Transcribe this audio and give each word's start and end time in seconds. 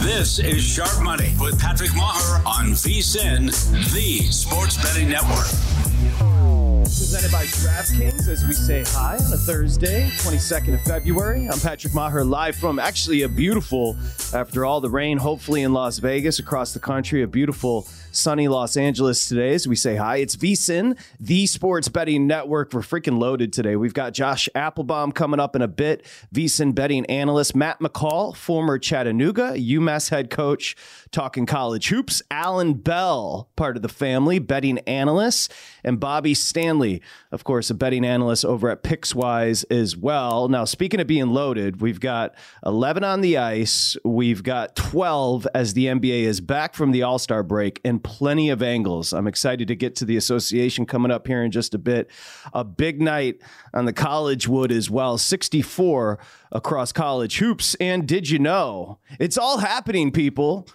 This 0.00 0.38
is 0.38 0.62
Sharp 0.62 1.02
Money 1.02 1.34
with 1.38 1.60
Patrick 1.60 1.90
Meagher 1.90 2.44
on 2.46 2.70
VSIN, 2.70 3.48
the 3.92 4.32
Sports 4.32 4.78
Betting 4.82 5.10
Network. 5.10 6.39
Presented 6.90 7.30
by 7.30 7.44
DraftKings 7.44 8.26
as 8.26 8.44
we 8.44 8.52
say 8.52 8.82
hi 8.84 9.14
on 9.14 9.32
a 9.32 9.36
Thursday, 9.36 10.10
22nd 10.18 10.74
of 10.74 10.82
February. 10.82 11.48
I'm 11.48 11.60
Patrick 11.60 11.92
Meagher, 11.92 12.28
live 12.28 12.56
from 12.56 12.80
actually 12.80 13.22
a 13.22 13.28
beautiful, 13.28 13.96
after 14.34 14.64
all 14.64 14.80
the 14.80 14.90
rain, 14.90 15.16
hopefully 15.16 15.62
in 15.62 15.72
Las 15.72 15.98
Vegas, 15.98 16.40
across 16.40 16.74
the 16.74 16.80
country, 16.80 17.22
a 17.22 17.28
beautiful 17.28 17.86
sunny 18.12 18.48
Los 18.48 18.76
Angeles 18.76 19.28
today 19.28 19.54
as 19.54 19.68
we 19.68 19.76
say 19.76 19.94
hi. 19.94 20.16
It's 20.16 20.34
VSIN, 20.34 20.98
the 21.20 21.46
sports 21.46 21.88
betting 21.88 22.26
network. 22.26 22.72
We're 22.72 22.80
freaking 22.80 23.20
loaded 23.20 23.52
today. 23.52 23.76
We've 23.76 23.94
got 23.94 24.12
Josh 24.12 24.48
Appelbaum 24.56 25.14
coming 25.14 25.38
up 25.38 25.54
in 25.54 25.62
a 25.62 25.68
bit, 25.68 26.04
VSIN 26.34 26.74
betting 26.74 27.06
analyst, 27.06 27.54
Matt 27.54 27.78
McCall, 27.78 28.34
former 28.34 28.78
Chattanooga, 28.78 29.54
UMass 29.56 30.10
head 30.10 30.28
coach, 30.28 30.74
talking 31.12 31.46
college 31.46 31.88
hoops, 31.88 32.20
Alan 32.32 32.74
Bell, 32.74 33.48
part 33.54 33.76
of 33.76 33.82
the 33.82 33.88
family, 33.88 34.40
betting 34.40 34.78
analyst, 34.80 35.52
and 35.84 36.00
Bobby 36.00 36.34
Stanley, 36.34 36.79
of 37.30 37.44
course, 37.44 37.70
a 37.70 37.74
betting 37.74 38.04
analyst 38.04 38.44
over 38.44 38.70
at 38.70 38.82
Pickswise 38.82 39.64
as 39.70 39.96
well. 39.96 40.48
Now, 40.48 40.64
speaking 40.64 41.00
of 41.00 41.06
being 41.06 41.28
loaded, 41.28 41.80
we've 41.80 42.00
got 42.00 42.34
11 42.64 43.04
on 43.04 43.20
the 43.20 43.36
ice, 43.38 43.96
we've 44.04 44.42
got 44.42 44.74
12 44.76 45.46
as 45.54 45.74
the 45.74 45.86
NBA 45.86 46.22
is 46.22 46.40
back 46.40 46.74
from 46.74 46.92
the 46.92 47.02
All 47.02 47.18
Star 47.18 47.42
break, 47.42 47.80
and 47.84 48.02
plenty 48.02 48.50
of 48.50 48.62
angles. 48.62 49.12
I'm 49.12 49.26
excited 49.26 49.68
to 49.68 49.76
get 49.76 49.94
to 49.96 50.04
the 50.04 50.16
association 50.16 50.86
coming 50.86 51.10
up 51.10 51.26
here 51.26 51.42
in 51.42 51.50
just 51.50 51.74
a 51.74 51.78
bit. 51.78 52.10
A 52.52 52.64
big 52.64 53.00
night 53.00 53.40
on 53.74 53.84
the 53.84 53.92
college 53.92 54.48
wood 54.48 54.72
as 54.72 54.90
well 54.90 55.18
64 55.18 56.18
across 56.52 56.92
college 56.92 57.38
hoops. 57.38 57.74
And 57.76 58.06
did 58.06 58.28
you 58.30 58.38
know 58.38 58.98
it's 59.18 59.38
all 59.38 59.58
happening, 59.58 60.10
people? 60.10 60.66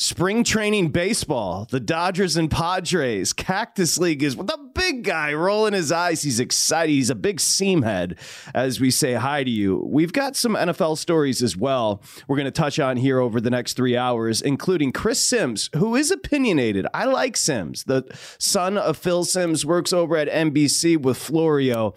Spring 0.00 0.44
training 0.44 0.90
baseball, 0.90 1.66
the 1.72 1.80
Dodgers 1.80 2.36
and 2.36 2.48
Padres, 2.48 3.32
Cactus 3.32 3.98
League 3.98 4.22
is 4.22 4.36
the 4.36 4.70
big 4.72 5.02
guy 5.02 5.34
rolling 5.34 5.72
his 5.72 5.90
eyes. 5.90 6.22
He's 6.22 6.38
excited. 6.38 6.92
He's 6.92 7.10
a 7.10 7.16
big 7.16 7.40
seam 7.40 7.82
head 7.82 8.16
as 8.54 8.78
we 8.78 8.92
say 8.92 9.14
hi 9.14 9.42
to 9.42 9.50
you. 9.50 9.82
We've 9.84 10.12
got 10.12 10.36
some 10.36 10.54
NFL 10.54 10.98
stories 10.98 11.42
as 11.42 11.56
well. 11.56 12.00
We're 12.28 12.36
going 12.36 12.44
to 12.44 12.52
touch 12.52 12.78
on 12.78 12.96
here 12.96 13.18
over 13.18 13.40
the 13.40 13.50
next 13.50 13.72
three 13.72 13.96
hours, 13.96 14.40
including 14.40 14.92
Chris 14.92 15.18
Sims, 15.18 15.68
who 15.74 15.96
is 15.96 16.12
opinionated. 16.12 16.86
I 16.94 17.06
like 17.06 17.36
Sims. 17.36 17.82
The 17.82 18.04
son 18.38 18.78
of 18.78 18.96
Phil 18.96 19.24
Sims 19.24 19.66
works 19.66 19.92
over 19.92 20.16
at 20.16 20.28
NBC 20.28 20.96
with 20.96 21.16
Florio. 21.16 21.94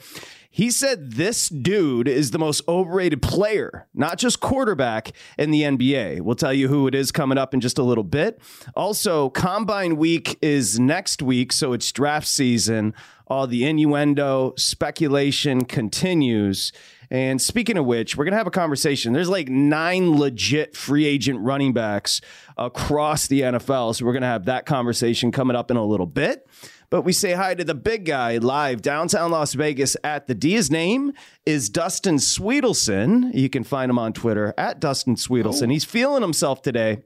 He 0.53 0.69
said 0.69 1.13
this 1.13 1.47
dude 1.47 2.09
is 2.09 2.31
the 2.31 2.38
most 2.38 2.62
overrated 2.67 3.22
player, 3.22 3.88
not 3.94 4.17
just 4.17 4.41
quarterback 4.41 5.13
in 5.38 5.50
the 5.50 5.62
NBA. 5.62 6.19
We'll 6.22 6.35
tell 6.35 6.53
you 6.53 6.67
who 6.67 6.88
it 6.88 6.94
is 6.94 7.09
coming 7.13 7.38
up 7.38 7.53
in 7.53 7.62
just 7.62 7.78
a 7.78 7.84
little 7.84 8.03
bit. 8.03 8.41
Also, 8.75 9.29
Combine 9.29 9.95
Week 9.95 10.38
is 10.41 10.78
next 10.78 11.22
week, 11.22 11.53
so 11.53 11.72
it's 11.72 11.89
draft 11.94 12.28
season. 12.28 12.94
All 13.28 13.47
the 13.47 13.66
innuendo, 13.66 14.53
speculation 14.57 15.63
continues. 15.63 16.73
And 17.09 17.41
speaking 17.41 17.78
of 17.78 17.85
which, 17.85 18.18
we're 18.18 18.25
going 18.25 18.33
to 18.33 18.38
have 18.38 18.47
a 18.47 18.51
conversation. 18.51 19.13
There's 19.13 19.29
like 19.29 19.47
nine 19.47 20.18
legit 20.18 20.75
free 20.75 21.06
agent 21.06 21.39
running 21.39 21.72
backs 21.72 22.19
across 22.57 23.28
the 23.28 23.41
NFL. 23.41 23.95
So 23.95 24.06
we're 24.06 24.13
going 24.13 24.22
to 24.22 24.28
have 24.28 24.45
that 24.45 24.66
conversation 24.66 25.31
coming 25.31 25.56
up 25.56 25.72
in 25.72 25.78
a 25.78 25.85
little 25.85 26.06
bit. 26.06 26.45
But 26.91 27.03
we 27.03 27.13
say 27.13 27.31
hi 27.31 27.56
to 27.56 27.63
the 27.63 27.74
big 27.74 28.03
guy 28.03 28.38
live 28.38 28.81
downtown 28.81 29.31
Las 29.31 29.53
Vegas 29.53 29.96
at 30.03 30.28
the 30.28 30.35
D. 30.35 30.52
His 30.52 30.69
name 30.69 31.13
is 31.46 31.69
Dustin 31.69 32.18
Swedelson. 32.18 33.34
You 33.34 33.50
can 33.50 33.63
find 33.63 33.90
him 33.90 33.97
on 33.97 34.12
Twitter 34.12 34.53
at 34.57 34.81
Dustin 34.81 35.16
Swedelson. 35.16 35.68
Oh. 35.68 35.69
He's 35.69 35.85
feeling 35.85 36.22
himself 36.22 36.62
today 36.62 37.03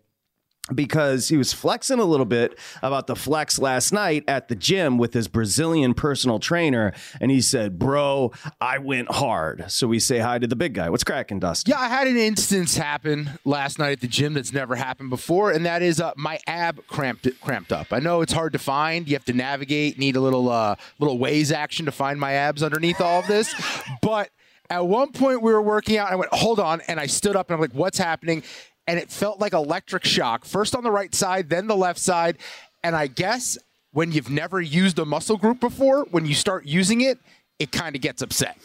because 0.74 1.30
he 1.30 1.38
was 1.38 1.54
flexing 1.54 2.00
a 2.00 2.06
little 2.06 2.26
bit 2.26 2.58
about 2.82 3.08
the 3.08 3.16
flex 3.16 3.60
last 3.60 3.92
night 3.92 4.24
at 4.28 4.48
the 4.48 4.56
gym 4.56 4.98
with 4.98 5.14
his 5.14 5.28
Brazilian 5.28 5.94
personal 5.94 6.40
trainer. 6.40 6.92
And 7.22 7.30
he 7.30 7.42
said, 7.42 7.78
Bro, 7.78 8.32
I 8.60 8.80
went 8.80 9.12
hard. 9.12 9.66
So 9.68 9.88
we 9.88 10.00
say 10.00 10.20
hi 10.20 10.40
to 10.40 10.48
the 10.48 10.56
big 10.56 10.74
guy. 10.74 10.90
What's 10.90 11.04
cracking, 11.04 11.40
Dustin? 11.40 11.72
Yeah, 11.72 11.80
I 11.80 11.88
had 11.88 12.08
an 12.08 12.18
instance 12.18 12.78
happen 12.78 13.32
last 13.46 13.78
night 13.78 13.92
at 13.92 14.02
the 14.02 14.08
gym 14.08 14.34
that's 14.34 14.54
never 14.54 14.76
happened 14.76 15.12
before, 15.12 15.52
and 15.52 15.66
that 15.66 15.82
is 15.82 16.02
uh, 16.02 16.14
my 16.18 16.40
ab 16.48 16.86
cramped 16.88 17.28
cramped 17.42 17.72
up. 17.72 17.88
I 17.92 18.00
know 18.00 18.22
it's 18.22 18.34
hard 18.34 18.54
to 18.54 18.60
find. 18.60 19.08
You 19.08 19.16
have 19.16 19.26
to 19.26 19.34
navigate, 19.34 20.00
need 20.00 20.16
a 20.16 20.22
little 20.22 20.50
uh, 20.50 20.76
little 21.00 21.20
ways 21.20 21.52
action 21.52 21.86
to 21.86 21.92
find 21.92 22.20
my 22.20 22.34
abs 22.34 22.64
underneath 22.64 23.02
all 23.02 23.20
of 23.20 23.28
this. 23.28 23.54
But 24.02 24.30
at 24.70 24.86
one 24.86 25.12
point 25.12 25.42
we 25.42 25.52
were 25.52 25.62
working 25.62 25.98
out, 25.98 26.12
I 26.12 26.16
went, 26.16 26.34
hold 26.34 26.60
on, 26.60 26.82
and 26.88 27.00
I 27.00 27.06
stood 27.08 27.36
up 27.36 27.50
and 27.50 27.56
I'm 27.56 27.62
like, 27.62 27.74
what's 27.74 27.98
happening? 27.98 28.44
And 28.88 29.00
it 29.00 29.10
felt 29.12 29.40
like 29.40 29.54
electric 29.54 30.06
shock. 30.06 30.46
First 30.46 30.76
on 30.76 30.84
the 30.84 30.92
right 30.92 31.14
side, 31.14 31.50
then 31.50 31.68
the 31.68 31.76
left 31.76 32.00
side. 32.00 32.38
And 32.84 32.96
I 32.96 33.08
guess 33.08 33.58
when 33.92 34.12
you've 34.12 34.30
never 34.30 34.62
used 34.62 35.00
a 35.00 35.06
muscle 35.06 35.38
group 35.38 35.60
before, 35.60 36.06
when 36.12 36.26
you 36.26 36.36
start 36.36 36.66
using 36.66 37.02
it, 37.02 37.18
it 37.60 37.72
kind 37.72 37.96
of 37.96 38.02
gets 38.02 38.22
upset. 38.22 38.58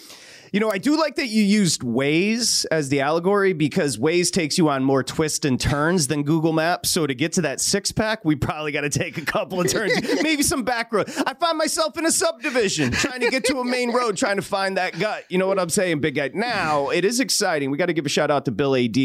You 0.52 0.58
know, 0.58 0.70
I 0.70 0.78
do 0.78 0.98
like 0.98 1.14
that 1.16 1.28
you 1.28 1.44
used 1.44 1.82
Waze 1.82 2.66
as 2.72 2.88
the 2.88 3.00
allegory 3.00 3.52
because 3.52 3.98
Waze 3.98 4.32
takes 4.32 4.58
you 4.58 4.68
on 4.68 4.82
more 4.82 5.04
twists 5.04 5.46
and 5.46 5.60
turns 5.60 6.08
than 6.08 6.24
Google 6.24 6.52
Maps. 6.52 6.90
So 6.90 7.06
to 7.06 7.14
get 7.14 7.32
to 7.34 7.42
that 7.42 7.60
six 7.60 7.92
pack, 7.92 8.24
we 8.24 8.34
probably 8.34 8.72
got 8.72 8.80
to 8.80 8.90
take 8.90 9.16
a 9.16 9.24
couple 9.24 9.60
of 9.60 9.68
turns, 9.68 9.92
maybe 10.22 10.42
some 10.42 10.64
back 10.64 10.92
road. 10.92 11.08
I 11.24 11.34
find 11.34 11.56
myself 11.56 11.96
in 11.96 12.04
a 12.04 12.10
subdivision 12.10 12.90
trying 12.90 13.20
to 13.20 13.30
get 13.30 13.44
to 13.44 13.58
a 13.60 13.64
main 13.64 13.92
road, 13.92 14.16
trying 14.16 14.36
to 14.36 14.42
find 14.42 14.76
that 14.76 14.98
gut. 14.98 15.24
You 15.28 15.38
know 15.38 15.46
what 15.46 15.60
I'm 15.60 15.70
saying, 15.70 16.00
big 16.00 16.16
guy? 16.16 16.30
Now, 16.34 16.88
it 16.88 17.04
is 17.04 17.20
exciting. 17.20 17.70
We 17.70 17.78
got 17.78 17.86
to 17.86 17.92
give 17.92 18.06
a 18.06 18.10
shout 18.10 18.30
out 18.32 18.44
to 18.46 18.50
Bill 18.50 18.74
AD, 18.74 18.96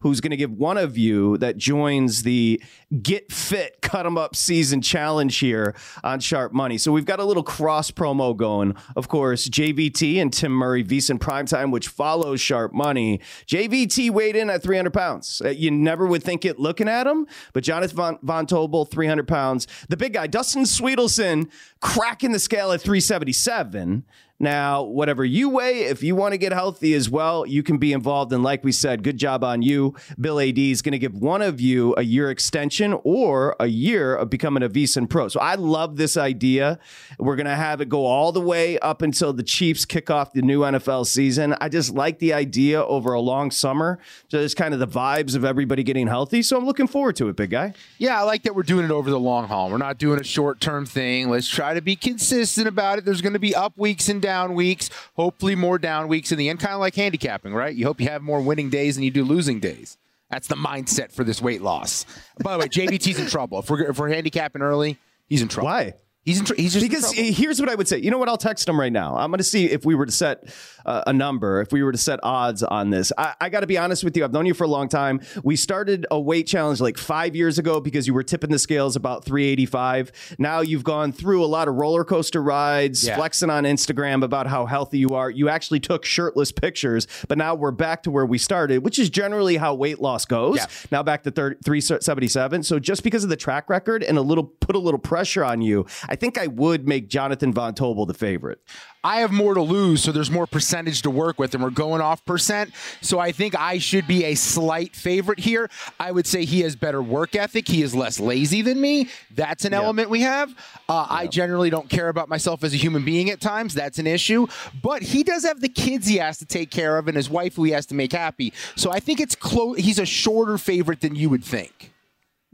who's 0.00 0.22
going 0.22 0.30
to 0.30 0.36
give 0.36 0.52
one 0.52 0.78
of 0.78 0.96
you 0.96 1.36
that 1.38 1.58
joins 1.58 2.22
the 2.22 2.62
Get 3.02 3.30
Fit 3.30 3.82
Cut 3.82 4.06
'em 4.06 4.16
Up 4.16 4.34
season 4.34 4.80
challenge 4.80 5.38
here 5.38 5.74
on 6.02 6.20
Sharp 6.20 6.52
Money. 6.52 6.78
So 6.78 6.90
we've 6.90 7.04
got 7.04 7.20
a 7.20 7.24
little 7.24 7.42
cross 7.42 7.90
promo 7.90 8.34
going. 8.34 8.74
Of 8.94 9.08
course, 9.08 9.46
JVT 9.48 10.22
and 10.22 10.32
Tim 10.32 10.52
Murray 10.52 10.85
VSIN 10.86 11.18
Primetime, 11.18 11.70
which 11.70 11.88
follows 11.88 12.40
Sharp 12.40 12.72
Money. 12.72 13.20
JVT 13.46 14.10
weighed 14.10 14.36
in 14.36 14.50
at 14.50 14.62
300 14.62 14.92
pounds. 14.92 15.42
Uh, 15.44 15.50
you 15.50 15.70
never 15.70 16.06
would 16.06 16.22
think 16.22 16.44
it 16.44 16.58
looking 16.58 16.88
at 16.88 17.06
him, 17.06 17.26
but 17.52 17.64
Jonathan 17.64 17.96
Von, 17.96 18.18
Von 18.22 18.46
Tobel, 18.46 18.84
300 18.84 19.26
pounds. 19.26 19.66
The 19.88 19.96
big 19.96 20.14
guy, 20.14 20.26
Dustin 20.26 20.64
Swedelson, 20.64 21.50
cracking 21.80 22.32
the 22.32 22.38
scale 22.38 22.72
at 22.72 22.80
377. 22.80 24.04
Now, 24.38 24.82
whatever 24.82 25.24
you 25.24 25.48
weigh, 25.48 25.84
if 25.84 26.02
you 26.02 26.14
want 26.14 26.32
to 26.32 26.38
get 26.38 26.52
healthy 26.52 26.92
as 26.92 27.08
well, 27.08 27.46
you 27.46 27.62
can 27.62 27.78
be 27.78 27.94
involved. 27.94 28.32
And 28.32 28.42
like 28.42 28.62
we 28.62 28.72
said, 28.72 29.02
good 29.02 29.16
job 29.16 29.42
on 29.42 29.62
you. 29.62 29.94
Bill 30.20 30.38
AD 30.38 30.58
is 30.58 30.82
going 30.82 30.92
to 30.92 30.98
give 30.98 31.14
one 31.14 31.40
of 31.40 31.58
you 31.58 31.94
a 31.96 32.02
year 32.02 32.30
extension 32.30 32.98
or 33.02 33.56
a 33.58 33.66
year 33.66 34.14
of 34.14 34.28
becoming 34.28 34.62
a 34.62 34.68
VSiN 34.68 35.08
Pro. 35.08 35.28
So 35.28 35.40
I 35.40 35.54
love 35.54 35.96
this 35.96 36.18
idea. 36.18 36.78
We're 37.18 37.36
going 37.36 37.46
to 37.46 37.56
have 37.56 37.80
it 37.80 37.88
go 37.88 38.04
all 38.04 38.30
the 38.30 38.40
way 38.40 38.78
up 38.80 39.00
until 39.00 39.32
the 39.32 39.42
Chiefs 39.42 39.86
kick 39.86 40.10
off 40.10 40.34
the 40.34 40.42
new 40.42 40.60
NFL 40.60 41.06
season. 41.06 41.54
I 41.60 41.70
just 41.70 41.94
like 41.94 42.18
the 42.18 42.34
idea 42.34 42.84
over 42.84 43.14
a 43.14 43.20
long 43.20 43.50
summer. 43.50 43.98
Just 44.28 44.56
kind 44.56 44.74
of 44.74 44.80
the 44.80 44.88
vibes 44.88 45.34
of 45.34 45.46
everybody 45.46 45.82
getting 45.82 46.08
healthy. 46.08 46.42
So 46.42 46.58
I'm 46.58 46.66
looking 46.66 46.86
forward 46.86 47.16
to 47.16 47.28
it, 47.28 47.36
big 47.36 47.50
guy. 47.50 47.72
Yeah, 47.96 48.20
I 48.20 48.24
like 48.24 48.42
that 48.42 48.54
we're 48.54 48.64
doing 48.64 48.84
it 48.84 48.90
over 48.90 49.08
the 49.08 49.18
long 49.18 49.48
haul. 49.48 49.70
We're 49.70 49.78
not 49.78 49.96
doing 49.96 50.20
a 50.20 50.24
short 50.24 50.60
term 50.60 50.84
thing. 50.84 51.30
Let's 51.30 51.48
try 51.48 51.72
to 51.72 51.80
be 51.80 51.96
consistent 51.96 52.68
about 52.68 52.98
it. 52.98 53.06
There's 53.06 53.22
going 53.22 53.32
to 53.32 53.38
be 53.38 53.54
up 53.54 53.78
weeks 53.78 54.10
and 54.10 54.20
down 54.26 54.54
weeks, 54.54 54.90
hopefully 55.14 55.54
more 55.54 55.78
down 55.78 56.08
weeks 56.08 56.32
in 56.32 56.38
the 56.38 56.48
end, 56.48 56.58
kind 56.58 56.74
of 56.74 56.80
like 56.80 56.96
handicapping, 56.96 57.54
right? 57.54 57.74
You 57.74 57.86
hope 57.86 58.00
you 58.00 58.08
have 58.08 58.22
more 58.22 58.40
winning 58.40 58.70
days 58.70 58.96
than 58.96 59.04
you 59.04 59.12
do 59.12 59.22
losing 59.22 59.60
days. 59.60 59.96
That's 60.30 60.48
the 60.48 60.56
mindset 60.56 61.12
for 61.12 61.22
this 61.22 61.40
weight 61.40 61.62
loss. 61.62 62.04
By 62.42 62.54
the 62.54 62.58
way, 62.58 62.66
JVT's 62.68 63.20
in 63.20 63.28
trouble. 63.28 63.60
If 63.60 63.70
we're, 63.70 63.90
if 63.90 63.98
we're 63.98 64.08
handicapping 64.08 64.62
early, 64.62 64.98
he's 65.28 65.42
in 65.42 65.48
trouble. 65.48 65.68
Why? 65.68 65.94
He's 66.26 66.42
tr- 66.42 66.54
he's 66.56 66.72
just 66.72 66.84
because 66.84 67.12
here's 67.12 67.60
what 67.60 67.70
I 67.70 67.76
would 67.76 67.86
say. 67.86 67.98
You 67.98 68.10
know 68.10 68.18
what? 68.18 68.28
I'll 68.28 68.36
text 68.36 68.68
him 68.68 68.80
right 68.80 68.92
now. 68.92 69.16
I'm 69.16 69.30
going 69.30 69.38
to 69.38 69.44
see 69.44 69.66
if 69.66 69.84
we 69.84 69.94
were 69.94 70.06
to 70.06 70.12
set 70.12 70.52
uh, 70.84 71.04
a 71.06 71.12
number, 71.12 71.60
if 71.60 71.70
we 71.70 71.84
were 71.84 71.92
to 71.92 71.98
set 71.98 72.18
odds 72.24 72.64
on 72.64 72.90
this. 72.90 73.12
I, 73.16 73.34
I 73.40 73.48
got 73.48 73.60
to 73.60 73.68
be 73.68 73.78
honest 73.78 74.02
with 74.02 74.16
you. 74.16 74.24
I've 74.24 74.32
known 74.32 74.44
you 74.44 74.52
for 74.52 74.64
a 74.64 74.68
long 74.68 74.88
time. 74.88 75.20
We 75.44 75.54
started 75.54 76.04
a 76.10 76.18
weight 76.18 76.48
challenge 76.48 76.80
like 76.80 76.98
five 76.98 77.36
years 77.36 77.60
ago 77.60 77.80
because 77.80 78.08
you 78.08 78.14
were 78.14 78.24
tipping 78.24 78.50
the 78.50 78.58
scales 78.58 78.96
about 78.96 79.24
385. 79.24 80.36
Now 80.40 80.62
you've 80.62 80.82
gone 80.82 81.12
through 81.12 81.44
a 81.44 81.46
lot 81.46 81.68
of 81.68 81.76
roller 81.76 82.02
coaster 82.04 82.42
rides, 82.42 83.06
yeah. 83.06 83.14
flexing 83.14 83.50
on 83.50 83.62
Instagram 83.62 84.24
about 84.24 84.48
how 84.48 84.66
healthy 84.66 84.98
you 84.98 85.10
are. 85.10 85.30
You 85.30 85.48
actually 85.48 85.78
took 85.78 86.04
shirtless 86.04 86.50
pictures, 86.50 87.06
but 87.28 87.38
now 87.38 87.54
we're 87.54 87.70
back 87.70 88.02
to 88.02 88.10
where 88.10 88.26
we 88.26 88.38
started, 88.38 88.84
which 88.84 88.98
is 88.98 89.10
generally 89.10 89.58
how 89.58 89.74
weight 89.74 90.00
loss 90.00 90.24
goes. 90.24 90.56
Yeah. 90.56 90.66
Now 90.90 91.02
back 91.04 91.22
to 91.22 91.30
30, 91.30 91.58
377. 91.64 92.64
So 92.64 92.80
just 92.80 93.04
because 93.04 93.22
of 93.22 93.30
the 93.30 93.36
track 93.36 93.70
record 93.70 94.02
and 94.02 94.18
a 94.18 94.22
little 94.22 94.42
put 94.42 94.74
a 94.74 94.80
little 94.80 94.98
pressure 94.98 95.44
on 95.44 95.60
you, 95.60 95.86
I 96.08 96.15
I 96.16 96.18
think 96.18 96.38
I 96.38 96.46
would 96.46 96.88
make 96.88 97.10
Jonathan 97.10 97.52
Von 97.52 97.74
Tobel 97.74 98.06
the 98.06 98.14
favorite. 98.14 98.58
I 99.04 99.18
have 99.18 99.32
more 99.32 99.52
to 99.52 99.60
lose, 99.60 100.02
so 100.02 100.12
there's 100.12 100.30
more 100.30 100.46
percentage 100.46 101.02
to 101.02 101.10
work 101.10 101.38
with, 101.38 101.52
and 101.52 101.62
we're 101.62 101.68
going 101.68 102.00
off 102.00 102.24
percent. 102.24 102.72
So 103.02 103.18
I 103.18 103.32
think 103.32 103.54
I 103.54 103.76
should 103.76 104.06
be 104.06 104.24
a 104.24 104.34
slight 104.34 104.96
favorite 104.96 105.38
here. 105.38 105.68
I 106.00 106.12
would 106.12 106.26
say 106.26 106.46
he 106.46 106.62
has 106.62 106.74
better 106.74 107.02
work 107.02 107.36
ethic. 107.36 107.68
He 107.68 107.82
is 107.82 107.94
less 107.94 108.18
lazy 108.18 108.62
than 108.62 108.80
me. 108.80 109.10
That's 109.30 109.66
an 109.66 109.72
yeah. 109.72 109.82
element 109.82 110.08
we 110.08 110.22
have. 110.22 110.52
Uh, 110.88 111.06
yeah. 111.06 111.16
I 111.16 111.26
generally 111.26 111.68
don't 111.68 111.90
care 111.90 112.08
about 112.08 112.30
myself 112.30 112.64
as 112.64 112.72
a 112.72 112.78
human 112.78 113.04
being 113.04 113.28
at 113.28 113.42
times. 113.42 113.74
That's 113.74 113.98
an 113.98 114.06
issue. 114.06 114.46
But 114.82 115.02
he 115.02 115.22
does 115.22 115.44
have 115.44 115.60
the 115.60 115.68
kids 115.68 116.06
he 116.06 116.16
has 116.16 116.38
to 116.38 116.46
take 116.46 116.70
care 116.70 116.96
of 116.96 117.08
and 117.08 117.16
his 117.18 117.28
wife 117.28 117.56
who 117.56 117.64
he 117.64 117.72
has 117.72 117.84
to 117.86 117.94
make 117.94 118.12
happy. 118.12 118.54
So 118.74 118.90
I 118.90 119.00
think 119.00 119.20
it's 119.20 119.34
close. 119.34 119.76
He's 119.76 119.98
a 119.98 120.06
shorter 120.06 120.56
favorite 120.56 121.02
than 121.02 121.14
you 121.14 121.28
would 121.28 121.44
think. 121.44 121.92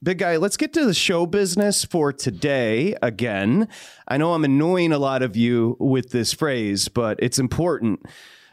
Big 0.04 0.18
guy, 0.18 0.36
let's 0.36 0.56
get 0.56 0.72
to 0.72 0.84
the 0.84 0.94
show 0.94 1.26
business 1.26 1.84
for 1.84 2.12
today 2.12 2.96
again. 3.00 3.68
I 4.08 4.16
know 4.16 4.34
I'm 4.34 4.42
annoying 4.42 4.90
a 4.90 4.98
lot 4.98 5.22
of 5.22 5.36
you 5.36 5.76
with 5.78 6.10
this 6.10 6.32
phrase, 6.32 6.88
but 6.88 7.20
it's 7.22 7.38
important. 7.38 8.04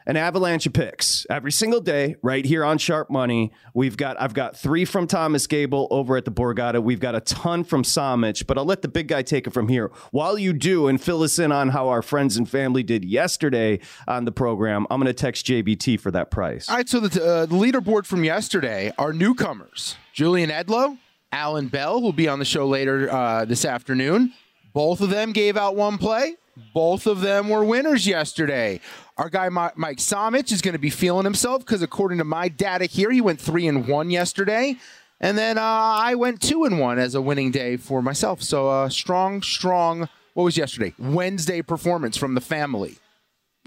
An 0.06 0.16
avalanche 0.16 0.68
of 0.68 0.74
picks 0.74 1.26
every 1.28 1.52
single 1.52 1.82
day, 1.82 2.18
right 2.22 2.46
here 2.46 2.64
on 2.64 2.78
Sharp 2.78 3.10
Money. 3.10 3.52
We've 3.74 3.98
got 3.98 4.22
I've 4.22 4.36
got 4.36 4.58
three 4.58 4.86
from 4.86 5.08
Thomas 5.08 5.48
Gable 5.48 5.88
over 5.90 6.18
at 6.18 6.26
the 6.26 6.32
Borgata. 6.32 6.84
We've 6.84 7.00
got 7.00 7.16
a 7.16 7.20
ton 7.20 7.64
from 7.64 7.82
Somich, 7.82 8.46
but 8.46 8.60
I'll 8.60 8.66
let 8.66 8.84
the 8.84 8.88
big 8.88 9.08
guy 9.08 9.24
take 9.24 9.48
it 9.48 9.52
from 9.52 9.70
here. 9.70 9.92
While 10.12 10.38
you 10.38 10.54
do 10.54 10.88
and 10.88 11.02
fill 11.02 11.24
us 11.24 11.40
in 11.40 11.52
on 11.52 11.70
how 11.70 11.90
our 11.90 12.04
friends 12.04 12.38
and 12.38 12.48
family 12.48 12.84
did 12.84 13.04
yesterday 13.04 13.80
on 14.08 14.26
the 14.26 14.32
program, 14.32 14.86
I'm 14.92 15.00
going 15.00 15.08
to 15.08 15.14
text 15.14 15.48
JVT 15.48 16.00
for 16.00 16.12
that 16.12 16.30
price. 16.30 16.70
All 16.70 16.76
right, 16.76 16.88
so 16.88 17.00
the, 17.00 17.24
uh, 17.24 17.46
the 17.48 17.56
leaderboard 17.56 18.06
from 18.06 18.24
yesterday 18.24 18.92
are 19.00 19.14
newcomers: 19.14 19.96
Julian 20.14 20.52
Edlow, 20.52 20.98
Alan 21.32 21.68
Bell, 21.68 22.00
who'll 22.00 22.12
be 22.12 22.28
on 22.28 22.40
the 22.40 22.46
show 22.46 22.68
later 22.68 23.12
uh, 23.12 23.46
this 23.46 23.66
afternoon. 23.66 24.34
Both 24.74 25.02
of 25.02 25.10
them 25.10 25.32
gave 25.32 25.58
out 25.58 25.76
one 25.76 25.98
play. 25.98 26.36
Both 26.74 27.08
of 27.08 27.22
them 27.22 27.50
were 27.50 27.64
winners 27.64 28.06
yesterday. 28.06 28.82
Our 29.18 29.30
guy 29.30 29.50
Mike 29.50 29.98
Somich 29.98 30.52
is 30.52 30.62
going 30.62 30.74
to 30.74 30.80
be 30.80 30.90
feeling 30.90 31.26
himself 31.26 31.66
because 31.66 31.82
according 31.82 32.18
to 32.20 32.24
my 32.24 32.48
data 32.48 32.86
here, 32.86 33.12
he 33.12 33.22
went 33.22 33.40
three 33.40 33.68
and 33.68 33.88
one 33.88 34.10
yesterday, 34.10 34.78
and 35.20 35.38
then 35.38 35.58
uh, 35.58 35.62
I 35.62 36.16
went 36.16 36.42
two 36.42 36.66
and 36.66 36.80
one 36.80 37.00
as 37.00 37.16
a 37.16 37.22
winning 37.22 37.52
day 37.52 37.78
for 37.78 38.02
myself. 38.02 38.42
So 38.42 38.70
uh, 38.70 38.90
strong, 38.90 39.42
strong. 39.42 40.10
What 40.34 40.44
was 40.44 40.58
yesterday? 40.58 40.94
Wednesday 40.98 41.62
performance 41.62 42.18
from 42.18 42.36
the 42.36 42.42
family. 42.42 42.98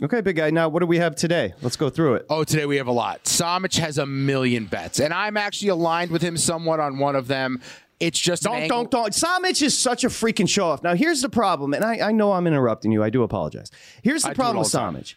Okay, 0.00 0.20
big 0.20 0.36
guy. 0.36 0.50
Now, 0.50 0.68
what 0.68 0.80
do 0.80 0.86
we 0.86 0.98
have 0.98 1.14
today? 1.14 1.54
Let's 1.60 1.76
go 1.76 1.90
through 1.90 2.14
it. 2.14 2.26
Oh, 2.30 2.44
today 2.44 2.66
we 2.66 2.76
have 2.78 2.86
a 2.86 2.92
lot. 2.92 3.24
Somich 3.24 3.78
has 3.78 3.98
a 3.98 4.06
million 4.06 4.64
bets, 4.64 5.00
and 5.00 5.12
I'm 5.12 5.36
actually 5.36 5.68
aligned 5.68 6.10
with 6.10 6.22
him 6.22 6.36
somewhat 6.36 6.80
on 6.80 6.98
one 6.98 7.14
of 7.14 7.28
them. 7.28 7.60
It's 8.00 8.18
just 8.18 8.42
don't 8.42 8.66
don't 8.68 8.90
don't. 8.90 9.12
Somich 9.12 9.62
is 9.62 9.78
such 9.78 10.02
a 10.02 10.08
freaking 10.08 10.48
show 10.48 10.66
off. 10.66 10.82
Now, 10.82 10.94
here's 10.94 11.20
the 11.20 11.28
problem, 11.28 11.72
and 11.74 11.84
I, 11.84 12.08
I 12.08 12.12
know 12.12 12.32
I'm 12.32 12.46
interrupting 12.46 12.90
you. 12.90 13.02
I 13.02 13.10
do 13.10 13.22
apologize. 13.22 13.70
Here's 14.02 14.22
the 14.22 14.30
I 14.30 14.34
problem 14.34 14.58
with 14.58 14.68
Somich. 14.68 15.14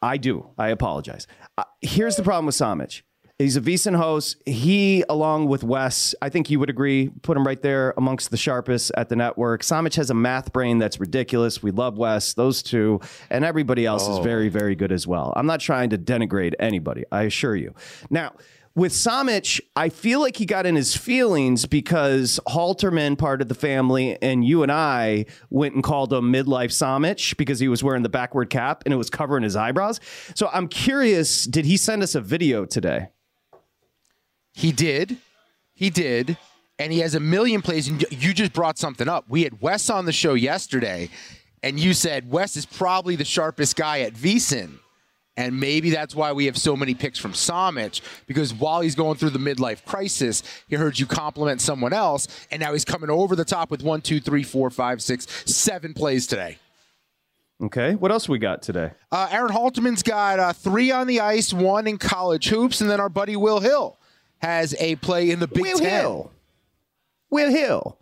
I 0.00 0.16
do. 0.16 0.48
I 0.56 0.68
apologize. 0.68 1.26
Uh, 1.58 1.64
here's 1.80 2.16
the 2.16 2.22
problem 2.22 2.46
with 2.46 2.54
Somich. 2.54 3.02
He's 3.38 3.56
a 3.56 3.60
VSiN 3.60 3.94
host. 3.94 4.34
He, 4.46 5.04
along 5.08 5.46
with 5.46 5.62
Wes, 5.62 6.12
I 6.20 6.28
think 6.28 6.50
you 6.50 6.58
would 6.58 6.70
agree, 6.70 7.10
put 7.22 7.36
him 7.36 7.46
right 7.46 7.62
there 7.62 7.94
amongst 7.96 8.32
the 8.32 8.36
sharpest 8.36 8.90
at 8.96 9.10
the 9.10 9.14
network. 9.14 9.62
Somich 9.62 9.94
has 9.94 10.10
a 10.10 10.14
math 10.14 10.52
brain 10.52 10.78
that's 10.78 10.98
ridiculous. 10.98 11.62
We 11.62 11.70
love 11.70 11.98
Wes, 11.98 12.34
those 12.34 12.64
two, 12.64 13.00
and 13.30 13.44
everybody 13.44 13.86
else 13.86 14.08
oh. 14.08 14.18
is 14.18 14.24
very, 14.24 14.48
very 14.48 14.74
good 14.74 14.90
as 14.90 15.06
well. 15.06 15.32
I'm 15.36 15.46
not 15.46 15.60
trying 15.60 15.90
to 15.90 15.98
denigrate 15.98 16.54
anybody, 16.58 17.04
I 17.12 17.22
assure 17.22 17.54
you. 17.54 17.76
Now, 18.10 18.32
with 18.74 18.90
Somich, 18.90 19.60
I 19.76 19.88
feel 19.88 20.18
like 20.18 20.36
he 20.36 20.44
got 20.44 20.66
in 20.66 20.74
his 20.74 20.96
feelings 20.96 21.64
because 21.64 22.40
Halterman, 22.48 23.18
part 23.18 23.40
of 23.40 23.46
the 23.46 23.54
family, 23.54 24.20
and 24.20 24.44
you 24.44 24.64
and 24.64 24.72
I 24.72 25.26
went 25.48 25.76
and 25.76 25.84
called 25.84 26.12
him 26.12 26.32
midlife 26.32 26.72
Somich 26.72 27.36
because 27.36 27.60
he 27.60 27.68
was 27.68 27.84
wearing 27.84 28.02
the 28.02 28.08
backward 28.08 28.50
cap 28.50 28.82
and 28.84 28.92
it 28.92 28.96
was 28.96 29.10
covering 29.10 29.44
his 29.44 29.54
eyebrows. 29.54 30.00
So 30.34 30.50
I'm 30.52 30.66
curious, 30.66 31.44
did 31.44 31.66
he 31.66 31.76
send 31.76 32.02
us 32.02 32.16
a 32.16 32.20
video 32.20 32.64
today? 32.64 33.10
He 34.58 34.72
did. 34.72 35.18
He 35.72 35.88
did. 35.88 36.36
And 36.80 36.92
he 36.92 36.98
has 36.98 37.14
a 37.14 37.20
million 37.20 37.62
plays. 37.62 37.86
And 37.86 38.04
you 38.10 38.34
just 38.34 38.52
brought 38.52 38.76
something 38.76 39.08
up. 39.08 39.24
We 39.28 39.44
had 39.44 39.60
Wes 39.60 39.88
on 39.88 40.04
the 40.04 40.10
show 40.10 40.34
yesterday, 40.34 41.10
and 41.62 41.78
you 41.78 41.94
said 41.94 42.28
Wes 42.28 42.56
is 42.56 42.66
probably 42.66 43.14
the 43.14 43.24
sharpest 43.24 43.76
guy 43.76 44.00
at 44.00 44.14
VSiN. 44.14 44.80
And 45.36 45.60
maybe 45.60 45.90
that's 45.90 46.12
why 46.16 46.32
we 46.32 46.46
have 46.46 46.58
so 46.58 46.74
many 46.74 46.94
picks 46.94 47.20
from 47.20 47.34
Somich, 47.34 48.00
because 48.26 48.52
while 48.52 48.80
he's 48.80 48.96
going 48.96 49.16
through 49.16 49.30
the 49.30 49.38
midlife 49.38 49.84
crisis, 49.84 50.42
he 50.66 50.74
heard 50.74 50.98
you 50.98 51.06
compliment 51.06 51.60
someone 51.60 51.92
else, 51.92 52.26
and 52.50 52.58
now 52.60 52.72
he's 52.72 52.84
coming 52.84 53.10
over 53.10 53.36
the 53.36 53.44
top 53.44 53.70
with 53.70 53.84
one, 53.84 54.00
two, 54.00 54.18
three, 54.18 54.42
four, 54.42 54.70
five, 54.70 55.00
six, 55.00 55.28
seven 55.46 55.94
plays 55.94 56.26
today. 56.26 56.58
Okay. 57.62 57.94
What 57.94 58.10
else 58.10 58.28
we 58.28 58.38
got 58.40 58.62
today? 58.62 58.90
Uh, 59.12 59.28
Aaron 59.30 59.52
Halterman's 59.52 60.02
got 60.02 60.40
uh, 60.40 60.52
three 60.52 60.90
on 60.90 61.06
the 61.06 61.20
ice, 61.20 61.52
one 61.52 61.86
in 61.86 61.98
college 61.98 62.48
hoops, 62.48 62.80
and 62.80 62.90
then 62.90 62.98
our 62.98 63.08
buddy 63.08 63.36
Will 63.36 63.60
Hill 63.60 63.97
has 64.38 64.74
a 64.78 64.96
play 64.96 65.30
in 65.30 65.40
the 65.40 65.48
Big 65.48 65.62
Will 65.62 65.78
Ten. 65.78 66.00
Hill. 66.00 66.30
Will 67.30 67.50
Hill. 67.50 67.98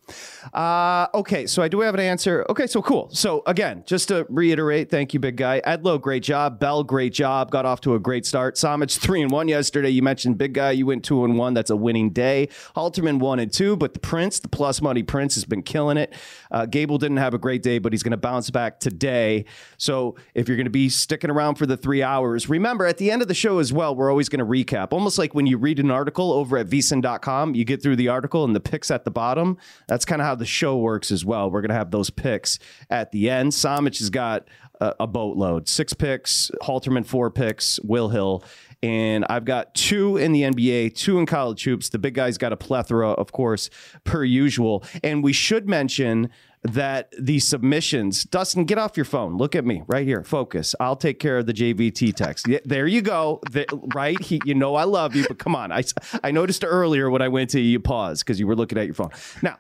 Uh, 0.54 1.08
okay, 1.12 1.46
so 1.46 1.62
I 1.62 1.68
do 1.68 1.80
have 1.80 1.94
an 1.94 2.00
answer. 2.00 2.46
Okay, 2.48 2.68
so 2.68 2.80
cool. 2.80 3.08
So 3.12 3.42
again, 3.46 3.82
just 3.86 4.08
to 4.08 4.24
reiterate, 4.28 4.88
thank 4.88 5.12
you, 5.12 5.18
big 5.18 5.36
guy. 5.36 5.60
Edlow, 5.66 6.00
great 6.00 6.22
job. 6.22 6.60
Bell, 6.60 6.84
great 6.84 7.12
job. 7.12 7.50
Got 7.50 7.66
off 7.66 7.80
to 7.82 7.94
a 7.94 7.98
great 7.98 8.24
start. 8.24 8.54
Somich 8.54 8.98
three 8.98 9.20
and 9.22 9.32
one 9.32 9.48
yesterday. 9.48 9.90
You 9.90 10.02
mentioned 10.02 10.38
big 10.38 10.54
guy. 10.54 10.70
You 10.70 10.86
went 10.86 11.04
two 11.04 11.24
and 11.24 11.36
one. 11.36 11.54
That's 11.54 11.70
a 11.70 11.76
winning 11.76 12.10
day. 12.10 12.48
Halterman 12.76 13.18
one 13.18 13.40
and 13.40 13.52
two, 13.52 13.76
but 13.76 13.94
the 13.94 14.00
Prince, 14.00 14.38
the 14.38 14.48
plus 14.48 14.80
money 14.80 15.02
Prince, 15.02 15.34
has 15.34 15.44
been 15.44 15.62
killing 15.62 15.96
it. 15.96 16.14
Uh, 16.52 16.66
Gable 16.66 16.98
didn't 16.98 17.16
have 17.16 17.34
a 17.34 17.38
great 17.38 17.62
day, 17.64 17.78
but 17.78 17.92
he's 17.92 18.04
going 18.04 18.12
to 18.12 18.16
bounce 18.16 18.50
back 18.50 18.78
today. 18.78 19.44
So 19.76 20.14
if 20.34 20.46
you're 20.48 20.56
going 20.56 20.66
to 20.66 20.70
be 20.70 20.88
sticking 20.88 21.30
around 21.30 21.56
for 21.56 21.66
the 21.66 21.76
three 21.76 22.02
hours, 22.04 22.48
remember 22.48 22.86
at 22.86 22.98
the 22.98 23.10
end 23.10 23.22
of 23.22 23.28
the 23.28 23.34
show 23.34 23.58
as 23.58 23.72
well, 23.72 23.96
we're 23.96 24.10
always 24.10 24.28
going 24.28 24.38
to 24.38 24.44
recap. 24.44 24.92
Almost 24.92 25.18
like 25.18 25.34
when 25.34 25.46
you 25.46 25.58
read 25.58 25.80
an 25.80 25.90
article 25.90 26.32
over 26.32 26.56
at 26.56 26.68
vsin.com, 26.68 27.56
you 27.56 27.64
get 27.64 27.82
through 27.82 27.96
the 27.96 28.08
article 28.08 28.44
and 28.44 28.54
the 28.54 28.60
picks 28.60 28.90
at 28.92 29.04
the 29.04 29.15
bottom. 29.16 29.56
That's 29.88 30.04
kind 30.04 30.20
of 30.20 30.26
how 30.26 30.34
the 30.34 30.44
show 30.44 30.76
works 30.76 31.10
as 31.10 31.24
well. 31.24 31.50
We're 31.50 31.62
going 31.62 31.70
to 31.70 31.74
have 31.74 31.90
those 31.90 32.10
picks 32.10 32.58
at 32.90 33.12
the 33.12 33.30
end. 33.30 33.52
Somich 33.52 33.98
has 34.00 34.10
got 34.10 34.46
a, 34.78 34.94
a 35.00 35.06
boatload 35.06 35.68
six 35.68 35.94
picks, 35.94 36.50
Halterman, 36.62 37.06
four 37.06 37.30
picks, 37.30 37.80
Will 37.80 38.10
Hill. 38.10 38.44
And 38.82 39.24
I've 39.30 39.46
got 39.46 39.74
two 39.74 40.18
in 40.18 40.32
the 40.32 40.42
NBA, 40.42 40.94
two 40.94 41.18
in 41.18 41.24
college 41.24 41.64
hoops. 41.64 41.88
The 41.88 41.98
big 41.98 42.12
guy's 42.12 42.36
got 42.36 42.52
a 42.52 42.58
plethora, 42.58 43.12
of 43.12 43.32
course, 43.32 43.70
per 44.04 44.22
usual. 44.22 44.84
And 45.02 45.24
we 45.24 45.32
should 45.32 45.66
mention 45.66 46.30
that 46.72 47.12
the 47.18 47.38
submissions, 47.38 48.24
Dustin, 48.24 48.64
get 48.64 48.78
off 48.78 48.96
your 48.96 49.04
phone. 49.04 49.36
Look 49.36 49.54
at 49.54 49.64
me 49.64 49.82
right 49.86 50.06
here. 50.06 50.22
Focus. 50.24 50.74
I'll 50.80 50.96
take 50.96 51.18
care 51.18 51.38
of 51.38 51.46
the 51.46 51.52
JVT 51.54 52.14
text. 52.14 52.46
There 52.64 52.86
you 52.86 53.02
go. 53.02 53.40
The, 53.50 53.66
right. 53.94 54.20
He, 54.20 54.40
you 54.44 54.54
know 54.54 54.74
I 54.74 54.84
love 54.84 55.14
you, 55.14 55.26
but 55.28 55.38
come 55.38 55.54
on. 55.54 55.72
I, 55.72 55.82
I 56.24 56.30
noticed 56.30 56.64
earlier 56.64 57.10
when 57.10 57.22
I 57.22 57.28
went 57.28 57.50
to 57.50 57.60
you 57.60 57.80
pause 57.80 58.22
because 58.22 58.38
you 58.40 58.46
were 58.46 58.56
looking 58.56 58.78
at 58.78 58.86
your 58.86 58.94
phone. 58.94 59.10
Now, 59.42 59.58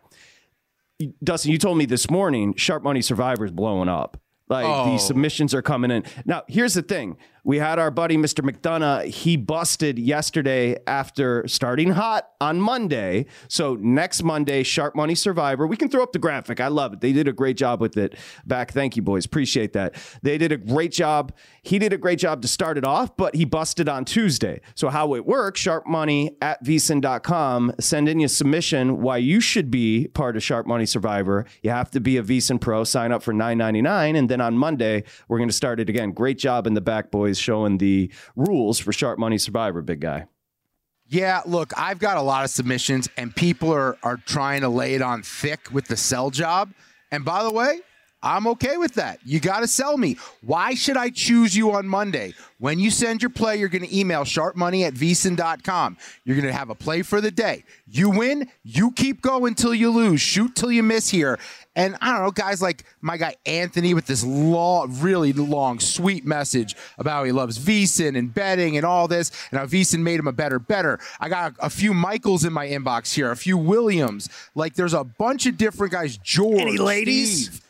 Dustin, 1.22 1.52
you 1.52 1.58
told 1.58 1.76
me 1.78 1.84
this 1.86 2.10
morning 2.10 2.54
Sharp 2.56 2.82
Money 2.82 3.02
Survivor 3.02 3.44
is 3.44 3.50
blowing 3.52 3.88
up. 3.88 4.18
Like 4.48 4.64
Oh. 4.66 4.92
the 4.92 4.98
submissions 4.98 5.54
are 5.54 5.62
coming 5.62 5.90
in. 5.90 6.04
Now, 6.24 6.44
here's 6.46 6.74
the 6.74 6.82
thing. 6.82 7.16
We 7.46 7.58
had 7.58 7.78
our 7.78 7.92
buddy 7.92 8.16
Mr. 8.16 8.44
McDonough. 8.44 9.04
He 9.04 9.36
busted 9.36 10.00
yesterday 10.00 10.78
after 10.88 11.46
starting 11.46 11.92
hot 11.92 12.28
on 12.40 12.60
Monday. 12.60 13.26
So 13.46 13.76
next 13.76 14.24
Monday, 14.24 14.64
Sharp 14.64 14.96
Money 14.96 15.14
Survivor. 15.14 15.64
We 15.64 15.76
can 15.76 15.88
throw 15.88 16.02
up 16.02 16.12
the 16.12 16.18
graphic. 16.18 16.58
I 16.58 16.66
love 16.66 16.94
it. 16.94 17.00
They 17.00 17.12
did 17.12 17.28
a 17.28 17.32
great 17.32 17.56
job 17.56 17.80
with 17.80 17.96
it 17.96 18.16
back. 18.46 18.72
Thank 18.72 18.96
you, 18.96 19.02
boys. 19.02 19.24
Appreciate 19.24 19.74
that. 19.74 19.94
They 20.22 20.38
did 20.38 20.50
a 20.50 20.56
great 20.56 20.90
job. 20.90 21.32
He 21.62 21.78
did 21.78 21.92
a 21.92 21.98
great 21.98 22.18
job 22.18 22.42
to 22.42 22.48
start 22.48 22.78
it 22.78 22.84
off, 22.84 23.16
but 23.16 23.36
he 23.36 23.44
busted 23.44 23.88
on 23.88 24.04
Tuesday. 24.04 24.60
So 24.74 24.88
how 24.88 25.14
it 25.14 25.24
works, 25.24 25.60
Sharp 25.60 25.86
Money 25.86 26.36
at 26.42 26.64
vsin.com. 26.64 27.74
Send 27.78 28.08
in 28.08 28.18
your 28.18 28.28
submission 28.28 29.02
why 29.02 29.18
you 29.18 29.40
should 29.40 29.70
be 29.70 30.08
part 30.08 30.36
of 30.36 30.42
Sharp 30.42 30.66
Money 30.66 30.86
Survivor. 30.86 31.46
You 31.62 31.70
have 31.70 31.92
to 31.92 32.00
be 32.00 32.16
a 32.16 32.24
vsin 32.24 32.60
pro. 32.60 32.82
Sign 32.82 33.12
up 33.12 33.22
for 33.22 33.32
$9.99. 33.32 34.18
And 34.18 34.28
then 34.28 34.40
on 34.40 34.58
Monday, 34.58 35.04
we're 35.28 35.38
going 35.38 35.48
to 35.48 35.54
start 35.54 35.78
it 35.78 35.88
again. 35.88 36.10
Great 36.10 36.38
job 36.38 36.66
in 36.66 36.74
the 36.74 36.80
back, 36.80 37.12
boys, 37.12 37.35
showing 37.38 37.78
the 37.78 38.10
rules 38.34 38.78
for 38.78 38.92
Sharp 38.92 39.18
Money 39.18 39.38
Survivor, 39.38 39.82
big 39.82 40.00
guy. 40.00 40.26
Yeah, 41.08 41.42
look, 41.46 41.72
I've 41.76 42.00
got 42.00 42.16
a 42.16 42.22
lot 42.22 42.44
of 42.44 42.50
submissions, 42.50 43.08
and 43.16 43.34
people 43.34 43.72
are 43.72 43.96
are 44.02 44.16
trying 44.16 44.62
to 44.62 44.68
lay 44.68 44.94
it 44.94 45.02
on 45.02 45.22
thick 45.22 45.68
with 45.72 45.86
the 45.86 45.96
sell 45.96 46.30
job. 46.30 46.72
And 47.12 47.24
by 47.24 47.44
the 47.44 47.52
way, 47.52 47.80
I'm 48.22 48.48
okay 48.48 48.76
with 48.76 48.94
that. 48.94 49.20
You 49.24 49.38
got 49.38 49.60
to 49.60 49.68
sell 49.68 49.96
me. 49.96 50.16
Why 50.40 50.74
should 50.74 50.96
I 50.96 51.10
choose 51.10 51.56
you 51.56 51.70
on 51.72 51.86
Monday? 51.86 52.34
When 52.58 52.80
you 52.80 52.90
send 52.90 53.22
your 53.22 53.30
play, 53.30 53.56
you're 53.56 53.68
going 53.68 53.86
to 53.86 53.96
email 53.96 54.22
sharpmoney 54.22 54.84
at 54.84 54.94
vsin.com. 54.94 55.96
You're 56.24 56.36
going 56.36 56.48
to 56.48 56.52
have 56.52 56.70
a 56.70 56.74
play 56.74 57.02
for 57.02 57.20
the 57.20 57.30
day. 57.30 57.62
You 57.86 58.10
win, 58.10 58.50
you 58.64 58.90
keep 58.90 59.22
going 59.22 59.54
till 59.54 59.74
you 59.74 59.90
lose. 59.90 60.20
Shoot 60.20 60.56
till 60.56 60.72
you 60.72 60.82
miss 60.82 61.08
here. 61.08 61.38
And 61.76 61.96
I 62.00 62.12
don't 62.12 62.22
know, 62.24 62.30
guys 62.32 62.60
like 62.60 62.84
my 63.02 63.16
guy 63.18 63.36
Anthony 63.46 63.94
with 63.94 64.06
this 64.06 64.24
long, 64.24 64.98
really 65.00 65.32
long, 65.32 65.78
sweet 65.78 66.24
message 66.24 66.74
about 66.98 67.10
how 67.12 67.24
he 67.24 67.30
loves 67.32 67.58
VSIN 67.58 68.16
and 68.18 68.32
betting 68.34 68.76
and 68.76 68.84
all 68.86 69.06
this, 69.06 69.30
and 69.50 69.60
how 69.60 69.66
VSIN 69.66 70.00
made 70.00 70.18
him 70.18 70.26
a 70.26 70.32
better 70.32 70.58
better. 70.58 70.98
I 71.20 71.28
got 71.28 71.52
a, 71.60 71.66
a 71.66 71.70
few 71.70 71.92
Michaels 71.94 72.44
in 72.44 72.52
my 72.52 72.66
inbox 72.66 73.14
here, 73.14 73.30
a 73.30 73.36
few 73.36 73.58
Williams. 73.58 74.28
Like 74.54 74.74
there's 74.74 74.94
a 74.94 75.04
bunch 75.04 75.46
of 75.46 75.56
different 75.58 75.92
guys. 75.92 76.16
George, 76.16 76.58
Any 76.60 76.78
ladies? 76.78 77.46
Steve. 77.48 77.62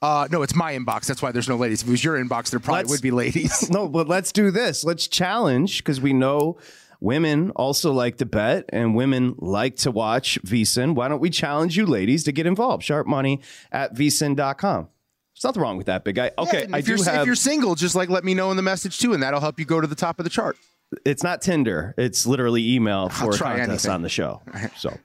Uh, 0.00 0.26
no, 0.32 0.42
it's 0.42 0.54
my 0.56 0.74
inbox. 0.76 1.06
That's 1.06 1.22
why 1.22 1.30
there's 1.30 1.48
no 1.48 1.56
ladies. 1.56 1.82
If 1.82 1.88
it 1.88 1.90
was 1.92 2.02
your 2.02 2.16
inbox, 2.16 2.50
there 2.50 2.58
probably 2.58 2.78
Let's- 2.82 2.90
would 2.90 3.02
be 3.02 3.10
ladies. 3.12 3.70
No, 3.70 3.88
but 3.88 4.08
let's 4.08 4.32
do 4.32 4.50
this. 4.50 4.82
Let's 4.84 5.06
challenge 5.06 5.78
because 5.78 6.00
we 6.00 6.12
know 6.12 6.58
women 7.02 7.50
also 7.50 7.92
like 7.92 8.16
to 8.18 8.26
bet 8.26 8.64
and 8.70 8.94
women 8.94 9.34
like 9.38 9.76
to 9.78 9.90
watch 9.90 10.38
VSIN. 10.42 10.94
Why 10.94 11.08
don't 11.08 11.20
we 11.20 11.30
challenge 11.30 11.76
you 11.76 11.84
ladies 11.86 12.24
to 12.24 12.32
get 12.32 12.46
involved? 12.46 12.82
Sharp 12.84 13.06
money 13.06 13.40
at 13.70 13.94
vsin.com. 13.94 14.88
There's 15.34 15.44
nothing 15.44 15.62
wrong 15.62 15.76
with 15.76 15.86
that, 15.86 16.04
big 16.04 16.14
guy. 16.16 16.30
Okay, 16.38 16.64
And 16.64 16.74
I 16.76 16.78
if 16.80 16.84
do 16.86 16.94
you're, 16.94 17.04
have. 17.04 17.20
If 17.22 17.26
you're 17.26 17.34
single, 17.34 17.74
just 17.74 17.94
like 17.94 18.08
let 18.10 18.22
me 18.24 18.34
know 18.34 18.50
in 18.50 18.56
the 18.56 18.62
message 18.62 18.98
too, 18.98 19.12
and 19.14 19.22
that'll 19.22 19.40
help 19.40 19.58
you 19.58 19.64
go 19.64 19.80
to 19.80 19.86
the 19.86 19.94
top 19.94 20.18
of 20.20 20.24
the 20.24 20.30
chart. 20.30 20.56
it's 21.06 21.22
not 21.22 21.40
Tinder. 21.42 21.94
It's 21.96 22.26
literally 22.26 22.74
email 22.74 23.08
for 23.08 23.30
a 23.30 23.32
try 23.32 23.56
contest 23.58 23.86
anything. 23.86 23.90
on 23.90 24.02
the 24.02 24.08
show. 24.08 24.42
So 24.76 24.96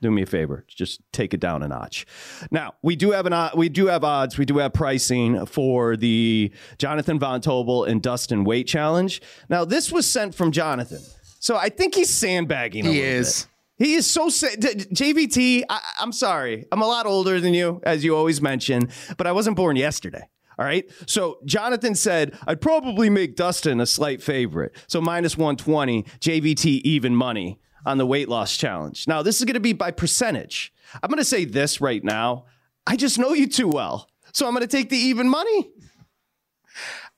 do 0.00 0.10
me 0.10 0.22
a 0.22 0.26
favor, 0.26 0.64
just 0.68 1.00
take 1.12 1.32
it 1.34 1.38
down 1.40 1.62
a 1.62 1.68
notch. 1.68 2.06
Now 2.50 2.74
we 2.82 2.96
do 2.96 3.10
have 3.12 3.26
an 3.26 3.32
uh, 3.32 3.50
we 3.56 3.68
do 3.68 3.86
have 3.86 4.02
odds, 4.04 4.36
we 4.38 4.44
do 4.44 4.58
have 4.58 4.72
pricing 4.72 5.46
for 5.46 5.96
the 5.96 6.52
Jonathan 6.78 7.18
Von 7.18 7.40
Tobel 7.40 7.84
and 7.84 8.00
Dustin 8.02 8.44
Weight 8.44 8.66
Challenge. 8.66 9.20
Now 9.48 9.64
this 9.64 9.90
was 9.92 10.06
sent 10.06 10.34
from 10.34 10.50
Jonathan, 10.52 11.00
so 11.42 11.56
I 11.56 11.68
think 11.68 11.94
he's 11.94 12.08
sandbagging. 12.10 12.86
A 12.86 12.90
He 12.90 13.00
is. 13.00 13.42
bit. 13.78 13.86
He 13.86 13.94
is 13.94 14.08
so 14.08 14.28
sa- 14.28 14.54
D- 14.58 14.68
JVT. 14.94 15.64
I, 15.68 15.80
I'm 16.00 16.12
sorry, 16.12 16.66
I'm 16.70 16.82
a 16.82 16.86
lot 16.86 17.04
older 17.04 17.40
than 17.40 17.52
you, 17.52 17.80
as 17.84 18.04
you 18.04 18.14
always 18.16 18.40
mention, 18.40 18.88
but 19.16 19.26
I 19.26 19.32
wasn't 19.32 19.56
born 19.56 19.76
yesterday. 19.76 20.22
All 20.58 20.64
right. 20.64 20.84
So 21.06 21.38
Jonathan 21.46 21.94
said, 21.94 22.38
I'd 22.46 22.60
probably 22.60 23.10
make 23.10 23.34
Dustin 23.36 23.80
a 23.80 23.86
slight 23.86 24.22
favorite. 24.22 24.76
So 24.86 25.00
minus 25.00 25.36
120, 25.36 26.04
JVT 26.20 26.82
even 26.84 27.16
money 27.16 27.58
on 27.84 27.98
the 27.98 28.06
weight 28.06 28.28
loss 28.28 28.56
challenge. 28.56 29.08
Now, 29.08 29.22
this 29.22 29.38
is 29.40 29.44
going 29.44 29.54
to 29.54 29.60
be 29.60 29.72
by 29.72 29.90
percentage. 29.90 30.72
I'm 31.02 31.08
going 31.08 31.18
to 31.18 31.24
say 31.24 31.44
this 31.46 31.80
right 31.80 32.04
now. 32.04 32.44
I 32.86 32.96
just 32.96 33.18
know 33.18 33.32
you 33.32 33.48
too 33.48 33.66
well. 33.68 34.08
So 34.34 34.46
I'm 34.46 34.52
going 34.52 34.60
to 34.60 34.68
take 34.76 34.90
the 34.90 34.96
even 34.96 35.28
money. 35.28 35.70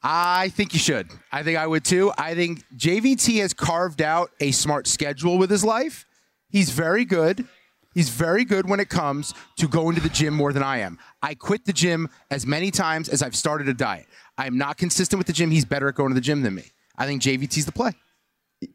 I 0.06 0.50
think 0.50 0.74
you 0.74 0.78
should. 0.78 1.08
I 1.32 1.42
think 1.42 1.56
I 1.56 1.66
would 1.66 1.82
too. 1.84 2.12
I 2.18 2.34
think 2.34 2.62
JVT 2.76 3.40
has 3.40 3.54
carved 3.54 4.02
out 4.02 4.30
a 4.38 4.50
smart 4.50 4.86
schedule 4.86 5.38
with 5.38 5.50
his 5.50 5.64
life. 5.64 6.04
He's 6.50 6.68
very 6.70 7.06
good. 7.06 7.46
He's 7.94 8.10
very 8.10 8.44
good 8.44 8.68
when 8.68 8.80
it 8.80 8.90
comes 8.90 9.32
to 9.56 9.66
going 9.66 9.94
to 9.94 10.02
the 10.02 10.08
gym 10.10 10.34
more 10.34 10.52
than 10.52 10.62
I 10.62 10.78
am. 10.78 10.98
I 11.22 11.34
quit 11.34 11.64
the 11.64 11.72
gym 11.72 12.10
as 12.30 12.46
many 12.46 12.70
times 12.70 13.08
as 13.08 13.22
I've 13.22 13.34
started 13.34 13.68
a 13.68 13.74
diet. 13.74 14.06
I 14.36 14.46
am 14.46 14.58
not 14.58 14.76
consistent 14.76 15.16
with 15.18 15.26
the 15.26 15.32
gym. 15.32 15.50
He's 15.50 15.64
better 15.64 15.88
at 15.88 15.94
going 15.94 16.10
to 16.10 16.14
the 16.14 16.20
gym 16.20 16.42
than 16.42 16.54
me. 16.54 16.64
I 16.98 17.06
think 17.06 17.22
JVT's 17.22 17.64
the 17.64 17.72
play. 17.72 17.92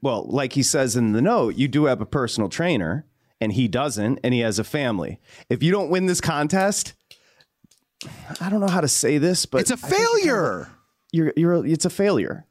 Well, 0.01 0.25
like 0.27 0.53
he 0.53 0.63
says 0.63 0.95
in 0.95 1.11
the 1.11 1.21
note, 1.21 1.55
you 1.55 1.67
do 1.67 1.85
have 1.85 2.01
a 2.01 2.05
personal 2.05 2.49
trainer 2.49 3.05
and 3.41 3.53
he 3.53 3.67
doesn't, 3.67 4.19
and 4.23 4.33
he 4.33 4.41
has 4.41 4.59
a 4.59 4.63
family. 4.63 5.19
If 5.49 5.63
you 5.63 5.71
don't 5.71 5.89
win 5.89 6.07
this 6.07 6.19
contest, 6.19 6.93
I 8.41 8.49
don't 8.49 8.59
know 8.59 8.67
how 8.67 8.81
to 8.81 8.87
say 8.87 9.17
this, 9.17 9.45
but 9.45 9.61
It's 9.61 9.71
a 9.71 9.77
failure. 9.77 10.69
You're 11.11 11.33
you're 11.35 11.65
it's 11.65 11.85
a 11.85 11.89
failure. 11.89 12.45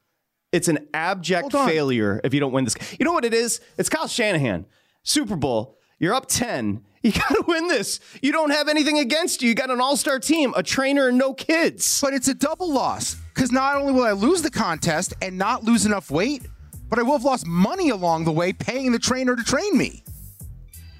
It's 0.51 0.67
an 0.67 0.87
abject 0.93 1.51
failure 1.51 2.19
if 2.23 2.33
you 2.33 2.39
don't 2.39 2.51
win 2.51 2.63
this. 2.63 2.75
You 2.97 3.05
know 3.05 3.13
what 3.13 3.25
it 3.25 3.33
is? 3.33 3.61
It's 3.77 3.87
Kyle 3.89 4.07
Shanahan. 4.07 4.65
Super 5.03 5.35
Bowl. 5.35 5.77
You're 5.99 6.13
up 6.13 6.25
10. 6.27 6.83
You 7.03 7.11
got 7.13 7.29
to 7.29 7.43
win 7.47 7.67
this. 7.67 7.99
You 8.21 8.31
don't 8.31 8.49
have 8.49 8.67
anything 8.67 8.97
against 8.97 9.41
you. 9.41 9.49
You 9.49 9.55
got 9.55 9.69
an 9.69 9.79
all-star 9.79 10.19
team, 10.19 10.53
a 10.55 10.63
trainer 10.63 11.09
and 11.09 11.17
no 11.17 11.33
kids. 11.33 12.01
But 12.01 12.13
it's 12.13 12.27
a 12.27 12.33
double 12.33 12.71
loss 12.71 13.15
because 13.33 13.51
not 13.51 13.75
only 13.75 13.93
will 13.93 14.03
I 14.03 14.13
lose 14.13 14.41
the 14.41 14.49
contest 14.49 15.13
and 15.21 15.37
not 15.37 15.63
lose 15.63 15.85
enough 15.85 16.09
weight, 16.09 16.47
but 16.89 16.99
I 16.99 17.03
will 17.03 17.13
have 17.13 17.23
lost 17.23 17.45
money 17.45 17.89
along 17.89 18.25
the 18.25 18.31
way 18.31 18.51
paying 18.51 18.91
the 18.91 18.99
trainer 18.99 19.35
to 19.35 19.43
train 19.43 19.77
me. 19.77 20.03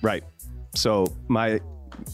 Right. 0.01 0.23
So, 0.75 1.07
my 1.27 1.59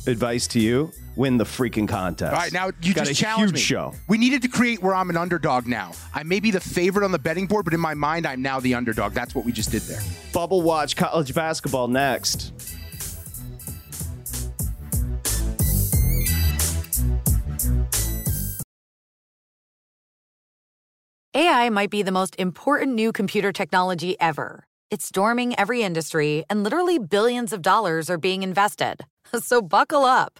advice 0.07 0.47
to 0.47 0.59
you, 0.59 0.91
win 1.15 1.37
the 1.37 1.43
freaking 1.43 1.87
contest. 1.87 2.33
All 2.33 2.39
right, 2.39 2.51
now 2.51 2.71
you 2.81 2.93
got 2.93 3.07
just 3.07 3.19
a 3.19 3.23
challenged 3.23 3.55
huge 3.55 3.55
me. 3.55 3.59
show. 3.61 3.93
We 4.07 4.17
needed 4.17 4.41
to 4.43 4.47
create 4.47 4.81
where 4.81 4.93
I'm 4.93 5.09
an 5.09 5.17
underdog 5.17 5.67
now. 5.67 5.91
I 6.13 6.23
may 6.23 6.39
be 6.39 6.51
the 6.51 6.59
favorite 6.59 7.05
on 7.05 7.11
the 7.11 7.19
betting 7.19 7.47
board, 7.47 7.65
but 7.65 7.73
in 7.73 7.79
my 7.79 7.93
mind, 7.93 8.25
I'm 8.25 8.41
now 8.41 8.59
the 8.59 8.75
underdog. 8.75 9.13
That's 9.13 9.33
what 9.35 9.45
we 9.45 9.51
just 9.51 9.71
did 9.71 9.83
there. 9.83 10.01
Bubble 10.33 10.61
watch 10.61 10.95
college 10.95 11.33
basketball 11.33 11.87
next. 11.87 12.51
AI 21.33 21.69
might 21.69 21.89
be 21.89 22.01
the 22.01 22.13
most 22.13 22.35
important 22.39 22.95
new 22.95 23.11
computer 23.11 23.51
technology 23.51 24.15
ever. 24.21 24.63
It's 24.89 25.05
storming 25.05 25.53
every 25.59 25.83
industry, 25.83 26.45
and 26.49 26.63
literally 26.63 26.97
billions 26.97 27.51
of 27.51 27.61
dollars 27.61 28.09
are 28.09 28.17
being 28.17 28.43
invested. 28.43 29.05
So 29.41 29.61
buckle 29.61 30.05
up. 30.05 30.39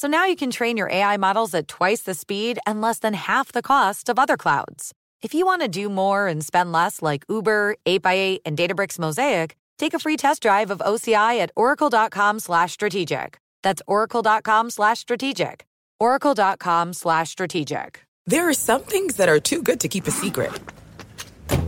So 0.00 0.08
now 0.08 0.24
you 0.24 0.34
can 0.34 0.50
train 0.50 0.78
your 0.78 0.88
AI 0.88 1.18
models 1.18 1.52
at 1.52 1.68
twice 1.68 2.00
the 2.00 2.14
speed 2.14 2.58
and 2.66 2.80
less 2.80 3.00
than 3.00 3.12
half 3.12 3.52
the 3.52 3.60
cost 3.60 4.08
of 4.08 4.18
other 4.18 4.38
clouds. 4.38 4.94
If 5.20 5.34
you 5.34 5.44
want 5.44 5.60
to 5.60 5.68
do 5.68 5.90
more 5.90 6.26
and 6.26 6.42
spend 6.42 6.72
less 6.72 7.02
like 7.02 7.26
Uber, 7.28 7.76
8x8, 7.84 8.38
and 8.46 8.56
Databricks 8.56 8.98
Mosaic, 8.98 9.56
take 9.76 9.92
a 9.92 9.98
free 9.98 10.16
test 10.16 10.40
drive 10.40 10.70
of 10.70 10.78
OCI 10.78 11.38
at 11.40 11.50
oracle.com 11.54 12.40
slash 12.40 12.72
strategic. 12.72 13.36
That's 13.60 13.82
oracle.com 13.86 14.70
slash 14.70 15.00
strategic. 15.00 15.66
oracle.com 15.98 16.94
slash 16.94 17.28
strategic. 17.28 18.02
There 18.26 18.48
are 18.48 18.54
some 18.54 18.80
things 18.80 19.16
that 19.16 19.28
are 19.28 19.38
too 19.38 19.62
good 19.62 19.80
to 19.80 19.88
keep 19.88 20.06
a 20.06 20.10
secret. 20.10 20.58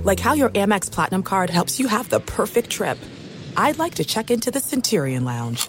Like 0.05 0.21
how 0.21 0.33
your 0.33 0.49
Amex 0.49 0.91
Platinum 0.91 1.23
card 1.23 1.51
helps 1.51 1.79
you 1.79 1.87
have 1.87 2.09
the 2.09 2.21
perfect 2.21 2.71
trip. 2.71 2.97
I'd 3.59 3.77
like 3.77 3.97
to 3.97 4.07
check 4.07 4.31
into 4.31 4.51
the 4.51 4.61
Centurion 4.61 5.27
Lounge. 5.27 5.69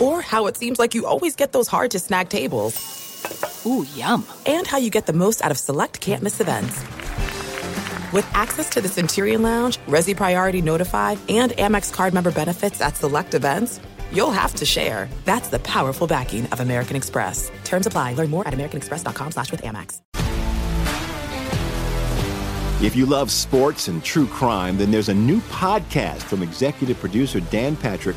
Or 0.00 0.20
how 0.20 0.46
it 0.46 0.56
seems 0.56 0.78
like 0.78 0.94
you 0.94 1.06
always 1.06 1.36
get 1.36 1.52
those 1.52 1.68
hard 1.68 1.92
to 1.92 1.98
snag 1.98 2.28
tables. 2.28 3.64
Ooh, 3.66 3.86
yum. 3.94 4.26
And 4.46 4.66
how 4.66 4.78
you 4.78 4.90
get 4.90 5.06
the 5.06 5.12
most 5.12 5.42
out 5.42 5.50
of 5.50 5.58
select 5.58 6.00
can't 6.00 6.22
miss 6.22 6.40
events. 6.40 6.78
With 8.12 8.26
access 8.34 8.70
to 8.70 8.80
the 8.80 8.88
Centurion 8.88 9.42
Lounge, 9.42 9.78
Resy 9.88 10.16
Priority 10.16 10.62
Notified, 10.62 11.18
and 11.28 11.52
Amex 11.52 11.92
card 11.92 12.14
member 12.14 12.30
benefits 12.30 12.80
at 12.80 12.96
select 12.96 13.34
events, 13.34 13.80
you'll 14.12 14.30
have 14.30 14.54
to 14.56 14.64
share. 14.64 15.08
That's 15.24 15.48
the 15.48 15.58
powerful 15.58 16.06
backing 16.06 16.46
of 16.46 16.60
American 16.60 16.96
Express. 16.96 17.50
Terms 17.64 17.86
apply. 17.86 18.14
Learn 18.14 18.30
more 18.30 18.46
at 18.46 18.54
americanexpress.com 18.54 19.32
slash 19.32 19.50
with 19.50 19.62
Amex. 19.62 20.00
If 22.82 22.94
you 22.94 23.06
love 23.06 23.30
sports 23.30 23.88
and 23.88 24.04
true 24.04 24.26
crime, 24.26 24.76
then 24.76 24.90
there's 24.90 25.08
a 25.08 25.14
new 25.14 25.40
podcast 25.40 26.22
from 26.22 26.42
executive 26.42 27.00
producer 27.00 27.40
Dan 27.40 27.74
Patrick 27.74 28.16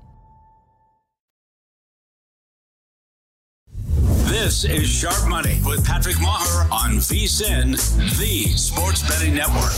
This 4.43 4.65
is 4.65 4.89
Sharp 4.89 5.29
Money 5.29 5.61
with 5.63 5.85
Patrick 5.85 6.15
Meagher 6.15 6.67
on 6.71 6.93
VSIN, 6.93 7.73
the 8.17 8.49
sports 8.57 9.07
betting 9.07 9.35
network. 9.35 9.71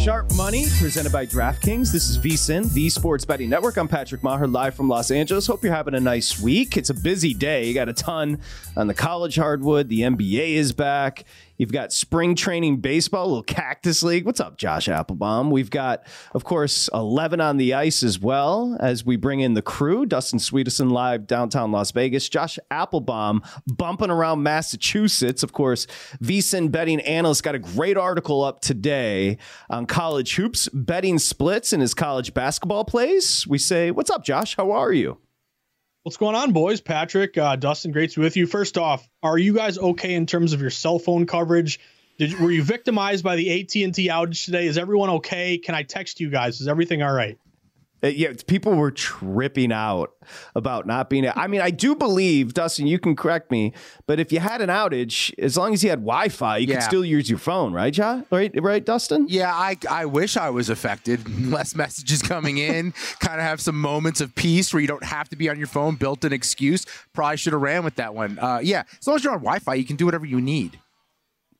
Sharp 0.00 0.34
Money, 0.34 0.64
presented 0.78 1.12
by 1.12 1.26
DraftKings. 1.26 1.92
This 1.92 2.08
is 2.08 2.16
VSIN, 2.16 2.72
the 2.72 2.88
Sports 2.88 3.26
Betting 3.26 3.50
Network. 3.50 3.76
I'm 3.76 3.86
Patrick 3.86 4.22
Meagher, 4.22 4.50
live 4.50 4.74
from 4.74 4.88
Los 4.88 5.10
Angeles. 5.10 5.46
Hope 5.46 5.62
you're 5.62 5.74
having 5.74 5.92
a 5.92 6.00
nice 6.00 6.40
week. 6.40 6.78
It's 6.78 6.88
a 6.88 6.94
busy 6.94 7.34
day. 7.34 7.66
You 7.66 7.74
got 7.74 7.90
a 7.90 7.92
ton 7.92 8.40
on 8.78 8.86
the 8.86 8.94
college 8.94 9.36
hardwood. 9.36 9.90
The 9.90 10.00
NBA 10.00 10.54
is 10.54 10.72
back. 10.72 11.26
You've 11.60 11.72
got 11.72 11.92
spring 11.92 12.36
training 12.36 12.78
baseball, 12.78 13.26
little 13.26 13.42
Cactus 13.42 14.02
League. 14.02 14.24
What's 14.24 14.40
up, 14.40 14.56
Josh 14.56 14.88
Appelbaum? 14.88 15.50
We've 15.50 15.68
got, 15.68 16.06
of 16.32 16.42
course, 16.42 16.88
11 16.94 17.38
on 17.42 17.58
the 17.58 17.74
ice 17.74 18.02
as 18.02 18.18
well 18.18 18.78
as 18.80 19.04
we 19.04 19.16
bring 19.16 19.40
in 19.40 19.52
the 19.52 19.60
crew. 19.60 20.06
Dustin 20.06 20.38
Swedelson 20.38 20.90
live 20.90 21.26
downtown 21.26 21.70
Las 21.70 21.90
Vegas. 21.90 22.30
Josh 22.30 22.58
Appelbaum 22.70 23.46
bumping 23.66 24.08
around 24.08 24.42
Massachusetts. 24.42 25.42
Of 25.42 25.52
course, 25.52 25.86
VSIN 26.22 26.70
betting 26.70 27.02
analyst 27.02 27.42
got 27.42 27.54
a 27.54 27.58
great 27.58 27.98
article 27.98 28.42
up 28.42 28.62
today 28.62 29.36
on 29.68 29.84
college 29.84 30.36
hoops, 30.36 30.66
betting 30.72 31.18
splits 31.18 31.74
in 31.74 31.82
his 31.82 31.92
college 31.92 32.32
basketball 32.32 32.86
plays. 32.86 33.46
We 33.46 33.58
say, 33.58 33.90
What's 33.90 34.08
up, 34.08 34.24
Josh? 34.24 34.56
How 34.56 34.70
are 34.70 34.94
you? 34.94 35.18
What's 36.02 36.16
going 36.16 36.34
on, 36.34 36.52
boys? 36.52 36.80
Patrick, 36.80 37.36
uh, 37.36 37.56
Dustin, 37.56 37.92
great 37.92 38.12
to 38.12 38.20
be 38.20 38.24
with 38.24 38.34
you. 38.34 38.46
First 38.46 38.78
off, 38.78 39.06
are 39.22 39.36
you 39.36 39.54
guys 39.54 39.76
okay 39.76 40.14
in 40.14 40.24
terms 40.24 40.54
of 40.54 40.62
your 40.62 40.70
cell 40.70 40.98
phone 40.98 41.26
coverage? 41.26 41.78
Did 42.16 42.40
were 42.40 42.50
you 42.50 42.62
victimized 42.62 43.22
by 43.22 43.36
the 43.36 43.60
AT 43.60 43.76
and 43.76 43.94
T 43.94 44.08
outage 44.08 44.46
today? 44.46 44.66
Is 44.66 44.78
everyone 44.78 45.10
okay? 45.10 45.58
Can 45.58 45.74
I 45.74 45.82
text 45.82 46.18
you 46.18 46.30
guys? 46.30 46.62
Is 46.62 46.68
everything 46.68 47.02
all 47.02 47.12
right? 47.12 47.38
Uh, 48.02 48.08
yeah, 48.08 48.32
people 48.46 48.74
were 48.74 48.90
tripping 48.90 49.72
out 49.72 50.12
about 50.54 50.86
not 50.86 51.10
being. 51.10 51.28
I 51.28 51.46
mean, 51.46 51.60
I 51.60 51.70
do 51.70 51.94
believe, 51.94 52.54
Dustin, 52.54 52.86
you 52.86 52.98
can 52.98 53.14
correct 53.16 53.50
me, 53.50 53.72
but 54.06 54.18
if 54.18 54.32
you 54.32 54.40
had 54.40 54.60
an 54.62 54.70
outage, 54.70 55.36
as 55.38 55.56
long 55.56 55.74
as 55.74 55.84
you 55.84 55.90
had 55.90 55.98
Wi-Fi, 56.00 56.58
you 56.58 56.68
Yeah. 56.68 56.76
could 56.76 56.82
still 56.84 57.04
use 57.04 57.28
your 57.28 57.38
phone, 57.38 57.72
right, 57.72 57.92
John? 57.92 58.24
Right, 58.30 58.50
right, 58.62 58.84
Dustin? 58.84 59.26
Yeah, 59.28 59.52
I, 59.52 59.76
I 59.90 60.06
wish 60.06 60.36
I 60.36 60.50
was 60.50 60.70
affected. 60.70 61.28
Less 61.50 61.74
messages 61.74 62.22
coming 62.22 62.58
in. 62.58 62.92
kind 63.20 63.40
of 63.40 63.46
have 63.46 63.60
some 63.60 63.78
moments 63.80 64.20
of 64.20 64.34
peace 64.34 64.72
where 64.72 64.80
you 64.80 64.88
don't 64.88 65.04
have 65.04 65.28
to 65.30 65.36
be 65.36 65.48
on 65.50 65.58
your 65.58 65.66
phone. 65.66 65.96
Built 65.96 66.24
an 66.24 66.32
excuse. 66.32 66.86
Probably 67.12 67.36
should 67.36 67.52
have 67.52 67.62
ran 67.62 67.84
with 67.84 67.96
that 67.96 68.14
one. 68.14 68.38
Uh, 68.38 68.60
yeah, 68.62 68.84
as 68.98 69.06
long 69.06 69.16
as 69.16 69.24
you're 69.24 69.32
on 69.34 69.40
Wi-Fi, 69.40 69.74
you 69.74 69.84
can 69.84 69.96
do 69.96 70.04
whatever 70.06 70.24
you 70.26 70.40
need. 70.40 70.78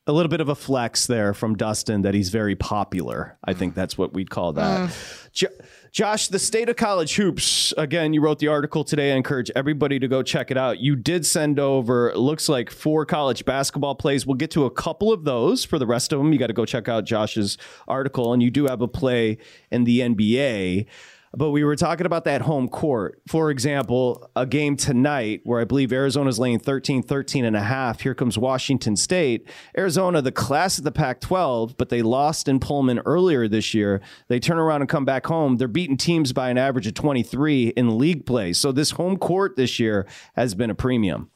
A 0.06 0.12
little 0.12 0.30
bit 0.30 0.40
of 0.40 0.48
a 0.48 0.54
flex 0.54 1.06
there 1.06 1.34
from 1.34 1.56
Dustin 1.56 2.02
that 2.02 2.14
he's 2.14 2.30
very 2.30 2.56
popular. 2.56 3.36
I 3.44 3.52
think 3.52 3.74
that's 3.74 3.96
what 3.98 4.12
we'd 4.14 4.30
call 4.30 4.54
that. 4.54 4.88
Mm. 4.88 5.28
Jo- 5.32 5.48
Josh, 5.92 6.28
the 6.28 6.38
state 6.38 6.68
of 6.68 6.76
college 6.76 7.16
hoops. 7.16 7.74
Again, 7.76 8.12
you 8.12 8.20
wrote 8.20 8.38
the 8.38 8.48
article 8.48 8.84
today. 8.84 9.12
I 9.12 9.16
encourage 9.16 9.50
everybody 9.56 9.98
to 9.98 10.08
go 10.08 10.22
check 10.22 10.50
it 10.50 10.56
out. 10.56 10.78
You 10.78 10.96
did 10.96 11.26
send 11.26 11.58
over, 11.58 12.12
looks 12.14 12.48
like 12.48 12.70
four 12.70 13.04
college 13.04 13.44
basketball 13.44 13.94
plays. 13.96 14.24
We'll 14.24 14.36
get 14.36 14.52
to 14.52 14.66
a 14.66 14.70
couple 14.70 15.12
of 15.12 15.24
those. 15.24 15.64
For 15.64 15.78
the 15.78 15.86
rest 15.86 16.12
of 16.12 16.18
them, 16.18 16.32
you 16.32 16.38
got 16.38 16.46
to 16.46 16.52
go 16.52 16.64
check 16.64 16.88
out 16.88 17.04
Josh's 17.04 17.58
article. 17.88 18.32
And 18.32 18.42
you 18.42 18.50
do 18.50 18.66
have 18.66 18.82
a 18.82 18.88
play 18.88 19.38
in 19.70 19.84
the 19.84 20.00
NBA. 20.00 20.86
But 21.32 21.50
we 21.50 21.62
were 21.62 21.76
talking 21.76 22.06
about 22.06 22.24
that 22.24 22.42
home 22.42 22.68
court. 22.68 23.22
For 23.28 23.50
example, 23.50 24.28
a 24.34 24.46
game 24.46 24.76
tonight 24.76 25.42
where 25.44 25.60
I 25.60 25.64
believe 25.64 25.92
Arizona's 25.92 26.40
laying 26.40 26.58
13, 26.58 27.04
13 27.04 27.44
and 27.44 27.54
a 27.54 27.62
half. 27.62 28.00
Here 28.00 28.14
comes 28.14 28.36
Washington 28.36 28.96
State. 28.96 29.48
Arizona, 29.78 30.22
the 30.22 30.32
class 30.32 30.78
of 30.78 30.84
the 30.84 30.90
Pac 30.90 31.20
12, 31.20 31.76
but 31.76 31.88
they 31.88 32.02
lost 32.02 32.48
in 32.48 32.58
Pullman 32.58 32.98
earlier 33.00 33.46
this 33.46 33.74
year. 33.74 34.00
They 34.26 34.40
turn 34.40 34.58
around 34.58 34.80
and 34.80 34.90
come 34.90 35.04
back 35.04 35.26
home. 35.26 35.56
They're 35.56 35.68
beating 35.68 35.96
teams 35.96 36.32
by 36.32 36.50
an 36.50 36.58
average 36.58 36.88
of 36.88 36.94
23 36.94 37.68
in 37.68 37.96
league 37.96 38.26
play. 38.26 38.52
So 38.52 38.72
this 38.72 38.92
home 38.92 39.16
court 39.16 39.54
this 39.54 39.78
year 39.78 40.08
has 40.34 40.56
been 40.56 40.70
a 40.70 40.74
premium. 40.74 41.30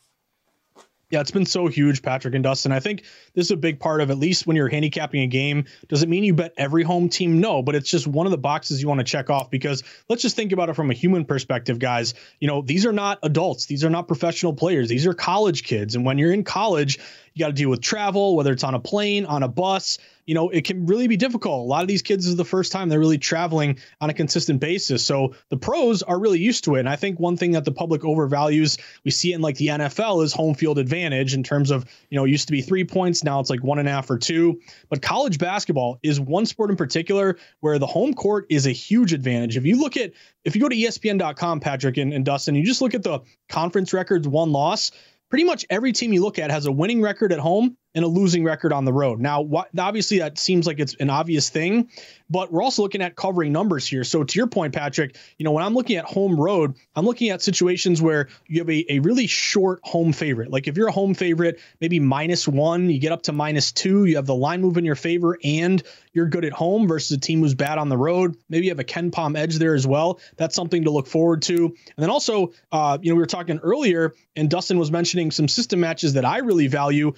Yeah, 1.10 1.20
it's 1.20 1.30
been 1.30 1.46
so 1.46 1.66
huge, 1.68 2.02
Patrick 2.02 2.34
and 2.34 2.42
Dustin. 2.42 2.72
I 2.72 2.80
think 2.80 3.04
this 3.34 3.46
is 3.46 3.50
a 3.50 3.56
big 3.56 3.78
part 3.78 4.00
of 4.00 4.10
at 4.10 4.18
least 4.18 4.46
when 4.46 4.56
you're 4.56 4.68
handicapping 4.68 5.20
a 5.20 5.26
game. 5.26 5.66
Does 5.88 6.02
it 6.02 6.08
mean 6.08 6.24
you 6.24 6.34
bet 6.34 6.54
every 6.56 6.82
home 6.82 7.08
team? 7.08 7.40
No, 7.40 7.62
but 7.62 7.74
it's 7.74 7.90
just 7.90 8.06
one 8.06 8.26
of 8.26 8.30
the 8.30 8.38
boxes 8.38 8.80
you 8.80 8.88
want 8.88 9.00
to 9.00 9.04
check 9.04 9.28
off 9.28 9.50
because 9.50 9.82
let's 10.08 10.22
just 10.22 10.34
think 10.34 10.52
about 10.52 10.70
it 10.70 10.74
from 10.74 10.90
a 10.90 10.94
human 10.94 11.24
perspective, 11.24 11.78
guys. 11.78 12.14
You 12.40 12.48
know, 12.48 12.62
these 12.62 12.86
are 12.86 12.92
not 12.92 13.18
adults, 13.22 13.66
these 13.66 13.84
are 13.84 13.90
not 13.90 14.08
professional 14.08 14.54
players, 14.54 14.88
these 14.88 15.06
are 15.06 15.14
college 15.14 15.62
kids. 15.62 15.94
And 15.94 16.04
when 16.04 16.18
you're 16.18 16.32
in 16.32 16.42
college, 16.42 16.98
you 17.34 17.40
got 17.40 17.48
to 17.48 17.52
deal 17.52 17.68
with 17.68 17.80
travel, 17.80 18.36
whether 18.36 18.52
it's 18.52 18.62
on 18.62 18.74
a 18.74 18.80
plane, 18.80 19.26
on 19.26 19.42
a 19.42 19.48
bus. 19.48 19.98
You 20.24 20.34
know, 20.34 20.50
it 20.50 20.64
can 20.64 20.86
really 20.86 21.08
be 21.08 21.16
difficult. 21.16 21.60
A 21.60 21.68
lot 21.68 21.82
of 21.82 21.88
these 21.88 22.00
kids 22.00 22.26
is 22.26 22.36
the 22.36 22.44
first 22.44 22.72
time 22.72 22.88
they're 22.88 22.98
really 22.98 23.18
traveling 23.18 23.78
on 24.00 24.08
a 24.08 24.14
consistent 24.14 24.60
basis. 24.60 25.04
So 25.04 25.34
the 25.50 25.56
pros 25.56 26.02
are 26.02 26.18
really 26.18 26.38
used 26.38 26.64
to 26.64 26.76
it. 26.76 26.80
And 26.80 26.88
I 26.88 26.96
think 26.96 27.20
one 27.20 27.36
thing 27.36 27.52
that 27.52 27.64
the 27.64 27.72
public 27.72 28.02
overvalues, 28.02 28.80
we 29.04 29.10
see 29.10 29.32
it 29.32 29.34
in 29.34 29.40
like 29.42 29.56
the 29.56 29.66
NFL, 29.66 30.24
is 30.24 30.32
home 30.32 30.54
field 30.54 30.78
advantage 30.78 31.34
in 31.34 31.42
terms 31.42 31.70
of, 31.70 31.84
you 32.08 32.16
know, 32.16 32.24
used 32.24 32.46
to 32.46 32.52
be 32.52 32.62
three 32.62 32.84
points. 32.84 33.24
Now 33.24 33.40
it's 33.40 33.50
like 33.50 33.62
one 33.62 33.80
and 33.80 33.88
a 33.88 33.90
half 33.90 34.08
or 34.08 34.16
two. 34.16 34.60
But 34.88 35.02
college 35.02 35.38
basketball 35.38 35.98
is 36.02 36.20
one 36.20 36.46
sport 36.46 36.70
in 36.70 36.76
particular 36.76 37.36
where 37.60 37.78
the 37.78 37.86
home 37.86 38.14
court 38.14 38.46
is 38.48 38.66
a 38.66 38.72
huge 38.72 39.12
advantage. 39.12 39.56
If 39.56 39.66
you 39.66 39.78
look 39.78 39.96
at, 39.96 40.12
if 40.44 40.54
you 40.54 40.62
go 40.62 40.68
to 40.68 40.76
ESPN.com, 40.76 41.60
Patrick 41.60 41.98
and, 41.98 42.14
and 42.14 42.24
Dustin, 42.24 42.54
you 42.54 42.64
just 42.64 42.80
look 42.80 42.94
at 42.94 43.02
the 43.02 43.20
conference 43.48 43.92
records, 43.92 44.26
one 44.26 44.52
loss 44.52 44.92
pretty 45.34 45.42
much 45.42 45.66
every 45.68 45.90
team 45.90 46.12
you 46.12 46.22
look 46.22 46.38
at 46.38 46.48
has 46.52 46.66
a 46.66 46.70
winning 46.70 47.02
record 47.02 47.32
at 47.32 47.40
home 47.40 47.76
and 47.94 48.04
a 48.04 48.08
losing 48.08 48.44
record 48.44 48.72
on 48.72 48.84
the 48.84 48.92
road. 48.92 49.20
Now, 49.20 49.46
obviously, 49.78 50.18
that 50.18 50.38
seems 50.38 50.66
like 50.66 50.80
it's 50.80 50.94
an 50.94 51.10
obvious 51.10 51.48
thing, 51.48 51.88
but 52.28 52.50
we're 52.50 52.62
also 52.62 52.82
looking 52.82 53.02
at 53.02 53.14
covering 53.14 53.52
numbers 53.52 53.86
here. 53.86 54.04
So, 54.04 54.24
to 54.24 54.38
your 54.38 54.46
point, 54.46 54.74
Patrick, 54.74 55.16
you 55.38 55.44
know, 55.44 55.52
when 55.52 55.62
I'm 55.62 55.74
looking 55.74 55.96
at 55.96 56.04
home 56.04 56.38
road, 56.38 56.74
I'm 56.96 57.04
looking 57.04 57.30
at 57.30 57.42
situations 57.42 58.02
where 58.02 58.28
you 58.46 58.60
have 58.60 58.70
a, 58.70 58.94
a 58.94 58.98
really 59.00 59.26
short 59.26 59.80
home 59.84 60.12
favorite. 60.12 60.50
Like 60.50 60.66
if 60.66 60.76
you're 60.76 60.88
a 60.88 60.92
home 60.92 61.14
favorite, 61.14 61.60
maybe 61.80 62.00
minus 62.00 62.48
one, 62.48 62.90
you 62.90 62.98
get 62.98 63.12
up 63.12 63.22
to 63.22 63.32
minus 63.32 63.72
two, 63.72 64.04
you 64.04 64.16
have 64.16 64.26
the 64.26 64.34
line 64.34 64.60
move 64.60 64.76
in 64.76 64.84
your 64.84 64.94
favor, 64.94 65.38
and 65.44 65.82
you're 66.12 66.26
good 66.26 66.44
at 66.44 66.52
home 66.52 66.88
versus 66.88 67.16
a 67.16 67.20
team 67.20 67.40
who's 67.40 67.54
bad 67.54 67.78
on 67.78 67.88
the 67.88 67.96
road. 67.96 68.36
Maybe 68.48 68.66
you 68.66 68.70
have 68.70 68.80
a 68.80 68.84
KenPom 68.84 69.36
edge 69.36 69.56
there 69.56 69.74
as 69.74 69.86
well. 69.86 70.20
That's 70.36 70.54
something 70.54 70.84
to 70.84 70.90
look 70.90 71.06
forward 71.06 71.42
to. 71.42 71.66
And 71.66 71.74
then 71.96 72.10
also, 72.10 72.52
uh, 72.72 72.98
you 73.00 73.10
know, 73.10 73.16
we 73.16 73.20
were 73.20 73.26
talking 73.26 73.58
earlier, 73.58 74.14
and 74.36 74.50
Dustin 74.50 74.78
was 74.78 74.90
mentioning 74.90 75.30
some 75.30 75.48
system 75.48 75.80
matches 75.80 76.14
that 76.14 76.24
I 76.24 76.38
really 76.38 76.66
value 76.66 77.14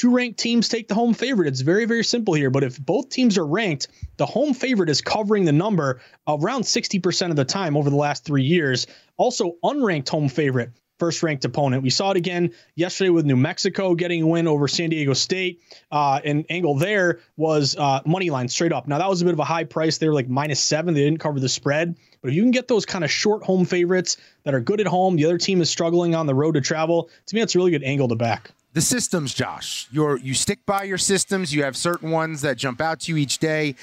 two 0.00 0.10
ranked 0.10 0.40
teams 0.40 0.66
take 0.66 0.88
the 0.88 0.94
home 0.94 1.12
favorite. 1.12 1.46
It's 1.46 1.60
very, 1.60 1.84
very 1.84 2.02
simple 2.02 2.32
here. 2.32 2.48
But 2.48 2.64
if 2.64 2.80
both 2.80 3.10
teams 3.10 3.36
are 3.36 3.46
ranked, 3.46 3.88
the 4.16 4.24
home 4.24 4.54
favorite 4.54 4.88
is 4.88 5.02
covering 5.02 5.44
the 5.44 5.52
number 5.52 6.00
around 6.26 6.62
60% 6.62 7.28
of 7.28 7.36
the 7.36 7.44
time 7.44 7.76
over 7.76 7.90
the 7.90 7.96
last 7.96 8.24
three 8.24 8.42
years. 8.42 8.86
Also, 9.18 9.56
unranked 9.62 10.08
home 10.08 10.30
favorite, 10.30 10.70
first 10.98 11.22
ranked 11.22 11.44
opponent. 11.44 11.82
We 11.82 11.90
saw 11.90 12.12
it 12.12 12.16
again 12.16 12.54
yesterday 12.76 13.10
with 13.10 13.26
New 13.26 13.36
Mexico 13.36 13.94
getting 13.94 14.22
a 14.22 14.26
win 14.26 14.48
over 14.48 14.68
San 14.68 14.88
Diego 14.88 15.12
State. 15.12 15.60
Uh, 15.92 16.18
and 16.24 16.46
angle 16.48 16.76
there 16.76 17.20
was 17.36 17.76
uh, 17.76 18.00
money 18.06 18.30
line 18.30 18.48
straight 18.48 18.72
up. 18.72 18.88
Now, 18.88 18.96
that 18.96 19.08
was 19.10 19.20
a 19.20 19.26
bit 19.26 19.34
of 19.34 19.40
a 19.40 19.44
high 19.44 19.64
price. 19.64 19.98
They 19.98 20.08
were 20.08 20.14
like 20.14 20.30
minus 20.30 20.60
seven. 20.60 20.94
They 20.94 21.04
didn't 21.04 21.20
cover 21.20 21.40
the 21.40 21.48
spread. 21.50 21.94
But 22.22 22.30
if 22.30 22.34
you 22.34 22.40
can 22.40 22.52
get 22.52 22.68
those 22.68 22.86
kind 22.86 23.04
of 23.04 23.10
short 23.10 23.42
home 23.42 23.66
favorites 23.66 24.16
that 24.44 24.54
are 24.54 24.60
good 24.60 24.80
at 24.80 24.86
home, 24.86 25.16
the 25.16 25.26
other 25.26 25.36
team 25.36 25.60
is 25.60 25.68
struggling 25.68 26.14
on 26.14 26.24
the 26.24 26.34
road 26.34 26.52
to 26.52 26.62
travel, 26.62 27.10
to 27.26 27.34
me, 27.34 27.42
that's 27.42 27.54
a 27.54 27.58
really 27.58 27.70
good 27.70 27.84
angle 27.84 28.08
to 28.08 28.16
back 28.16 28.52
the 28.72 28.80
systems, 28.80 29.34
Josh. 29.34 29.88
You're 29.90 30.16
you 30.18 30.34
stick 30.34 30.64
by 30.66 30.84
your 30.84 30.98
systems. 30.98 31.52
You 31.52 31.64
have 31.64 31.76
certain 31.76 32.10
ones 32.10 32.42
that 32.42 32.56
jump 32.56 32.80
out 32.80 33.00
to 33.00 33.12
you 33.12 33.18
each 33.18 33.38
day. 33.38 33.74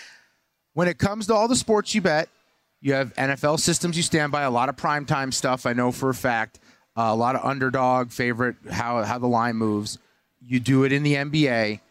When 0.74 0.88
it 0.88 0.98
comes 0.98 1.28
to 1.28 1.34
all 1.34 1.48
the 1.48 1.56
sports 1.56 1.94
you 1.96 2.02
bet, 2.02 2.30
you 2.80 2.94
have 2.94 3.14
NFL 3.16 3.60
systems 3.60 3.98
you 3.98 4.04
stand 4.04 4.32
by. 4.32 4.44
A 4.44 4.52
lot 4.52 4.70
of 4.70 4.76
primetime 4.76 5.34
stuff. 5.34 5.66
I 5.66 5.74
know 5.74 5.92
for 5.92 6.10
a 6.10 6.14
fact. 6.14 6.60
Uh, 6.96 7.10
a 7.10 7.16
lot 7.16 7.36
of 7.36 7.44
underdog 7.44 8.12
favorite 8.12 8.56
how 8.72 9.04
how 9.04 9.18
the 9.18 9.28
line 9.28 9.56
moves. 9.56 9.98
You 10.42 10.60
do 10.60 10.84
it 10.84 10.92
in 10.92 11.04
the 11.04 11.16
NBA. 11.16 11.82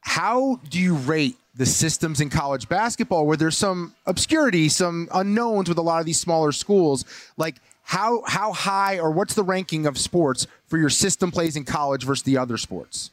How 0.00 0.60
do 0.68 0.80
you 0.80 0.94
rate 0.94 1.36
the 1.54 1.66
systems 1.66 2.20
in 2.20 2.30
college 2.30 2.68
basketball 2.68 3.26
where 3.26 3.36
there's 3.36 3.56
some 3.56 3.94
obscurity, 4.06 4.68
some 4.68 5.08
unknowns 5.12 5.68
with 5.68 5.78
a 5.78 5.82
lot 5.82 6.00
of 6.00 6.06
these 6.06 6.18
smaller 6.18 6.52
schools? 6.52 7.04
Like 7.36 7.56
how 7.90 8.22
how 8.24 8.52
high 8.52 9.00
or 9.00 9.10
what's 9.10 9.34
the 9.34 9.42
ranking 9.42 9.84
of 9.84 9.98
sports 9.98 10.46
for 10.68 10.78
your 10.78 10.90
system 10.90 11.32
plays 11.32 11.56
in 11.56 11.64
college 11.64 12.04
versus 12.04 12.22
the 12.22 12.38
other 12.38 12.56
sports? 12.56 13.10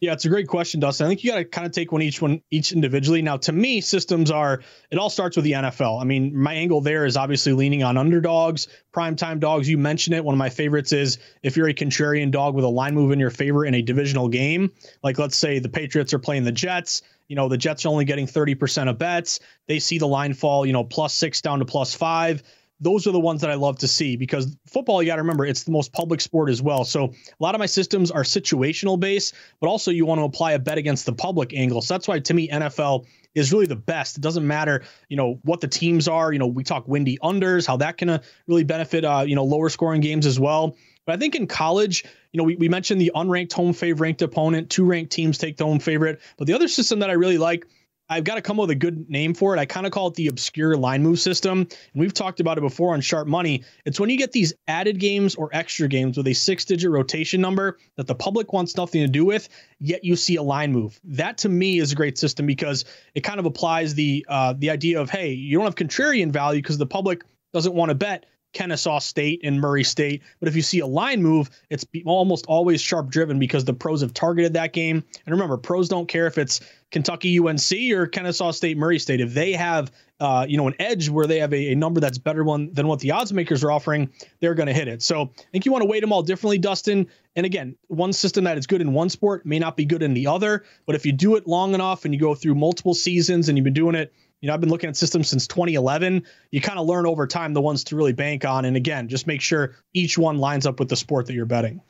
Yeah, 0.00 0.14
it's 0.14 0.24
a 0.24 0.28
great 0.28 0.48
question, 0.48 0.80
Dustin. 0.80 1.06
I 1.06 1.08
think 1.08 1.22
you 1.22 1.30
got 1.30 1.36
to 1.36 1.44
kind 1.44 1.64
of 1.64 1.72
take 1.72 1.92
one 1.92 2.02
each 2.02 2.20
one 2.20 2.42
each 2.50 2.72
individually. 2.72 3.22
Now, 3.22 3.36
to 3.36 3.52
me, 3.52 3.80
systems 3.80 4.32
are 4.32 4.62
it 4.90 4.98
all 4.98 5.10
starts 5.10 5.36
with 5.36 5.44
the 5.44 5.52
NFL. 5.52 6.00
I 6.00 6.04
mean, 6.04 6.36
my 6.36 6.54
angle 6.54 6.80
there 6.80 7.06
is 7.06 7.16
obviously 7.16 7.52
leaning 7.52 7.84
on 7.84 7.96
underdogs, 7.96 8.66
primetime 8.92 9.38
dogs. 9.38 9.68
You 9.68 9.78
mentioned 9.78 10.16
it. 10.16 10.24
One 10.24 10.34
of 10.34 10.40
my 10.40 10.50
favorites 10.50 10.92
is 10.92 11.18
if 11.44 11.56
you're 11.56 11.68
a 11.68 11.74
contrarian 11.74 12.32
dog 12.32 12.56
with 12.56 12.64
a 12.64 12.68
line 12.68 12.96
move 12.96 13.12
in 13.12 13.20
your 13.20 13.30
favor 13.30 13.64
in 13.64 13.74
a 13.74 13.82
divisional 13.82 14.28
game, 14.28 14.72
like 15.04 15.20
let's 15.20 15.36
say 15.36 15.60
the 15.60 15.68
Patriots 15.68 16.12
are 16.12 16.18
playing 16.18 16.42
the 16.42 16.50
Jets. 16.50 17.02
You 17.28 17.36
know, 17.36 17.48
the 17.48 17.56
Jets 17.56 17.86
are 17.86 17.90
only 17.90 18.04
getting 18.04 18.26
30% 18.26 18.90
of 18.90 18.98
bets. 18.98 19.38
They 19.68 19.78
see 19.78 19.98
the 19.98 20.08
line 20.08 20.34
fall, 20.34 20.66
you 20.66 20.72
know, 20.72 20.82
plus 20.82 21.14
six 21.14 21.40
down 21.40 21.60
to 21.60 21.64
plus 21.64 21.94
five 21.94 22.42
those 22.80 23.06
are 23.06 23.12
the 23.12 23.20
ones 23.20 23.40
that 23.42 23.50
I 23.50 23.54
love 23.54 23.78
to 23.78 23.88
see 23.88 24.16
because 24.16 24.56
football, 24.66 25.02
you 25.02 25.08
got 25.08 25.16
to 25.16 25.22
remember, 25.22 25.46
it's 25.46 25.62
the 25.62 25.70
most 25.70 25.92
public 25.92 26.20
sport 26.20 26.50
as 26.50 26.60
well. 26.60 26.84
So 26.84 27.04
a 27.04 27.42
lot 27.42 27.54
of 27.54 27.58
my 27.58 27.66
systems 27.66 28.10
are 28.10 28.22
situational 28.22 28.98
based, 28.98 29.34
but 29.60 29.68
also 29.68 29.90
you 29.90 30.06
want 30.06 30.20
to 30.20 30.24
apply 30.24 30.52
a 30.52 30.58
bet 30.58 30.78
against 30.78 31.06
the 31.06 31.12
public 31.12 31.54
angle. 31.54 31.80
So 31.82 31.94
that's 31.94 32.08
why 32.08 32.18
to 32.18 32.34
me, 32.34 32.48
NFL 32.48 33.06
is 33.34 33.52
really 33.52 33.66
the 33.66 33.76
best. 33.76 34.18
It 34.18 34.20
doesn't 34.20 34.46
matter, 34.46 34.84
you 35.08 35.16
know, 35.16 35.38
what 35.42 35.60
the 35.60 35.68
teams 35.68 36.08
are. 36.08 36.32
You 36.32 36.38
know, 36.38 36.46
we 36.46 36.64
talk 36.64 36.86
windy 36.88 37.18
unders, 37.22 37.66
how 37.66 37.76
that 37.78 37.96
can 37.96 38.08
uh, 38.08 38.18
really 38.46 38.64
benefit, 38.64 39.04
uh, 39.04 39.24
you 39.26 39.34
know, 39.34 39.44
lower 39.44 39.68
scoring 39.68 40.00
games 40.00 40.26
as 40.26 40.38
well. 40.38 40.76
But 41.06 41.14
I 41.14 41.18
think 41.18 41.34
in 41.34 41.46
college, 41.46 42.04
you 42.32 42.38
know, 42.38 42.44
we, 42.44 42.56
we 42.56 42.68
mentioned 42.68 43.00
the 43.00 43.12
unranked 43.14 43.52
home 43.52 43.72
favorite 43.72 44.06
ranked 44.06 44.22
opponent, 44.22 44.70
two 44.70 44.84
ranked 44.84 45.12
teams 45.12 45.38
take 45.38 45.56
the 45.56 45.64
home 45.64 45.78
favorite. 45.78 46.20
But 46.36 46.46
the 46.46 46.54
other 46.54 46.68
system 46.68 47.00
that 47.00 47.10
I 47.10 47.14
really 47.14 47.38
like 47.38 47.66
I've 48.08 48.24
got 48.24 48.34
to 48.34 48.42
come 48.42 48.58
up 48.58 48.64
with 48.64 48.70
a 48.70 48.74
good 48.74 49.08
name 49.08 49.32
for 49.34 49.56
it. 49.56 49.58
I 49.58 49.64
kind 49.64 49.86
of 49.86 49.92
call 49.92 50.08
it 50.08 50.14
the 50.14 50.26
obscure 50.26 50.76
line 50.76 51.02
move 51.02 51.18
system. 51.18 51.60
And 51.60 51.68
we've 51.94 52.12
talked 52.12 52.40
about 52.40 52.58
it 52.58 52.60
before 52.60 52.92
on 52.92 53.00
Sharp 53.00 53.26
Money. 53.26 53.64
It's 53.86 53.98
when 53.98 54.10
you 54.10 54.18
get 54.18 54.32
these 54.32 54.52
added 54.68 55.00
games 55.00 55.34
or 55.34 55.48
extra 55.52 55.88
games 55.88 56.16
with 56.16 56.26
a 56.26 56.34
six 56.34 56.64
digit 56.64 56.90
rotation 56.90 57.40
number 57.40 57.78
that 57.96 58.06
the 58.06 58.14
public 58.14 58.52
wants 58.52 58.76
nothing 58.76 59.02
to 59.02 59.08
do 59.08 59.24
with, 59.24 59.48
yet 59.80 60.04
you 60.04 60.16
see 60.16 60.36
a 60.36 60.42
line 60.42 60.72
move. 60.72 61.00
That 61.04 61.38
to 61.38 61.48
me 61.48 61.78
is 61.78 61.92
a 61.92 61.94
great 61.94 62.18
system 62.18 62.46
because 62.46 62.84
it 63.14 63.22
kind 63.22 63.40
of 63.40 63.46
applies 63.46 63.94
the 63.94 64.26
uh, 64.28 64.54
the 64.56 64.70
idea 64.70 65.00
of, 65.00 65.08
hey, 65.08 65.32
you 65.32 65.56
don't 65.56 65.64
have 65.64 65.74
contrarian 65.74 66.30
value 66.30 66.60
because 66.60 66.78
the 66.78 66.86
public 66.86 67.22
doesn't 67.52 67.74
want 67.74 67.88
to 67.88 67.94
bet 67.94 68.26
Kennesaw 68.54 69.00
State 69.00 69.40
and 69.44 69.60
Murray 69.60 69.84
State. 69.84 70.22
But 70.40 70.48
if 70.48 70.56
you 70.56 70.62
see 70.62 70.78
a 70.78 70.86
line 70.86 71.22
move, 71.22 71.50
it's 71.68 71.84
almost 72.06 72.46
always 72.46 72.80
sharp 72.80 73.10
driven 73.10 73.38
because 73.38 73.64
the 73.64 73.74
pros 73.74 74.00
have 74.00 74.14
targeted 74.14 74.54
that 74.54 74.72
game. 74.72 75.04
And 75.26 75.34
remember, 75.34 75.58
pros 75.58 75.88
don't 75.88 76.08
care 76.08 76.26
if 76.26 76.38
it's 76.38 76.60
Kentucky 76.90 77.38
UNC 77.38 77.92
or 77.92 78.06
Kennesaw 78.06 78.52
State 78.52 78.78
Murray 78.78 78.98
State. 78.98 79.20
If 79.20 79.34
they 79.34 79.52
have 79.52 79.90
uh, 80.20 80.46
you 80.48 80.56
know 80.56 80.68
an 80.68 80.74
edge 80.78 81.08
where 81.08 81.26
they 81.26 81.40
have 81.40 81.52
a, 81.52 81.72
a 81.72 81.74
number 81.74 82.00
that's 82.00 82.18
better 82.18 82.44
one 82.44 82.72
than 82.72 82.86
what 82.86 83.00
the 83.00 83.10
odds 83.10 83.32
makers 83.32 83.64
are 83.64 83.72
offering, 83.72 84.10
they're 84.40 84.54
going 84.54 84.68
to 84.68 84.72
hit 84.72 84.88
it. 84.88 85.02
So 85.02 85.22
I 85.22 85.44
think 85.52 85.66
you 85.66 85.72
want 85.72 85.82
to 85.82 85.88
weight 85.88 86.00
them 86.00 86.12
all 86.12 86.22
differently, 86.22 86.56
Dustin. 86.56 87.08
And 87.36 87.44
again, 87.44 87.76
one 87.88 88.12
system 88.12 88.44
that 88.44 88.56
is 88.56 88.66
good 88.68 88.80
in 88.80 88.92
one 88.92 89.10
sport 89.10 89.44
may 89.44 89.58
not 89.58 89.76
be 89.76 89.84
good 89.84 90.02
in 90.04 90.14
the 90.14 90.28
other. 90.28 90.64
But 90.86 90.94
if 90.94 91.04
you 91.04 91.12
do 91.12 91.34
it 91.34 91.48
long 91.48 91.74
enough 91.74 92.04
and 92.04 92.14
you 92.14 92.20
go 92.20 92.34
through 92.34 92.54
multiple 92.54 92.94
seasons 92.94 93.48
and 93.48 93.58
you've 93.58 93.64
been 93.64 93.74
doing 93.74 93.96
it 93.96 94.12
you 94.40 94.48
know, 94.48 94.54
I've 94.54 94.60
been 94.60 94.70
looking 94.70 94.90
at 94.90 94.96
systems 94.96 95.28
since 95.28 95.46
2011. 95.46 96.24
You 96.50 96.60
kind 96.60 96.78
of 96.78 96.86
learn 96.86 97.06
over 97.06 97.26
time 97.26 97.54
the 97.54 97.60
ones 97.60 97.84
to 97.84 97.96
really 97.96 98.12
bank 98.12 98.44
on. 98.44 98.64
And 98.64 98.76
again, 98.76 99.08
just 99.08 99.26
make 99.26 99.40
sure 99.40 99.76
each 99.94 100.18
one 100.18 100.38
lines 100.38 100.66
up 100.66 100.78
with 100.78 100.88
the 100.88 100.96
sport 100.96 101.26
that 101.26 101.34
you're 101.34 101.46
betting. 101.46 101.80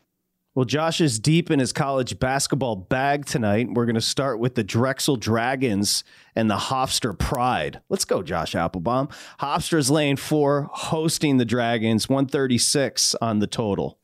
Well, 0.54 0.64
Josh 0.64 1.00
is 1.00 1.18
deep 1.18 1.50
in 1.50 1.58
his 1.58 1.72
college 1.72 2.20
basketball 2.20 2.76
bag 2.76 3.24
tonight. 3.26 3.66
We're 3.72 3.86
going 3.86 3.96
to 3.96 4.00
start 4.00 4.38
with 4.38 4.54
the 4.54 4.62
Drexel 4.62 5.16
Dragons 5.16 6.04
and 6.36 6.48
the 6.48 6.56
Hofstra 6.56 7.18
Pride. 7.18 7.80
Let's 7.88 8.04
go, 8.04 8.22
Josh 8.22 8.52
Appelbaum. 8.52 9.10
Hofstra's 9.40 9.90
lane 9.90 10.16
four, 10.16 10.70
hosting 10.72 11.38
the 11.38 11.44
Dragons, 11.44 12.08
136 12.08 13.16
on 13.16 13.40
the 13.40 13.48
total. 13.48 13.98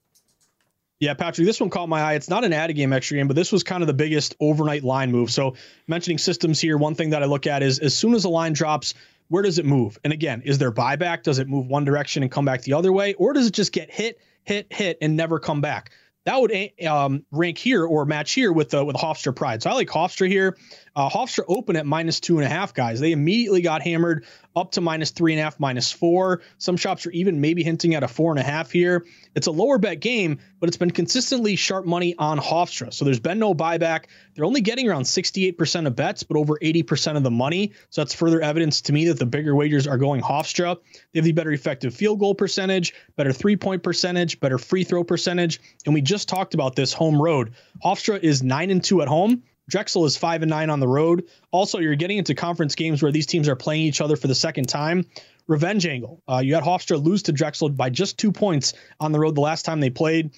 Yeah, 1.01 1.15
Patrick, 1.15 1.47
this 1.47 1.59
one 1.59 1.71
caught 1.71 1.89
my 1.89 2.03
eye. 2.03 2.13
It's 2.13 2.29
not 2.29 2.45
an 2.45 2.53
added 2.53 2.75
game, 2.75 2.93
extra 2.93 3.17
game, 3.17 3.27
but 3.27 3.35
this 3.35 3.51
was 3.51 3.63
kind 3.63 3.83
of 3.83 3.87
the 3.87 3.95
biggest 3.95 4.35
overnight 4.39 4.85
line 4.85 5.11
move. 5.11 5.31
So, 5.31 5.55
mentioning 5.89 6.19
systems 6.19 6.61
here, 6.61 6.77
one 6.77 6.95
thing 6.95 7.11
that 7.11 7.23
I 7.23 7.27
look 7.27 7.47
at 7.47 7.63
is 7.63 7.79
as 7.79 7.97
soon 7.97 8.13
as 8.13 8.25
a 8.25 8.29
line 8.29 8.53
drops, 8.53 8.93
where 9.29 9.43
does 9.43 9.59
it 9.59 9.65
move? 9.65 9.99
And 10.05 10.13
again, 10.13 10.43
is 10.45 10.59
there 10.59 10.71
buyback? 10.71 11.23
Does 11.23 11.39
it 11.39 11.49
move 11.49 11.69
one 11.69 11.85
direction 11.85 12.23
and 12.23 12.31
come 12.31 12.45
back 12.45 12.63
the 12.63 12.75
other 12.75 12.93
way? 12.93 13.15
Or 13.15 13.33
does 13.33 13.47
it 13.47 13.55
just 13.55 13.73
get 13.73 13.91
hit, 13.91 14.21
hit, 14.45 14.71
hit, 14.71 14.99
and 15.01 15.17
never 15.17 15.39
come 15.39 15.63
back? 15.63 15.91
That 16.27 16.39
would 16.39 16.53
um, 16.87 17.25
rank 17.31 17.57
here 17.57 17.87
or 17.87 18.05
match 18.05 18.33
here 18.33 18.53
with 18.53 18.75
uh, 18.75 18.85
with 18.85 18.97
Hofstra 18.97 19.35
Pride. 19.35 19.63
So 19.63 19.71
I 19.71 19.73
like 19.73 19.89
Hofstra 19.89 20.29
here. 20.29 20.59
Uh, 20.96 21.09
Hofstra 21.09 21.44
open 21.48 21.76
at 21.76 21.87
minus 21.87 22.20
two 22.20 22.38
and 22.38 22.46
a 22.46 22.48
half, 22.48 22.74
guys. 22.74 23.00
They 23.00 23.12
immediately 23.12 23.62
got 23.62 23.83
hammered 23.83 24.24
up 24.57 24.72
to 24.72 24.81
minus 24.81 25.11
three 25.11 25.33
and 25.33 25.40
a 25.40 25.44
half, 25.44 25.61
minus 25.61 25.92
four. 25.92 26.42
Some 26.59 26.76
shops 26.76 27.07
are 27.07 27.11
even 27.12 27.40
maybe 27.40 27.62
hinting 27.62 27.94
at 27.94 28.03
a 28.03 28.09
four 28.09 28.33
and 28.33 28.40
a 28.40 28.42
half 28.42 28.70
here. 28.70 29.07
It's 29.35 29.46
a 29.46 29.53
lower 29.53 29.79
bet 29.79 30.00
game, 30.00 30.40
but 30.59 30.68
it's 30.68 30.76
been 30.76 30.90
consistently 30.90 31.55
sharp 31.55 31.87
money 31.87 32.14
on 32.18 32.38
Hofstra. 32.38 32.92
So 32.92 33.05
there's 33.05 33.20
been 33.20 33.38
no 33.38 33.55
buyback. 33.55 34.07
They're 34.35 34.44
only 34.44 34.61
getting 34.61 34.88
around 34.88 35.05
68% 35.05 35.87
of 35.87 35.94
bets, 35.94 36.24
but 36.24 36.37
over 36.37 36.59
80% 36.61 37.16
of 37.16 37.22
the 37.22 37.31
money. 37.31 37.72
So 37.90 38.00
that's 38.00 38.14
further 38.14 38.40
evidence 38.40 38.81
to 38.83 38.92
me 38.92 39.07
that 39.07 39.18
the 39.18 39.26
bigger 39.26 39.55
wagers 39.55 39.87
are 39.87 39.98
going 39.98 40.20
Hofstra. 40.20 40.76
They 41.12 41.18
have 41.18 41.24
the 41.24 41.33
better 41.33 41.53
effective 41.53 41.94
field 41.94 42.18
goal 42.18 42.35
percentage, 42.35 42.94
better 43.16 43.33
three 43.33 43.57
point 43.57 43.83
percentage, 43.83 44.40
better 44.40 44.59
free 44.59 44.83
throw 44.83 45.05
percentage. 45.05 45.61
And 45.87 45.94
we 45.94 46.00
just 46.00 46.29
talked 46.29 46.55
about 46.55 46.74
this 46.74 46.92
home 46.92 47.20
road. 47.20 47.53
Hofstra 47.85 48.18
is 48.20 48.42
nine 48.42 48.70
and 48.70 48.83
two 48.83 49.03
at 49.03 49.09
home. 49.09 49.44
Drexel 49.70 50.04
is 50.04 50.16
five 50.16 50.42
and 50.42 50.50
nine 50.50 50.68
on 50.68 50.80
the 50.80 50.88
road. 50.88 51.24
Also, 51.50 51.78
you're 51.78 51.94
getting 51.94 52.18
into 52.18 52.35
conference 52.35 52.74
games 52.74 53.02
where 53.02 53.12
these 53.12 53.26
teams 53.26 53.48
are 53.48 53.56
playing 53.56 53.83
each 53.83 54.00
other 54.00 54.16
for 54.16 54.26
the 54.26 54.35
second 54.35 54.68
time. 54.68 55.06
Revenge 55.46 55.87
angle. 55.87 56.22
Uh, 56.28 56.38
you 56.38 56.54
had 56.54 56.64
Hofstra 56.64 57.02
lose 57.02 57.22
to 57.24 57.33
Drexel 57.33 57.70
by 57.70 57.88
just 57.88 58.18
two 58.18 58.33
points 58.33 58.74
on 58.98 59.12
the 59.12 59.18
road 59.18 59.35
the 59.35 59.40
last 59.40 59.64
time 59.64 59.80
they 59.80 59.90
played. 59.90 60.33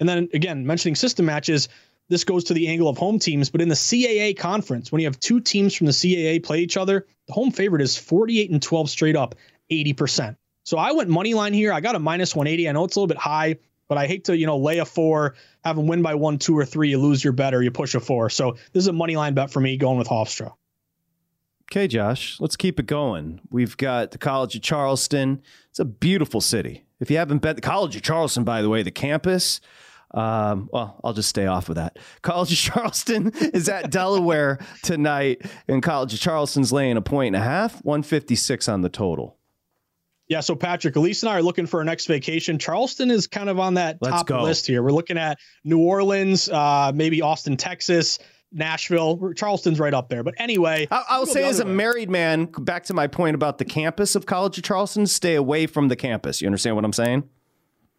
And 0.00 0.08
then 0.08 0.28
again, 0.34 0.66
mentioning 0.66 0.94
system 0.94 1.26
matches, 1.26 1.68
this 2.08 2.24
goes 2.24 2.44
to 2.44 2.54
the 2.54 2.68
angle 2.68 2.88
of 2.88 2.96
home 2.96 3.18
teams. 3.18 3.50
But 3.50 3.60
in 3.60 3.68
the 3.68 3.74
CAA 3.74 4.36
conference, 4.36 4.90
when 4.90 5.00
you 5.00 5.06
have 5.06 5.20
two 5.20 5.40
teams 5.40 5.74
from 5.74 5.86
the 5.86 5.92
CAA 5.92 6.42
play 6.42 6.60
each 6.60 6.76
other, 6.76 7.06
the 7.26 7.32
home 7.32 7.50
favorite 7.50 7.82
is 7.82 7.96
48 7.96 8.50
and 8.50 8.62
12 8.62 8.90
straight 8.90 9.16
up, 9.16 9.34
80%. 9.70 10.36
So 10.64 10.76
I 10.78 10.92
went 10.92 11.08
money 11.08 11.34
line 11.34 11.52
here. 11.52 11.72
I 11.72 11.80
got 11.80 11.94
a 11.94 11.98
minus 11.98 12.34
180. 12.34 12.68
I 12.68 12.72
know 12.72 12.84
it's 12.84 12.96
a 12.96 13.00
little 13.00 13.06
bit 13.06 13.18
high, 13.18 13.56
but 13.88 13.98
I 13.98 14.06
hate 14.06 14.24
to, 14.24 14.36
you 14.36 14.46
know, 14.46 14.58
lay 14.58 14.78
a 14.78 14.84
four, 14.84 15.34
have 15.64 15.76
them 15.76 15.86
win 15.86 16.02
by 16.02 16.14
one, 16.14 16.38
two, 16.38 16.56
or 16.56 16.64
three. 16.64 16.90
You 16.90 16.98
lose 16.98 17.24
your 17.24 17.32
bet 17.32 17.54
or 17.54 17.62
you 17.62 17.70
push 17.70 17.94
a 17.94 18.00
four. 18.00 18.30
So 18.30 18.52
this 18.72 18.82
is 18.82 18.86
a 18.86 18.92
money 18.92 19.16
line 19.16 19.34
bet 19.34 19.50
for 19.50 19.60
me 19.60 19.76
going 19.76 19.98
with 19.98 20.08
Hofstra. 20.08 20.52
Okay, 21.70 21.86
Josh, 21.86 22.38
let's 22.40 22.56
keep 22.56 22.80
it 22.80 22.86
going. 22.86 23.40
We've 23.50 23.76
got 23.76 24.12
the 24.12 24.18
College 24.18 24.54
of 24.56 24.62
Charleston. 24.62 25.42
It's 25.68 25.78
a 25.78 25.84
beautiful 25.84 26.40
city. 26.40 26.86
If 27.00 27.10
you 27.10 27.18
haven't 27.18 27.42
been, 27.42 27.56
the 27.56 27.60
College 27.60 27.94
of 27.94 28.02
Charleston, 28.02 28.44
by 28.44 28.62
the 28.62 28.68
way, 28.68 28.82
the 28.82 28.90
campus. 28.90 29.60
Um, 30.12 30.70
well, 30.72 30.98
I'll 31.04 31.12
just 31.12 31.28
stay 31.28 31.46
off 31.46 31.68
of 31.68 31.74
that. 31.74 31.98
College 32.22 32.52
of 32.52 32.58
Charleston 32.58 33.32
is 33.52 33.68
at 33.68 33.90
Delaware 33.90 34.58
tonight, 34.82 35.42
and 35.68 35.82
College 35.82 36.14
of 36.14 36.20
Charleston's 36.20 36.72
laying 36.72 36.96
a 36.96 37.02
point 37.02 37.34
and 37.34 37.42
a 37.42 37.46
half, 37.46 37.84
156 37.84 38.68
on 38.68 38.80
the 38.80 38.88
total. 38.88 39.37
Yeah, 40.28 40.40
so 40.40 40.54
Patrick, 40.54 40.94
Elise 40.96 41.22
and 41.22 41.30
I 41.30 41.36
are 41.36 41.42
looking 41.42 41.66
for 41.66 41.78
our 41.78 41.84
next 41.84 42.06
vacation. 42.06 42.58
Charleston 42.58 43.10
is 43.10 43.26
kind 43.26 43.48
of 43.48 43.58
on 43.58 43.74
that 43.74 43.96
Let's 44.02 44.16
top 44.18 44.26
go. 44.26 44.42
list 44.42 44.66
here. 44.66 44.82
We're 44.82 44.92
looking 44.92 45.16
at 45.16 45.38
New 45.64 45.78
Orleans, 45.78 46.50
uh, 46.50 46.92
maybe 46.94 47.22
Austin, 47.22 47.56
Texas, 47.56 48.18
Nashville. 48.52 49.32
Charleston's 49.34 49.80
right 49.80 49.94
up 49.94 50.10
there. 50.10 50.22
But 50.22 50.34
anyway, 50.36 50.86
I'll, 50.90 51.04
I'll 51.08 51.26
say 51.26 51.44
as 51.44 51.60
a 51.60 51.64
way. 51.64 51.72
married 51.72 52.10
man, 52.10 52.44
back 52.58 52.84
to 52.84 52.94
my 52.94 53.06
point 53.06 53.36
about 53.36 53.56
the 53.56 53.64
campus 53.64 54.14
of 54.14 54.26
College 54.26 54.58
of 54.58 54.64
Charleston, 54.64 55.06
stay 55.06 55.34
away 55.34 55.66
from 55.66 55.88
the 55.88 55.96
campus. 55.96 56.42
You 56.42 56.46
understand 56.48 56.76
what 56.76 56.84
I'm 56.84 56.92
saying? 56.92 57.26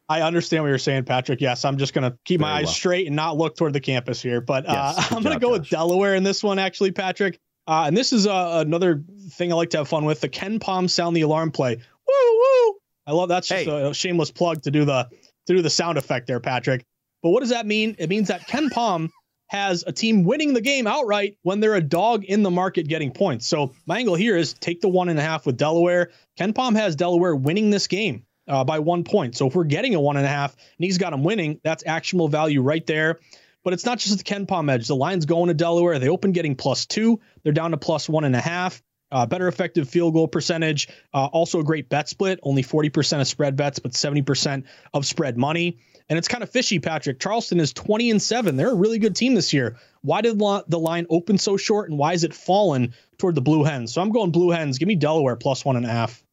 I 0.08 0.22
understand 0.22 0.64
what 0.64 0.70
you're 0.70 0.78
saying, 0.80 1.06
Patrick. 1.06 1.42
Yes, 1.42 1.66
I'm 1.66 1.78
just 1.78 1.94
going 1.94 2.12
to 2.12 2.18
keep 2.26 2.42
Very 2.42 2.52
my 2.52 2.58
eyes 2.60 2.66
well. 2.66 2.74
straight 2.74 3.08
and 3.08 3.16
not 3.16 3.38
look 3.38 3.56
toward 3.56 3.74
the 3.74 3.80
campus 3.80 4.22
here. 4.22 4.42
But 4.42 4.68
uh, 4.68 4.94
yes, 4.98 5.12
I'm 5.12 5.24
going 5.24 5.36
to 5.36 5.40
go 5.40 5.52
Josh. 5.52 5.60
with 5.62 5.70
Delaware 5.70 6.16
in 6.16 6.24
this 6.24 6.44
one, 6.44 6.60
actually, 6.60 6.92
Patrick. 6.92 7.40
Uh, 7.68 7.84
and 7.86 7.96
this 7.96 8.12
is 8.14 8.26
uh, 8.26 8.64
another 8.66 9.04
thing 9.32 9.52
I 9.52 9.56
like 9.56 9.70
to 9.72 9.78
have 9.78 9.88
fun 9.88 10.06
with 10.06 10.22
the 10.22 10.30
KenPom 10.30 10.90
sound 10.90 11.16
the 11.16 11.22
alarm 11.22 11.52
play 11.52 11.78
woo 12.10 12.38
woo. 12.38 12.76
I 13.08 13.12
love 13.12 13.30
that's 13.30 13.48
just 13.48 13.66
hey. 13.66 13.90
a 13.90 13.94
shameless 13.94 14.32
plug 14.32 14.64
to 14.64 14.72
do 14.72 14.86
the 14.86 15.08
to 15.48 15.56
do 15.56 15.62
the 15.62 15.70
sound 15.70 15.98
effect 15.98 16.28
there, 16.28 16.40
Patrick. 16.40 16.86
But 17.24 17.30
what 17.30 17.42
does 17.42 17.50
that 17.50 17.66
mean? 17.66 17.96
It 18.00 18.10
means 18.10 18.30
that 18.30 18.48
KenPom 18.48 19.10
has 19.48 19.84
a 19.86 19.92
team 19.92 20.24
winning 20.24 20.54
the 20.54 20.62
game 20.62 20.86
outright 20.86 21.38
when 21.42 21.60
they're 21.60 21.76
a 21.76 21.82
dog 21.82 22.24
in 22.24 22.44
the 22.44 22.52
market 22.52 22.88
getting 22.88 23.12
points. 23.12 23.48
So 23.48 23.74
my 23.88 23.98
angle 23.98 24.16
here 24.16 24.38
is 24.38 24.54
take 24.54 24.80
the 24.80 24.90
one 24.90 25.10
and 25.10 25.18
a 25.20 25.24
half 25.24 25.46
with 25.46 25.58
Delaware. 25.58 26.12
KenPom 26.40 26.76
has 26.76 26.96
Delaware 26.96 27.36
winning 27.36 27.72
this 27.72 27.88
game 27.88 28.26
uh, 28.48 28.64
by 28.64 28.80
one 28.80 29.04
point. 29.04 29.36
So 29.36 29.48
if 29.48 29.56
we're 29.56 29.64
getting 29.64 29.96
a 29.96 30.00
one 30.00 30.18
and 30.18 30.26
a 30.26 30.30
half 30.30 30.54
and 30.54 30.86
he's 30.86 31.00
got 31.00 31.10
them 31.10 31.24
winning, 31.24 31.60
that's 31.64 31.84
actionable 31.86 32.28
value 32.28 32.62
right 32.62 32.86
there. 32.86 33.20
But 33.64 33.74
it's 33.74 33.86
not 33.86 33.98
just 33.98 34.18
the 34.20 34.24
KenPom 34.24 34.72
edge. 34.72 34.88
The 34.88 34.96
line's 34.96 35.26
going 35.26 35.48
to 35.48 35.54
Delaware. 35.56 35.98
They 36.00 36.10
open 36.10 36.32
getting 36.32 36.56
plus 36.56 36.86
two. 36.86 37.20
They're 37.44 37.52
down 37.52 37.72
to 37.72 37.78
plus 37.78 38.08
one 38.08 38.24
and 38.24 38.36
a 38.36 38.42
half. 38.42 38.82
Uh, 39.12 39.26
better 39.26 39.48
effective 39.48 39.90
field 39.90 40.14
goal 40.14 40.28
percentage. 40.28 40.88
Uh, 41.14 41.26
also 41.28 41.60
a 41.60 41.64
great 41.64 41.90
bet 41.90 42.08
split, 42.08 42.40
only 42.44 42.64
40% 42.64 43.22
of 43.22 43.28
spread 43.28 43.56
bets, 43.56 43.80
but 43.80 43.94
70% 43.94 44.64
of 44.94 45.06
spread 45.06 45.38
money. 45.38 45.80
And 46.10 46.18
it's 46.18 46.28
kind 46.28 46.44
of 46.44 46.50
fishy, 46.50 46.80
Patrick. 46.80 47.20
Charleston 47.20 47.60
is 47.60 47.72
20 47.74 48.12
and 48.12 48.22
7. 48.22 48.56
They're 48.56 48.72
a 48.72 48.76
really 48.76 48.98
good 48.98 49.16
team 49.16 49.36
this 49.36 49.54
year. 49.54 49.78
Why 50.02 50.22
did 50.22 50.40
the 50.40 50.80
line 50.80 51.06
open 51.10 51.38
so 51.38 51.56
short 51.56 51.90
and 51.90 52.00
why 52.00 52.14
is 52.14 52.24
it 52.24 52.34
fallen 52.34 52.94
toward 53.18 53.36
the 53.36 53.42
Blue 53.42 53.64
Hens? 53.64 53.94
So 53.94 54.02
I'm 54.02 54.12
going 54.12 54.32
Blue 54.32 54.50
Hens. 54.50 54.78
Give 54.80 54.88
me 54.88 54.96
Delaware 54.96 55.36
plus 55.36 55.64
one 55.64 55.76
and 55.76 55.86
a 55.86 55.90
half. 55.90 56.24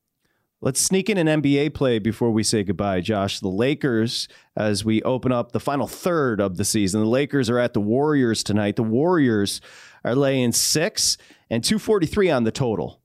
Let's 0.62 0.80
sneak 0.80 1.10
in 1.10 1.18
an 1.18 1.42
NBA 1.42 1.74
play 1.74 1.98
before 1.98 2.30
we 2.30 2.42
say 2.42 2.64
goodbye, 2.64 3.02
Josh. 3.02 3.40
The 3.40 3.48
Lakers, 3.48 4.26
as 4.56 4.86
we 4.86 5.02
open 5.02 5.30
up 5.30 5.52
the 5.52 5.60
final 5.60 5.86
third 5.86 6.40
of 6.40 6.56
the 6.56 6.64
season, 6.64 7.02
the 7.02 7.06
Lakers 7.06 7.50
are 7.50 7.58
at 7.58 7.74
the 7.74 7.80
Warriors 7.80 8.42
tonight. 8.42 8.76
The 8.76 8.82
Warriors 8.82 9.60
are 10.02 10.14
laying 10.14 10.52
six 10.52 11.18
and 11.50 11.62
243 11.62 12.30
on 12.30 12.44
the 12.44 12.52
total. 12.52 13.00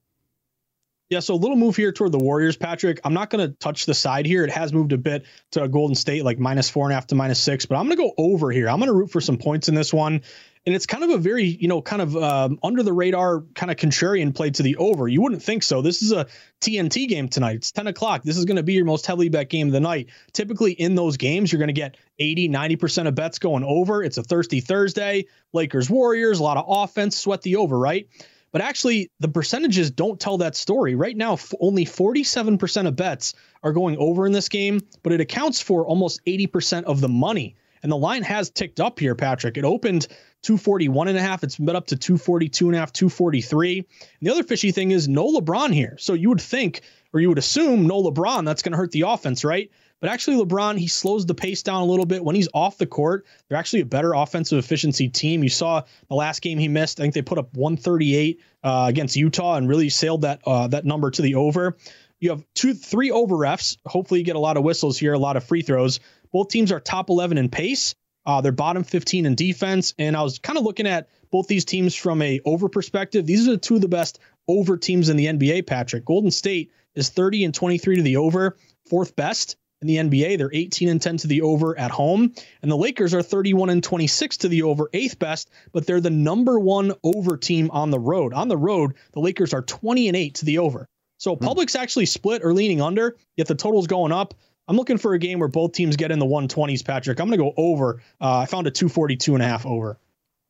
Yeah, 1.12 1.20
so 1.20 1.34
a 1.34 1.36
little 1.36 1.58
move 1.58 1.76
here 1.76 1.92
toward 1.92 2.14
the 2.14 2.20
Warriors, 2.20 2.56
Patrick. 2.56 3.02
I'm 3.04 3.14
not 3.14 3.30
going 3.30 3.46
to 3.46 3.54
touch 3.58 3.86
the 3.86 3.94
side 3.94 4.26
here. 4.26 4.46
It 4.46 4.50
has 4.50 4.72
moved 4.72 4.94
a 4.94 4.98
bit 4.98 5.26
to 5.52 5.68
Golden 5.68 5.94
State, 5.94 6.24
like 6.24 6.40
minus 6.40 6.70
four 6.70 6.86
and 6.86 6.94
a 6.94 6.96
half 6.96 7.08
to 7.08 7.16
minus 7.16 7.38
six, 7.38 7.66
but 7.66 7.76
I'm 7.76 7.88
going 7.88 7.98
to 7.98 8.02
go 8.02 8.14
over 8.18 8.50
here. 8.50 8.70
I'm 8.70 8.78
going 8.78 8.88
to 8.88 8.94
root 8.94 9.12
for 9.12 9.20
some 9.20 9.38
points 9.38 9.68
in 9.68 9.76
this 9.76 9.94
one 9.94 10.22
and 10.66 10.76
it's 10.76 10.86
kind 10.86 11.04
of 11.04 11.10
a 11.10 11.18
very 11.18 11.46
you 11.46 11.68
know 11.68 11.82
kind 11.82 12.02
of 12.02 12.16
um, 12.16 12.60
under 12.64 12.84
the 12.84 12.94
radar 12.94 13.42
kind 13.56 13.72
of 13.72 13.78
contrarian 13.78 14.34
play 14.34 14.52
to 14.52 14.64
the 14.64 14.76
over. 14.78 15.08
You 15.08 15.22
wouldn't 15.22 15.42
think 15.42 15.64
so. 15.64 15.82
This 15.82 16.02
is 16.02 16.12
a 16.12 16.28
tnt 16.62 17.08
game 17.08 17.28
tonight. 17.28 17.56
It's 17.58 17.72
10 17.72 17.88
o'clock. 17.88 18.24
This 18.24 18.38
is 18.38 18.46
going 18.46 18.58
to 18.58 18.64
be 18.64 18.74
your 18.74 18.86
most 18.86 19.06
heavily 19.06 19.30
bet 19.30 19.50
game 19.50 19.68
of 19.68 19.74
the 19.74 19.80
night. 19.80 20.10
Typically 20.34 20.74
in 20.74 20.96
those 20.96 21.18
games 21.18 21.52
you're 21.52 21.60
going 21.60 21.68
to 21.68 21.74
get 21.74 21.98
80 22.20 22.50
90% 22.50 23.08
of 23.08 23.16
bets 23.16 23.40
going 23.40 23.64
over. 23.64 24.04
It's 24.04 24.18
a 24.18 24.24
thirsty 24.24 24.62
thursday. 24.62 25.26
Lakers 25.54 25.90
warriors 25.90 26.40
a 26.40 26.44
lot 26.44 26.58
of 26.58 26.66
offense. 26.68 27.18
Sweat 27.18 27.42
the 27.42 27.56
over 27.56 27.78
right 27.78 28.08
but 28.52 28.62
actually 28.62 29.12
the 29.20 29.28
percentages 29.28 29.92
don't 29.92 30.20
tell 30.20 30.38
that 30.38 30.56
story 30.56 30.96
right 30.96 31.16
now 31.16 31.34
f- 31.34 31.54
only 31.60 31.86
47% 31.86 32.88
of 32.88 32.96
bets 32.96 33.34
are 33.64 33.74
going 33.74 33.98
over 33.98 34.26
in 34.26 34.32
this 34.32 34.50
game 34.50 34.82
but 35.04 35.14
it 35.14 35.22
accounts 35.22 35.62
for 35.62 35.86
almost 35.86 36.24
80% 36.26 36.84
of 36.84 37.02
the 37.02 37.10
money 37.10 37.56
and 37.84 37.92
the 37.92 37.98
line 37.98 38.24
has 38.24 38.50
ticked 38.50 38.80
up 38.80 39.00
here 39.00 39.16
patrick 39.16 39.58
it 39.58 39.66
opened 39.66 40.08
241 40.44 41.08
and 41.08 41.18
a 41.18 41.22
half. 41.22 41.44
It's 41.44 41.58
been 41.58 41.76
up 41.76 41.88
to 41.88 41.96
242 41.96 42.68
and 42.68 42.76
a 42.76 42.80
half, 42.80 42.92
243. 42.92 43.78
And 43.78 43.88
the 44.22 44.32
other 44.32 44.44
fishy 44.44 44.72
thing 44.72 44.92
is 44.92 45.08
no 45.08 45.28
LeBron 45.28 45.74
here. 45.74 45.98
So 46.00 46.14
you 46.14 46.30
would 46.30 46.42
think, 46.42 46.82
or 47.14 47.20
you 47.20 47.30
would 47.30 47.38
assume 47.38 47.88
no 47.88 48.02
LeBron, 48.02 48.46
that's 48.46 48.62
going 48.62 48.72
to 48.72 48.78
hurt 48.78 48.92
the 48.92 49.02
offense, 49.02 49.44
right? 49.44 49.70
But 50.00 50.10
actually, 50.10 50.44
LeBron, 50.44 50.80
he 50.80 50.88
slows 50.88 51.28
the 51.28 51.36
pace 51.36 51.62
down 51.62 51.84
a 51.84 51.86
little 51.86 52.08
bit. 52.08 52.24
When 52.24 52.36
he's 52.36 52.50
off 52.54 52.78
the 52.80 52.88
court, 52.88 53.26
they're 53.48 53.58
actually 53.58 53.82
a 53.82 53.86
better 53.86 54.14
offensive 54.14 54.58
efficiency 54.58 55.10
team. 55.10 55.44
You 55.44 55.50
saw 55.50 55.84
the 56.10 56.16
last 56.16 56.42
game 56.42 56.58
he 56.58 56.68
missed. 56.68 57.00
I 57.00 57.04
think 57.04 57.14
they 57.14 57.22
put 57.22 57.38
up 57.38 57.54
138 57.54 58.42
uh, 58.64 58.86
against 58.90 59.16
Utah 59.16 59.56
and 59.56 59.70
really 59.70 59.90
sailed 59.90 60.22
that 60.22 60.42
uh, 60.46 60.68
that 60.70 60.86
number 60.86 61.12
to 61.12 61.22
the 61.22 61.36
over. 61.36 61.78
You 62.20 62.32
have 62.32 62.44
two, 62.56 62.74
three 62.74 63.12
over 63.12 63.36
refs. 63.36 63.78
Hopefully, 63.86 64.20
you 64.20 64.26
get 64.26 64.36
a 64.36 64.40
lot 64.40 64.58
of 64.58 64.64
whistles 64.64 64.98
here, 64.98 65.14
a 65.14 65.20
lot 65.20 65.38
of 65.38 65.44
free 65.44 65.62
throws. 65.62 66.00
Both 66.32 66.50
teams 66.50 66.72
are 66.72 66.80
top 66.80 67.10
11 67.10 67.38
in 67.38 67.50
pace. 67.50 67.94
Uh, 68.26 68.42
they're 68.42 68.52
bottom 68.52 68.84
15 68.84 69.26
in 69.26 69.36
defense. 69.36 69.94
And 69.98 70.16
I 70.16 70.22
was 70.22 70.40
kind 70.40 70.58
of 70.58 70.64
looking 70.64 70.88
at 70.88 71.10
both 71.32 71.48
these 71.48 71.66
teams 71.66 71.96
from 71.96 72.22
a 72.22 72.40
over 72.46 72.70
perspective. 72.70 73.26
These 73.26 73.48
are 73.48 73.58
two 73.58 73.76
of 73.76 73.82
the 73.82 73.88
best 73.88 74.20
over 74.48 74.78
teams 74.78 75.10
in 75.10 75.18
the 75.18 75.26
NBA, 75.28 75.68
Patrick. 75.68 76.06
Golden 76.06 76.32
State 76.32 76.72
is 76.96 77.10
30 77.10 77.46
and 77.46 77.54
23 77.54 77.98
to 77.98 78.02
the 78.02 78.18
over, 78.18 78.58
fourth 78.90 79.16
best 79.16 79.58
in 79.82 79.88
the 79.88 79.98
NBA. 79.98 80.38
They're 80.38 80.54
18 80.54 80.90
and 80.90 81.02
10 81.02 81.18
to 81.18 81.28
the 81.28 81.42
over 81.42 81.78
at 81.78 81.92
home. 81.92 82.34
And 82.62 82.72
the 82.72 82.78
Lakers 82.78 83.14
are 83.14 83.24
31 83.24 83.70
and 83.70 83.84
26 83.84 84.38
to 84.38 84.48
the 84.48 84.64
over, 84.64 84.90
eighth 84.94 85.20
best, 85.20 85.50
but 85.72 85.86
they're 85.86 86.02
the 86.02 86.10
number 86.10 86.60
one 86.60 86.94
over 87.04 87.38
team 87.38 87.70
on 87.72 87.92
the 87.92 88.00
road. 88.00 88.34
On 88.34 88.48
the 88.48 88.58
road, 88.58 88.94
the 89.14 89.20
Lakers 89.20 89.54
are 89.54 89.62
20 89.62 90.08
and 90.08 90.18
8 90.18 90.36
to 90.36 90.46
the 90.46 90.60
over. 90.60 90.88
So 91.18 91.36
hmm. 91.36 91.44
public's 91.44 91.76
actually 91.76 92.06
split 92.06 92.44
or 92.44 92.54
leaning 92.54 92.82
under, 92.82 93.16
yet 93.38 93.48
the 93.48 93.56
total's 93.56 93.88
going 93.88 94.12
up. 94.12 94.34
I'm 94.68 94.78
looking 94.78 94.98
for 94.98 95.14
a 95.14 95.20
game 95.20 95.40
where 95.40 95.50
both 95.50 95.74
teams 95.74 95.98
get 95.98 96.12
in 96.12 96.20
the 96.20 96.26
120s, 96.26 96.86
Patrick. 96.86 97.20
I'm 97.20 97.28
going 97.28 97.38
to 97.38 97.44
go 97.44 97.54
over. 97.58 98.02
Uh, 98.22 98.40
I 98.40 98.46
found 98.46 98.68
a 98.68 98.72
242 98.72 99.34
and 99.34 99.44
a 99.44 99.48
half 99.48 99.66
over. 99.66 99.98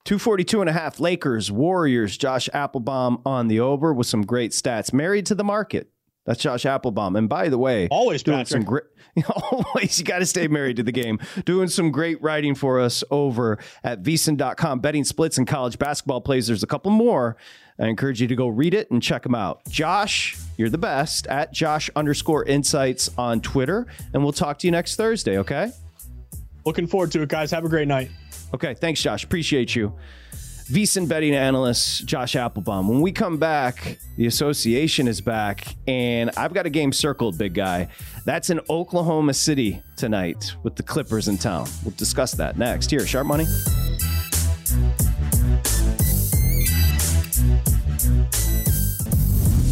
242 0.06 0.62
and 0.62 0.70
a 0.70 0.74
half 0.74 1.00
Lakers, 1.00 1.52
Warriors, 1.52 2.18
Josh 2.18 2.50
Appelbaum 2.54 3.22
on 3.26 3.48
the 3.48 3.60
over 3.60 3.94
with 3.94 4.08
some 4.08 4.24
great 4.24 4.52
stats. 4.52 4.92
Married 4.92 5.28
to 5.28 5.36
the 5.36 5.44
market. 5.44 5.90
That's 6.26 6.40
Josh 6.40 6.64
Appelbaum. 6.64 7.18
And 7.18 7.28
by 7.28 7.50
the 7.50 7.58
way, 7.58 7.88
always 7.90 8.24
doing 8.24 8.40
Patrick. 8.40 8.62
some 8.62 8.64
great 8.64 8.84
always 9.52 10.00
you 10.00 10.06
got 10.06 10.20
to 10.20 10.26
stay 10.26 10.48
married 10.48 10.78
to 10.78 10.84
the 10.84 10.92
game. 10.92 11.20
Doing 11.46 11.68
some 11.68 11.92
great 11.92 12.22
writing 12.22 12.56
for 12.56 12.80
us 12.80 13.04
over 13.12 13.58
at 13.84 14.04
vsin.com. 14.04 14.80
Betting 14.80 15.04
splits 15.04 15.38
and 15.38 15.48
college 15.48 15.78
basketball 15.78 16.22
plays. 16.22 16.48
There's 16.48 16.64
a 16.64 16.68
couple 16.68 16.92
more. 16.92 17.38
I 17.80 17.88
encourage 17.88 18.22
you 18.22 18.28
to 18.28 18.36
go 18.36 18.48
read 18.48 18.74
it 18.74 18.92
and 18.92 19.02
check 19.02 19.24
them 19.24 19.36
out. 19.36 19.62
Josh, 19.68 20.38
you're 20.58 20.70
the 20.70 20.78
best 20.78 21.26
at 21.28 21.52
Josh 21.52 21.90
underscore 21.96 22.46
insights 22.46 23.10
on 23.18 23.42
Twitter. 23.42 23.88
And 24.14 24.24
we'll 24.24 24.34
talk 24.34 24.60
to 24.60 24.68
you 24.68 24.72
next 24.72 24.96
Thursday, 24.98 25.40
okay? 25.40 25.72
Looking 26.66 26.86
forward 26.86 27.12
to 27.14 27.24
it, 27.24 27.30
guys. 27.30 27.50
Have 27.52 27.66
a 27.66 27.70
great 27.70 27.88
night. 27.88 28.12
Okay. 28.54 28.76
Thanks, 28.76 29.02
Josh. 29.02 29.24
Appreciate 29.24 29.76
you. 29.76 29.94
VSIN 30.72 31.06
betting 31.06 31.36
analyst 31.36 32.06
Josh 32.06 32.34
Appelbaum. 32.34 32.88
When 32.88 33.02
we 33.02 33.12
come 33.12 33.38
back, 33.38 33.98
the 34.16 34.26
association 34.26 35.06
is 35.06 35.20
back, 35.20 35.76
and 35.86 36.32
I've 36.38 36.54
got 36.54 36.66
a 36.66 36.70
game 36.70 36.94
circled, 36.94 37.38
big 37.38 37.54
guy. 37.54 37.90
That's 38.24 38.50
in 38.50 38.62
Oklahoma 38.70 39.34
City 39.34 39.84
tonight 39.98 40.56
with 40.64 40.78
the 40.78 40.84
Clippers 40.84 41.28
in 41.28 41.38
town. 41.38 41.68
We'll 41.84 41.94
discuss 41.98 42.32
that 42.34 42.58
next 42.58 42.90
here. 42.90 43.06
Sharp 43.06 43.28
Money. 43.28 43.44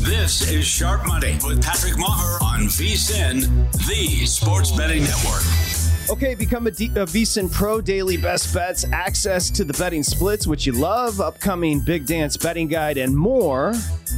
This 0.03 0.51
is 0.51 0.67
Sharp 0.67 1.07
Money 1.07 1.37
with 1.45 1.63
Patrick 1.63 1.93
Meagher 1.93 2.41
on 2.41 2.63
VSIN, 2.63 3.71
the 3.87 4.25
sports 4.25 4.71
betting 4.71 5.03
network. 5.03 5.68
Okay, 6.11 6.33
become 6.33 6.65
a, 6.65 6.71
D- 6.71 6.87
a 6.87 7.05
VSIN 7.05 7.51
Pro 7.53 7.81
Daily 7.81 8.17
Best 8.17 8.51
Bets, 8.51 8.83
access 8.91 9.51
to 9.51 9.63
the 9.63 9.73
betting 9.73 10.01
splits, 10.01 10.47
which 10.47 10.65
you 10.65 10.71
love, 10.71 11.21
upcoming 11.21 11.81
Big 11.81 12.07
Dance 12.07 12.35
betting 12.35 12.67
guide, 12.67 12.97
and 12.97 13.15
more, 13.15 13.73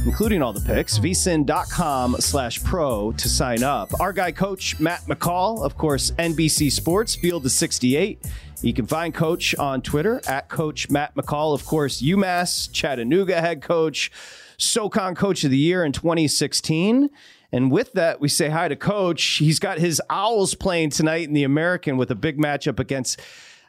including 0.06 0.42
all 0.42 0.54
the 0.54 0.60
picks. 0.62 0.98
VSIN.com 0.98 2.16
slash 2.18 2.64
pro 2.64 3.12
to 3.12 3.28
sign 3.28 3.62
up. 3.62 3.90
Our 4.00 4.14
guy, 4.14 4.32
Coach 4.32 4.80
Matt 4.80 5.02
McCall, 5.02 5.62
of 5.62 5.76
course, 5.76 6.12
NBC 6.12 6.72
Sports, 6.72 7.14
Field 7.14 7.44
of 7.44 7.52
68. 7.52 8.24
You 8.62 8.72
can 8.72 8.86
find 8.86 9.12
Coach 9.12 9.54
on 9.56 9.82
Twitter 9.82 10.22
at 10.26 10.48
Coach 10.48 10.88
Matt 10.88 11.14
McCall. 11.14 11.52
Of 11.52 11.66
course, 11.66 12.00
UMass 12.00 12.72
Chattanooga 12.72 13.38
head 13.38 13.60
coach, 13.60 14.10
SoCon 14.56 15.14
Coach 15.14 15.44
of 15.44 15.50
the 15.50 15.58
Year 15.58 15.84
in 15.84 15.92
2016. 15.92 17.10
And 17.52 17.70
with 17.70 17.92
that, 17.92 18.20
we 18.20 18.28
say 18.28 18.48
hi 18.48 18.68
to 18.68 18.76
Coach. 18.76 19.22
He's 19.22 19.58
got 19.58 19.78
his 19.78 20.00
Owls 20.08 20.54
playing 20.54 20.90
tonight 20.90 21.28
in 21.28 21.34
the 21.34 21.44
American 21.44 21.96
with 21.96 22.10
a 22.10 22.14
big 22.14 22.38
matchup 22.38 22.78
against 22.78 23.20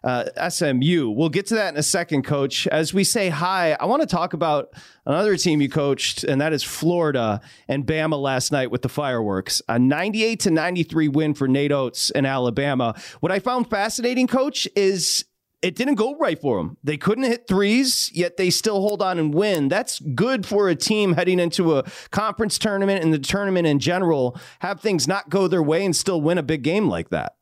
uh, 0.04 0.50
SMU. 0.50 1.10
We'll 1.10 1.30
get 1.30 1.46
to 1.48 1.56
that 1.56 1.74
in 1.74 1.80
a 1.80 1.84
second, 1.84 2.24
Coach. 2.24 2.67
As 2.67 2.93
we 2.93 3.04
say 3.04 3.30
hi, 3.30 3.76
I 3.80 3.86
want 3.86 4.02
to 4.02 4.08
talk 4.08 4.34
about 4.34 4.74
another 5.06 5.38
team 5.38 5.62
you 5.62 5.69
coached, 5.69 6.24
and 6.24 6.41
that 6.41 6.54
is 6.54 6.63
Florida 6.63 7.41
and 7.67 7.86
Bama 7.86 8.22
last 8.22 8.52
night 8.52 8.72
with 8.72 8.82
the 8.82 8.89
fireworks. 8.89 9.62
A 9.69 9.80
98 9.80 10.41
to 10.41 10.52
93 10.52 11.08
win 11.08 11.34
for 11.34 11.48
Nate 11.48 11.72
Oats 11.72 12.10
in 12.10 12.26
Alabama. 12.26 12.96
What 13.22 13.32
I 13.32 13.39
found 13.39 13.69
fascinating, 13.69 14.28
Coach, 14.28 14.67
is 14.76 15.26
it 15.63 15.76
didn't 15.76 15.95
go 15.95 16.17
right 16.17 16.39
for 16.39 16.58
them. 16.58 16.78
They 16.84 16.97
couldn't 16.97 17.23
hit 17.23 17.47
threes, 17.47 18.12
yet 18.13 18.36
they 18.36 18.49
still 18.49 18.82
hold 18.82 19.02
on 19.02 19.17
and 19.17 19.34
win. 19.34 19.69
That's 19.69 19.99
good 19.99 20.45
for 20.45 20.67
a 20.67 20.76
team 20.76 21.13
heading 21.13 21.39
into 21.39 21.78
a 21.78 21.84
conference 22.12 22.60
tournament 22.60 23.02
and 23.02 23.13
the 23.13 23.17
tournament 23.17 23.65
in 23.65 23.80
general. 23.80 24.38
Have 24.60 24.82
things 24.82 25.08
not 25.08 25.30
go 25.30 25.47
their 25.47 25.63
way 25.63 25.86
and 25.86 25.95
still 25.95 26.21
win 26.21 26.38
a 26.38 26.43
big 26.43 26.63
game 26.63 26.89
like 26.89 27.10
that. 27.10 27.36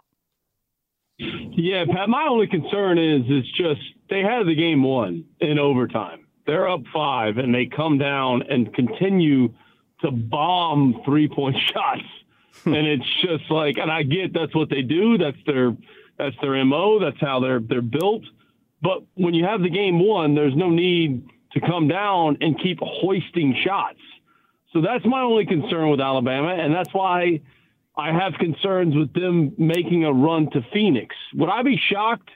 Yeah, 1.17 1.85
Pat. 1.91 2.09
My 2.09 2.27
only 2.29 2.47
concern 2.47 2.99
is 2.99 3.23
it's 3.27 3.51
just 3.57 3.81
they 4.09 4.21
had 4.21 4.45
the 4.45 4.55
game 4.55 4.83
won 4.83 5.25
in 5.39 5.57
overtime. 5.57 6.27
They're 6.45 6.69
up 6.69 6.81
five 6.93 7.37
and 7.37 7.53
they 7.53 7.65
come 7.65 7.97
down 7.97 8.43
and 8.49 8.73
continue 8.73 9.53
to 10.01 10.11
bomb 10.11 11.01
three 11.05 11.27
point 11.27 11.57
shots. 11.73 12.01
and 12.65 12.75
it's 12.75 13.05
just 13.23 13.49
like, 13.49 13.77
and 13.77 13.91
I 13.91 14.03
get 14.03 14.33
that's 14.33 14.53
what 14.53 14.69
they 14.69 14.83
do. 14.83 15.17
That's 15.17 15.37
their 15.47 15.75
that's 16.21 16.35
their 16.41 16.63
mo. 16.63 16.99
That's 16.99 17.19
how 17.19 17.39
they're 17.39 17.59
they're 17.59 17.81
built. 17.81 18.23
But 18.81 19.03
when 19.15 19.33
you 19.33 19.45
have 19.45 19.61
the 19.61 19.69
game 19.69 19.99
won, 19.99 20.35
there's 20.35 20.55
no 20.55 20.69
need 20.69 21.27
to 21.53 21.61
come 21.61 21.87
down 21.87 22.37
and 22.41 22.59
keep 22.59 22.79
hoisting 22.81 23.55
shots. 23.63 23.99
So 24.73 24.81
that's 24.81 25.05
my 25.05 25.21
only 25.21 25.45
concern 25.45 25.89
with 25.89 25.99
Alabama, 25.99 26.49
and 26.49 26.73
that's 26.73 26.93
why 26.93 27.41
I 27.97 28.13
have 28.13 28.33
concerns 28.39 28.95
with 28.95 29.13
them 29.13 29.53
making 29.57 30.05
a 30.05 30.13
run 30.13 30.49
to 30.51 30.65
Phoenix. 30.73 31.15
Would 31.35 31.49
I 31.49 31.61
be 31.61 31.77
shocked 31.77 32.29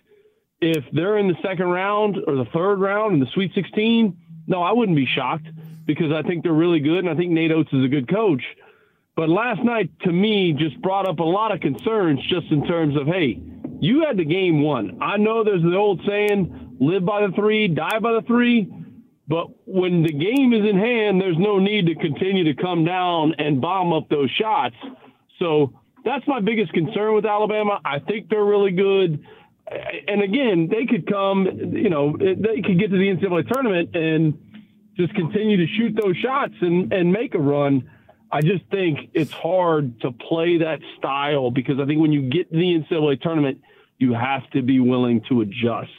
if 0.59 0.83
they're 0.91 1.17
in 1.17 1.27
the 1.27 1.37
second 1.41 1.67
round 1.67 2.17
or 2.27 2.35
the 2.35 2.45
third 2.45 2.79
round 2.79 3.13
in 3.13 3.19
the 3.21 3.27
Sweet 3.33 3.53
16? 3.55 4.17
No, 4.47 4.61
I 4.61 4.73
wouldn't 4.73 4.97
be 4.97 5.05
shocked 5.05 5.47
because 5.85 6.11
I 6.11 6.23
think 6.23 6.43
they're 6.43 6.51
really 6.51 6.81
good, 6.81 6.99
and 6.99 7.09
I 7.09 7.15
think 7.15 7.31
Nate 7.31 7.51
Oats 7.51 7.71
is 7.71 7.85
a 7.85 7.87
good 7.87 8.09
coach. 8.09 8.43
But 9.15 9.29
last 9.29 9.63
night, 9.63 9.89
to 10.01 10.11
me, 10.11 10.51
just 10.51 10.81
brought 10.81 11.07
up 11.07 11.19
a 11.19 11.23
lot 11.23 11.53
of 11.53 11.61
concerns 11.61 12.19
just 12.27 12.51
in 12.51 12.67
terms 12.67 12.97
of, 12.97 13.07
hey, 13.07 13.39
you 13.79 14.05
had 14.07 14.17
the 14.17 14.25
game 14.25 14.61
won. 14.61 14.99
I 15.01 15.17
know 15.17 15.43
there's 15.43 15.61
the 15.61 15.75
old 15.75 16.01
saying, 16.07 16.77
live 16.79 17.05
by 17.05 17.27
the 17.27 17.33
three, 17.33 17.67
die 17.67 17.99
by 17.99 18.13
the 18.13 18.23
three. 18.27 18.71
But 19.27 19.47
when 19.65 20.03
the 20.03 20.11
game 20.11 20.53
is 20.53 20.69
in 20.69 20.77
hand, 20.77 21.19
there's 21.19 21.37
no 21.37 21.57
need 21.57 21.87
to 21.87 21.95
continue 21.95 22.43
to 22.53 22.61
come 22.61 22.85
down 22.85 23.33
and 23.39 23.59
bomb 23.59 23.91
up 23.91 24.07
those 24.09 24.29
shots. 24.29 24.75
So 25.39 25.73
that's 26.03 26.25
my 26.27 26.39
biggest 26.39 26.71
concern 26.73 27.15
with 27.15 27.25
Alabama. 27.25 27.79
I 27.83 27.99
think 27.99 28.29
they're 28.29 28.45
really 28.45 28.71
good. 28.71 29.23
And 30.07 30.21
again, 30.21 30.69
they 30.69 30.85
could 30.85 31.07
come, 31.11 31.47
you 31.73 31.89
know, 31.89 32.15
they 32.17 32.61
could 32.61 32.79
get 32.79 32.91
to 32.91 32.97
the 32.97 33.15
NCAA 33.15 33.51
tournament 33.51 33.95
and 33.95 34.37
just 34.95 35.13
continue 35.15 35.57
to 35.57 35.73
shoot 35.75 35.99
those 35.99 36.15
shots 36.17 36.53
and, 36.61 36.93
and 36.93 37.11
make 37.11 37.33
a 37.33 37.39
run. 37.39 37.89
I 38.31 38.41
just 38.41 38.65
think 38.71 39.11
it's 39.13 39.31
hard 39.31 40.01
to 40.01 40.11
play 40.11 40.57
that 40.59 40.79
style 40.97 41.51
because 41.51 41.79
I 41.79 41.85
think 41.85 42.01
when 42.01 42.11
you 42.11 42.29
get 42.29 42.51
to 42.51 42.57
the 42.57 42.79
NCAA 42.79 43.21
tournament, 43.21 43.61
you 43.97 44.13
have 44.13 44.49
to 44.51 44.61
be 44.61 44.79
willing 44.79 45.21
to 45.29 45.41
adjust. 45.41 45.91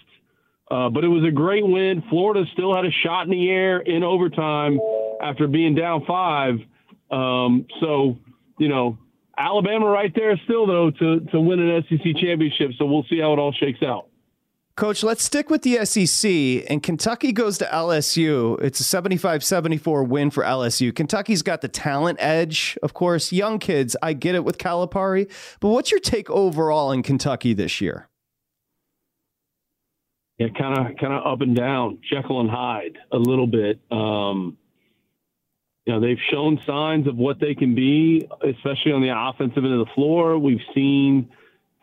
Uh, 0.71 0.91
but 0.91 1.05
it 1.05 1.09
was 1.09 1.25
a 1.25 1.31
great 1.31 1.67
win. 1.67 2.03
Florida 2.11 2.45
still 2.53 2.75
had 2.75 2.85
a 2.85 2.91
shot 2.91 3.25
in 3.25 3.31
the 3.31 3.49
air 3.51 3.79
in 3.79 4.03
overtime 4.03 4.81
after 5.23 5.47
being 5.47 5.75
down 5.75 6.05
five. 6.05 6.59
Um, 7.11 7.67
so, 7.81 8.19
you 8.59 8.69
know, 8.69 8.99
Alabama 9.39 9.87
right 9.87 10.13
there 10.15 10.37
still, 10.45 10.67
though, 10.67 10.91
to, 10.91 11.21
to 11.21 11.41
win 11.41 11.61
an 11.61 11.85
SEC 11.89 12.17
championship. 12.17 12.73
So 12.79 12.87
we'll 12.87 13.05
see 13.09 13.21
how 13.21 13.33
it 13.33 13.39
all 13.39 13.53
shakes 13.53 13.83
out. 13.83 14.09
Coach, 14.77 15.03
let's 15.03 15.25
stick 15.25 15.49
with 15.49 15.63
the 15.63 15.87
SEC. 15.87 16.67
And 16.69 16.83
Kentucky 16.83 17.33
goes 17.33 17.57
to 17.59 17.65
LSU. 17.65 18.61
It's 18.63 18.79
a 18.79 18.85
75 18.85 19.43
74 19.43 20.05
win 20.05 20.31
for 20.31 20.45
LSU. 20.45 20.95
Kentucky's 20.95 21.41
got 21.41 21.63
the 21.63 21.69
talent 21.69 22.19
edge, 22.21 22.77
of 22.83 22.93
course. 22.93 23.33
Young 23.33 23.59
kids, 23.59 23.97
I 24.03 24.13
get 24.13 24.35
it 24.35 24.45
with 24.45 24.59
Calipari. 24.59 25.31
But 25.61 25.69
what's 25.71 25.91
your 25.91 26.01
take 26.01 26.29
overall 26.29 26.93
in 26.93 27.03
Kentucky 27.03 27.55
this 27.55 27.81
year? 27.81 28.11
Yeah, 30.37 30.49
kind 30.49 30.79
of, 30.79 30.99
kind 30.99 31.15
of 31.15 31.27
up 31.27 31.41
and 31.41 31.57
down, 31.57 31.99
Jekyll 32.13 32.43
and 32.43 32.51
Hyde 32.51 32.99
a 33.11 33.17
little 33.17 33.47
bit. 33.47 33.81
Um, 33.91 34.59
you 35.87 35.95
know, 35.95 36.01
they've 36.01 36.21
shown 36.31 36.61
signs 36.67 37.07
of 37.07 37.17
what 37.17 37.41
they 37.41 37.55
can 37.55 37.75
be, 37.75 38.29
especially 38.47 38.93
on 38.93 39.01
the 39.01 39.15
offensive 39.17 39.65
end 39.65 39.73
of 39.73 39.87
the 39.87 39.93
floor. 39.95 40.39
We've 40.39 40.61
seen 40.75 41.31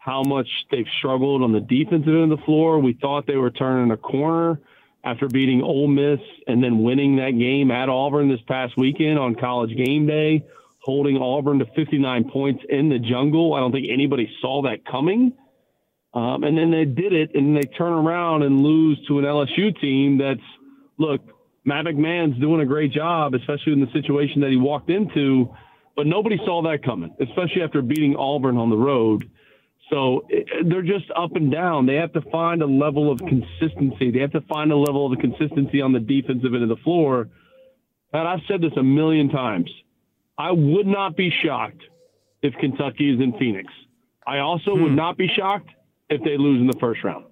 how 0.04 0.22
much 0.22 0.48
they've 0.70 0.88
struggled 0.98 1.42
on 1.44 1.54
the 1.54 1.62
defensive 1.62 2.10
end 2.10 2.34
of 2.34 2.40
the 2.40 2.46
floor. 2.46 2.78
We 2.80 2.92
thought 2.92 3.26
they 3.26 3.38
were 3.38 3.52
turning 3.52 3.90
a 3.92 3.96
corner 3.96 4.60
after 5.02 5.30
beating 5.30 5.62
Ole 5.62 5.88
Miss 5.88 6.20
and 6.46 6.62
then 6.62 6.84
winning 6.84 7.16
that 7.18 7.32
game 7.40 7.72
at 7.72 7.88
Auburn 7.88 8.28
this 8.28 8.42
past 8.46 8.74
weekend 8.78 9.18
on 9.18 9.36
college 9.36 9.74
game 9.78 10.06
day, 10.06 10.46
holding 10.82 11.16
Auburn 11.18 11.60
to 11.60 11.66
59 11.74 12.30
points 12.32 12.64
in 12.68 12.90
the 12.90 13.00
jungle. 13.00 13.54
I 13.54 13.62
don't 13.62 13.72
think 13.72 13.88
anybody 13.90 14.30
saw 14.42 14.64
that 14.64 14.86
coming. 14.86 15.32
Um, 16.14 16.44
and 16.44 16.58
then 16.58 16.70
they 16.70 16.84
did 16.84 17.14
it, 17.14 17.32
and 17.34 17.56
they 17.56 17.62
turn 17.62 17.94
around 17.94 18.44
and 18.44 18.62
lose 18.62 19.00
to 19.08 19.20
an 19.20 19.26
LSU 19.26 19.80
team 19.80 20.18
that's, 20.18 20.46
look, 20.98 21.22
Matt 21.64 21.86
McMahon's 21.86 22.40
doing 22.42 22.60
a 22.60 22.66
great 22.66 22.92
job, 22.92 23.36
especially 23.36 23.72
in 23.72 23.80
the 23.80 23.92
situation 23.94 24.42
that 24.42 24.52
he 24.52 24.58
walked 24.58 24.90
into, 24.90 25.56
but 25.96 26.08
nobody 26.08 26.38
saw 26.46 26.62
that 26.64 26.84
coming, 26.84 27.16
especially 27.22 27.62
after 27.64 27.82
beating 27.82 28.18
Auburn 28.18 28.58
on 28.58 28.70
the 28.70 28.78
road. 28.78 29.30
So 29.90 30.26
they're 30.66 30.82
just 30.82 31.06
up 31.16 31.36
and 31.36 31.52
down. 31.52 31.86
They 31.86 31.96
have 31.96 32.14
to 32.14 32.22
find 32.32 32.62
a 32.62 32.66
level 32.66 33.12
of 33.12 33.20
consistency. 33.20 34.12
They 34.12 34.20
have 34.20 34.32
to 34.32 34.42
find 34.42 34.72
a 34.72 34.78
level 34.78 35.12
of 35.12 35.20
consistency 35.20 35.82
on 35.82 35.92
the 35.92 36.00
defensive 36.00 36.54
end 36.54 36.64
of 36.64 36.70
the 36.70 36.82
floor. 36.84 37.30
And 38.14 38.28
I've 38.28 38.40
said 38.48 38.62
this 38.62 38.72
a 38.78 38.84
million 38.84 39.30
times. 39.30 39.70
I 40.38 40.52
would 40.52 40.88
not 40.88 41.16
be 41.16 41.32
shocked 41.44 41.82
if 42.42 42.54
Kentucky 42.56 43.14
is 43.14 43.20
in 43.20 43.34
Phoenix. 43.38 43.72
I 44.26 44.40
also 44.40 44.76
hmm. 44.76 44.84
would 44.84 44.94
not 44.94 45.18
be 45.18 45.28
shocked 45.28 45.70
if 46.10 46.24
they 46.24 46.38
lose 46.38 46.62
in 46.62 46.68
the 46.68 46.78
first 46.80 47.04
round. 47.04 47.26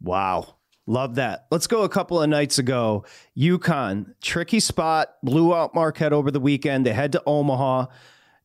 Wow. 0.00 0.56
Love 0.86 1.16
that. 1.16 1.46
Let's 1.50 1.66
go 1.66 1.82
a 1.82 1.88
couple 1.88 2.22
of 2.22 2.30
nights 2.30 2.58
ago. 2.58 3.04
UConn, 3.36 4.14
tricky 4.22 4.60
spot, 4.60 5.14
blew 5.22 5.52
out 5.52 5.74
Marquette 5.74 6.12
over 6.12 6.30
the 6.30 6.38
weekend. 6.38 6.86
They 6.86 6.92
head 6.92 7.12
to 7.12 7.22
Omaha 7.26 7.86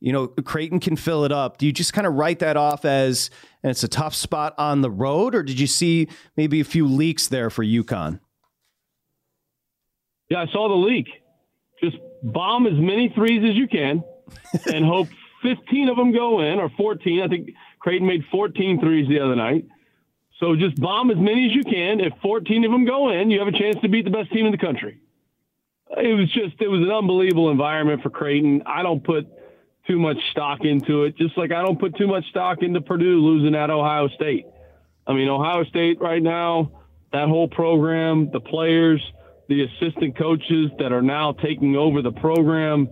you 0.01 0.11
know, 0.11 0.27
Creighton 0.27 0.79
can 0.79 0.95
fill 0.95 1.23
it 1.23 1.31
up. 1.31 1.57
Do 1.57 1.67
you 1.67 1.71
just 1.71 1.93
kind 1.93 2.07
of 2.07 2.15
write 2.15 2.39
that 2.39 2.57
off 2.57 2.83
as 2.85 3.29
and 3.63 3.69
it's 3.69 3.83
a 3.83 3.87
tough 3.87 4.15
spot 4.15 4.55
on 4.57 4.81
the 4.81 4.89
road, 4.89 5.35
or 5.35 5.43
did 5.43 5.59
you 5.59 5.67
see 5.67 6.07
maybe 6.35 6.59
a 6.59 6.63
few 6.63 6.87
leaks 6.87 7.27
there 7.27 7.51
for 7.51 7.63
UConn? 7.63 8.19
Yeah, 10.29 10.41
I 10.41 10.47
saw 10.47 10.67
the 10.67 10.75
leak. 10.75 11.07
Just 11.81 11.97
bomb 12.23 12.65
as 12.65 12.73
many 12.73 13.09
threes 13.09 13.47
as 13.47 13.55
you 13.55 13.67
can 13.67 14.03
and 14.73 14.83
hope 14.83 15.07
15 15.43 15.89
of 15.89 15.97
them 15.97 16.11
go 16.11 16.41
in 16.41 16.59
or 16.59 16.69
14. 16.69 17.21
I 17.21 17.27
think 17.27 17.49
Creighton 17.79 18.07
made 18.07 18.23
14 18.31 18.79
threes 18.79 19.07
the 19.07 19.19
other 19.19 19.35
night. 19.35 19.67
So 20.39 20.55
just 20.55 20.81
bomb 20.81 21.11
as 21.11 21.17
many 21.17 21.45
as 21.45 21.55
you 21.55 21.63
can. 21.63 21.99
If 21.99 22.13
14 22.23 22.65
of 22.65 22.71
them 22.71 22.85
go 22.85 23.11
in, 23.11 23.29
you 23.29 23.37
have 23.37 23.47
a 23.47 23.51
chance 23.51 23.77
to 23.83 23.89
beat 23.89 24.05
the 24.05 24.11
best 24.11 24.31
team 24.31 24.47
in 24.47 24.51
the 24.51 24.57
country. 24.57 24.99
It 25.95 26.17
was 26.17 26.31
just, 26.31 26.59
it 26.59 26.69
was 26.69 26.81
an 26.81 26.89
unbelievable 26.89 27.51
environment 27.51 28.01
for 28.01 28.09
Creighton. 28.09 28.63
I 28.65 28.81
don't 28.81 29.03
put– 29.03 29.27
too 29.87 29.99
much 29.99 30.17
stock 30.31 30.59
into 30.63 31.03
it. 31.03 31.17
Just 31.17 31.37
like 31.37 31.51
I 31.51 31.61
don't 31.61 31.79
put 31.79 31.95
too 31.95 32.07
much 32.07 32.27
stock 32.29 32.61
into 32.61 32.81
Purdue 32.81 33.19
losing 33.19 33.55
at 33.55 33.69
Ohio 33.69 34.07
State. 34.09 34.45
I 35.07 35.13
mean, 35.13 35.27
Ohio 35.27 35.63
State 35.65 35.99
right 35.99 36.21
now, 36.21 36.71
that 37.11 37.27
whole 37.27 37.47
program, 37.47 38.29
the 38.31 38.39
players, 38.39 39.01
the 39.49 39.63
assistant 39.63 40.17
coaches 40.17 40.71
that 40.79 40.91
are 40.91 41.01
now 41.01 41.33
taking 41.33 41.75
over 41.75 42.01
the 42.01 42.11
program, 42.11 42.89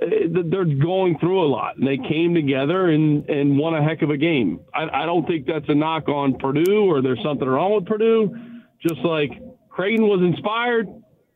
eh, 0.00 0.28
they're 0.50 0.64
going 0.64 1.18
through 1.18 1.42
a 1.42 1.48
lot. 1.48 1.76
And 1.76 1.86
they 1.86 1.98
came 1.98 2.34
together 2.34 2.88
and, 2.88 3.28
and 3.28 3.58
won 3.58 3.74
a 3.74 3.82
heck 3.82 4.02
of 4.02 4.10
a 4.10 4.16
game. 4.16 4.60
I, 4.72 5.02
I 5.02 5.06
don't 5.06 5.26
think 5.26 5.46
that's 5.46 5.68
a 5.68 5.74
knock 5.74 6.08
on 6.08 6.38
Purdue 6.38 6.84
or 6.84 7.02
there's 7.02 7.22
something 7.22 7.46
wrong 7.46 7.74
with 7.74 7.86
Purdue. 7.86 8.34
Just 8.80 9.00
like 9.00 9.30
Creighton 9.68 10.06
was 10.06 10.20
inspired, 10.22 10.86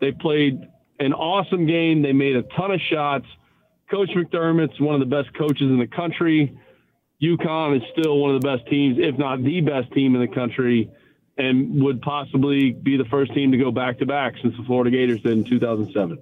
they 0.00 0.12
played 0.12 0.60
an 1.00 1.12
awesome 1.12 1.66
game. 1.66 2.02
They 2.02 2.12
made 2.12 2.36
a 2.36 2.42
ton 2.56 2.70
of 2.70 2.80
shots 2.80 3.26
Coach 3.90 4.10
McDermott's 4.10 4.80
one 4.80 4.94
of 4.94 5.00
the 5.00 5.16
best 5.16 5.34
coaches 5.36 5.62
in 5.62 5.78
the 5.78 5.86
country. 5.86 6.58
UConn 7.22 7.76
is 7.76 7.82
still 7.98 8.18
one 8.18 8.34
of 8.34 8.40
the 8.40 8.46
best 8.46 8.68
teams, 8.68 8.98
if 8.98 9.18
not 9.18 9.42
the 9.42 9.60
best 9.60 9.92
team 9.92 10.14
in 10.14 10.20
the 10.20 10.34
country, 10.34 10.90
and 11.36 11.82
would 11.82 12.02
possibly 12.02 12.72
be 12.72 12.96
the 12.96 13.04
first 13.06 13.32
team 13.34 13.52
to 13.52 13.58
go 13.58 13.70
back 13.70 13.98
to 13.98 14.06
back 14.06 14.34
since 14.42 14.56
the 14.56 14.62
Florida 14.64 14.90
Gators 14.90 15.22
did 15.22 15.32
in 15.32 15.44
2007 15.44 16.18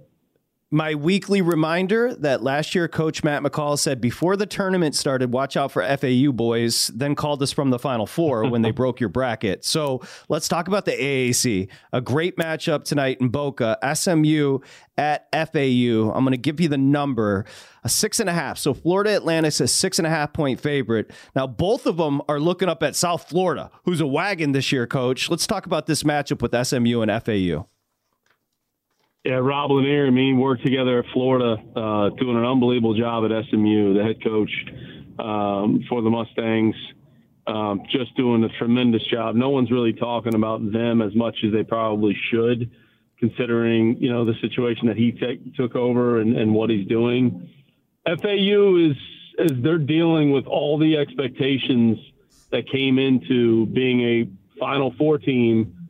my 0.70 0.96
weekly 0.96 1.40
reminder 1.40 2.12
that 2.16 2.42
last 2.42 2.74
year 2.74 2.88
coach 2.88 3.22
Matt 3.22 3.42
McCall 3.42 3.79
said 3.79 4.00
before 4.00 4.37
the 4.37 4.46
tournament 4.46 4.96
started, 4.96 5.33
watch 5.33 5.57
out 5.57 5.70
for 5.70 5.83
FAU 5.96 6.33
boys, 6.33 6.88
then 6.88 7.14
called 7.14 7.40
us 7.42 7.52
from 7.52 7.70
the 7.70 7.79
final 7.79 8.05
four 8.05 8.48
when 8.50 8.62
they 8.62 8.70
broke 8.72 8.98
your 8.98 9.09
bracket. 9.09 9.64
So 9.64 10.02
let's 10.29 10.48
talk 10.48 10.66
about 10.66 10.85
the 10.85 10.90
AAC. 10.92 11.68
A 11.92 12.00
great 12.00 12.37
matchup 12.37 12.83
tonight 12.83 13.18
in 13.20 13.29
Boca, 13.29 13.79
SMU 13.94 14.59
at 14.98 15.29
FAU. 15.33 16.11
I'm 16.12 16.24
going 16.24 16.33
to 16.33 16.37
give 16.37 16.61
you 16.61 16.68
the 16.68 16.79
number, 16.79 17.44
a 17.85 17.88
six 17.88 18.18
and 18.18 18.29
a 18.29 18.33
half. 18.33 18.59
So 18.59 18.74
Florida 18.74 19.14
Atlantic's 19.14 19.61
a 19.61 19.68
six 19.68 19.98
and 19.98 20.07
a 20.07 20.11
half 20.11 20.33
point 20.33 20.61
favorite. 20.61 21.12
Now, 21.37 21.46
both 21.46 21.87
of 21.87 21.96
them 21.96 22.22
are 22.29 22.40
looking 22.40 22.68
up 22.68 22.83
at 22.83 22.96
South 22.96 23.29
Florida, 23.29 23.70
who's 23.85 24.00
a 24.00 24.07
wagon 24.07 24.50
this 24.50 24.72
year, 24.72 24.88
coach. 24.88 25.31
Let's 25.31 25.46
talk 25.46 25.66
about 25.66 25.87
this 25.87 26.02
matchup 26.02 26.42
with 26.42 26.66
SMU 26.66 27.02
and 27.02 27.24
FAU. 27.24 27.68
Yeah, 29.27 29.41
Rob 29.43 29.73
Lanier 29.73 30.05
and 30.05 30.15
me 30.15 30.35
worked 30.35 30.65
together 30.65 31.01
at 31.01 31.05
Florida, 31.12 31.57
uh, 31.75 32.11
doing 32.11 32.37
an 32.37 32.45
unbelievable 32.45 32.95
job 32.95 33.25
at 33.25 33.33
SMU, 33.51 33.95
the 33.95 34.05
head 34.05 34.23
coach 34.23 34.53
um, 35.19 35.83
for 35.89 36.01
the 36.01 36.09
Mustangs. 36.09 36.77
Um, 37.49 37.83
just 37.91 38.17
doing 38.17 38.45
a 38.45 38.49
tremendous 38.51 39.05
job. 39.11 39.35
No 39.35 39.51
one's 39.51 39.73
really 39.73 39.93
talking 39.93 40.37
about 40.37 40.71
them 40.71 41.03
as 41.03 41.12
much 41.17 41.39
as 41.45 41.53
they 41.53 41.65
probably 41.65 42.17
should, 42.31 42.71
considering 43.19 43.97
you 43.97 44.12
know 44.12 44.25
the 44.25 44.35
situation 44.41 44.87
that 44.87 44.97
he 44.97 45.11
t- 45.11 45.53
took 45.57 45.75
over 45.75 46.21
and, 46.21 46.37
and 46.37 46.55
what 46.55 46.71
he's 46.71 46.87
doing. 46.87 47.51
FAU 48.07 48.77
is 48.77 48.97
as 49.41 49.51
they're 49.61 49.77
dealing 49.77 50.31
with 50.31 50.47
all 50.47 50.79
the 50.79 50.99
expectations 50.99 51.99
that 52.53 52.71
came 52.71 53.01
into 53.01 53.67
being 53.67 54.03
a 54.03 54.59
Final 54.61 54.95
Four 54.97 55.19
team 55.19 55.89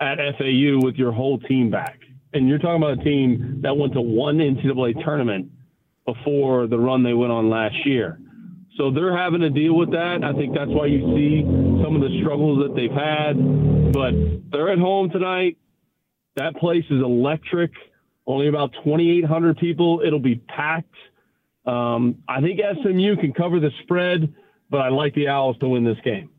at 0.00 0.16
FAU 0.38 0.80
with 0.80 0.94
your 0.94 1.12
whole 1.12 1.38
team 1.38 1.70
back 1.70 1.98
and 2.32 2.48
you're 2.48 2.58
talking 2.58 2.82
about 2.82 3.00
a 3.00 3.04
team 3.04 3.60
that 3.62 3.76
went 3.76 3.92
to 3.94 4.00
one 4.00 4.38
NCAA 4.38 5.04
tournament 5.04 5.50
before 6.06 6.66
the 6.66 6.78
run 6.78 7.02
they 7.02 7.14
went 7.14 7.32
on 7.32 7.50
last 7.50 7.86
year. 7.86 8.18
So 8.76 8.90
they're 8.90 9.16
having 9.16 9.40
to 9.40 9.50
deal 9.50 9.74
with 9.76 9.90
that. 9.92 10.24
I 10.24 10.32
think 10.32 10.54
that's 10.54 10.70
why 10.70 10.86
you 10.86 11.00
see 11.14 11.42
some 11.84 11.94
of 11.94 12.00
the 12.00 12.20
struggles 12.22 12.66
that 12.66 12.74
they've 12.74 12.90
had. 12.90 13.92
But 13.92 14.14
they're 14.50 14.72
at 14.72 14.78
home 14.78 15.10
tonight. 15.10 15.58
That 16.36 16.56
place 16.56 16.84
is 16.90 17.02
electric. 17.02 17.72
Only 18.26 18.48
about 18.48 18.72
2,800 18.84 19.58
people. 19.58 20.00
It'll 20.04 20.18
be 20.18 20.36
packed. 20.36 20.94
Um, 21.66 22.22
I 22.26 22.40
think 22.40 22.60
SMU 22.82 23.16
can 23.16 23.34
cover 23.34 23.60
the 23.60 23.70
spread, 23.82 24.32
but 24.70 24.78
I 24.78 24.88
like 24.88 25.14
the 25.14 25.28
Owls 25.28 25.58
to 25.58 25.68
win 25.68 25.84
this 25.84 25.98
game. 26.02 26.30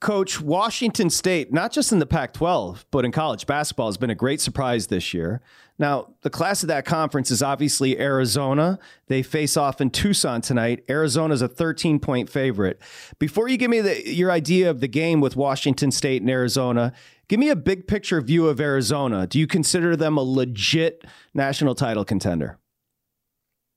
Coach, 0.00 0.40
Washington 0.40 1.10
State, 1.10 1.52
not 1.52 1.72
just 1.72 1.92
in 1.92 1.98
the 1.98 2.06
Pac 2.06 2.32
12, 2.32 2.86
but 2.90 3.04
in 3.04 3.12
college 3.12 3.46
basketball, 3.46 3.86
has 3.86 3.98
been 3.98 4.08
a 4.08 4.14
great 4.14 4.40
surprise 4.40 4.86
this 4.86 5.12
year. 5.12 5.42
Now, 5.78 6.14
the 6.22 6.30
class 6.30 6.62
of 6.62 6.68
that 6.68 6.86
conference 6.86 7.30
is 7.30 7.42
obviously 7.42 7.98
Arizona. 8.00 8.78
They 9.08 9.22
face 9.22 9.58
off 9.58 9.78
in 9.78 9.90
Tucson 9.90 10.40
tonight. 10.40 10.84
Arizona 10.88 11.34
is 11.34 11.42
a 11.42 11.48
13 11.48 12.00
point 12.00 12.30
favorite. 12.30 12.80
Before 13.18 13.46
you 13.46 13.58
give 13.58 13.70
me 13.70 13.82
the, 13.82 14.10
your 14.10 14.30
idea 14.30 14.70
of 14.70 14.80
the 14.80 14.88
game 14.88 15.20
with 15.20 15.36
Washington 15.36 15.90
State 15.90 16.22
and 16.22 16.30
Arizona, 16.30 16.94
give 17.28 17.38
me 17.38 17.50
a 17.50 17.56
big 17.56 17.86
picture 17.86 18.22
view 18.22 18.48
of 18.48 18.58
Arizona. 18.58 19.26
Do 19.26 19.38
you 19.38 19.46
consider 19.46 19.96
them 19.96 20.16
a 20.16 20.22
legit 20.22 21.04
national 21.34 21.74
title 21.74 22.06
contender? 22.06 22.58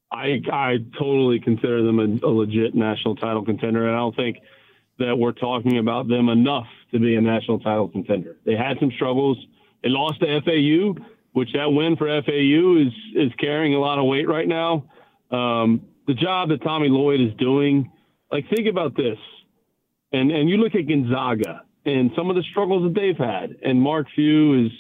I, 0.09 0.41
I 0.51 0.78
totally 0.97 1.39
consider 1.39 1.84
them 1.84 1.99
a, 1.99 2.28
a 2.28 2.32
legit 2.32 2.76
national 2.76 3.17
title 3.17 3.43
contender. 3.43 3.88
And 3.88 3.95
I 3.95 3.99
don't 3.99 4.15
think 4.15 4.38
that 4.99 5.17
we're 5.17 5.31
talking 5.33 5.77
about 5.79 6.07
them 6.07 6.29
enough 6.29 6.67
to 6.91 6.99
be 6.99 7.15
a 7.15 7.21
national 7.21 7.59
title 7.59 7.87
contender. 7.87 8.37
They 8.45 8.55
had 8.55 8.77
some 8.79 8.91
struggles. 8.95 9.37
They 9.81 9.89
lost 9.89 10.19
to 10.21 10.41
FAU. 10.41 11.03
which 11.33 11.51
that 11.53 11.71
win 11.71 11.95
for 11.97 12.07
FAU 12.07 12.77
is 12.77 12.93
is 13.15 13.31
carrying 13.39 13.73
a 13.73 13.79
lot 13.79 13.99
of 13.99 14.05
weight 14.05 14.27
right 14.27 14.47
now. 14.47 14.85
Um, 15.31 15.81
the 16.07 16.13
job 16.13 16.49
that 16.49 16.61
Tommy 16.63 16.89
Lloyd 16.89 17.19
is 17.19 17.33
doing, 17.37 17.91
like 18.31 18.47
think 18.49 18.67
about 18.67 18.95
this, 18.95 19.17
and 20.11 20.31
and 20.31 20.49
you 20.49 20.57
look 20.57 20.75
at 20.75 20.87
Gonzaga 20.87 21.63
and 21.85 22.11
some 22.15 22.29
of 22.29 22.35
the 22.35 22.43
struggles 22.51 22.83
that 22.83 22.99
they've 22.99 23.17
had, 23.17 23.57
and 23.63 23.81
Mark 23.81 24.07
Few 24.15 24.65
is 24.65 24.71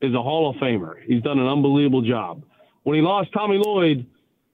is 0.00 0.14
a 0.14 0.22
Hall 0.22 0.50
of 0.50 0.56
Famer. 0.56 0.94
He's 1.06 1.22
done 1.22 1.38
an 1.38 1.46
unbelievable 1.46 2.02
job. 2.02 2.44
When 2.82 2.96
he 2.96 3.02
lost 3.02 3.32
Tommy 3.32 3.56
Lloyd, 3.58 4.06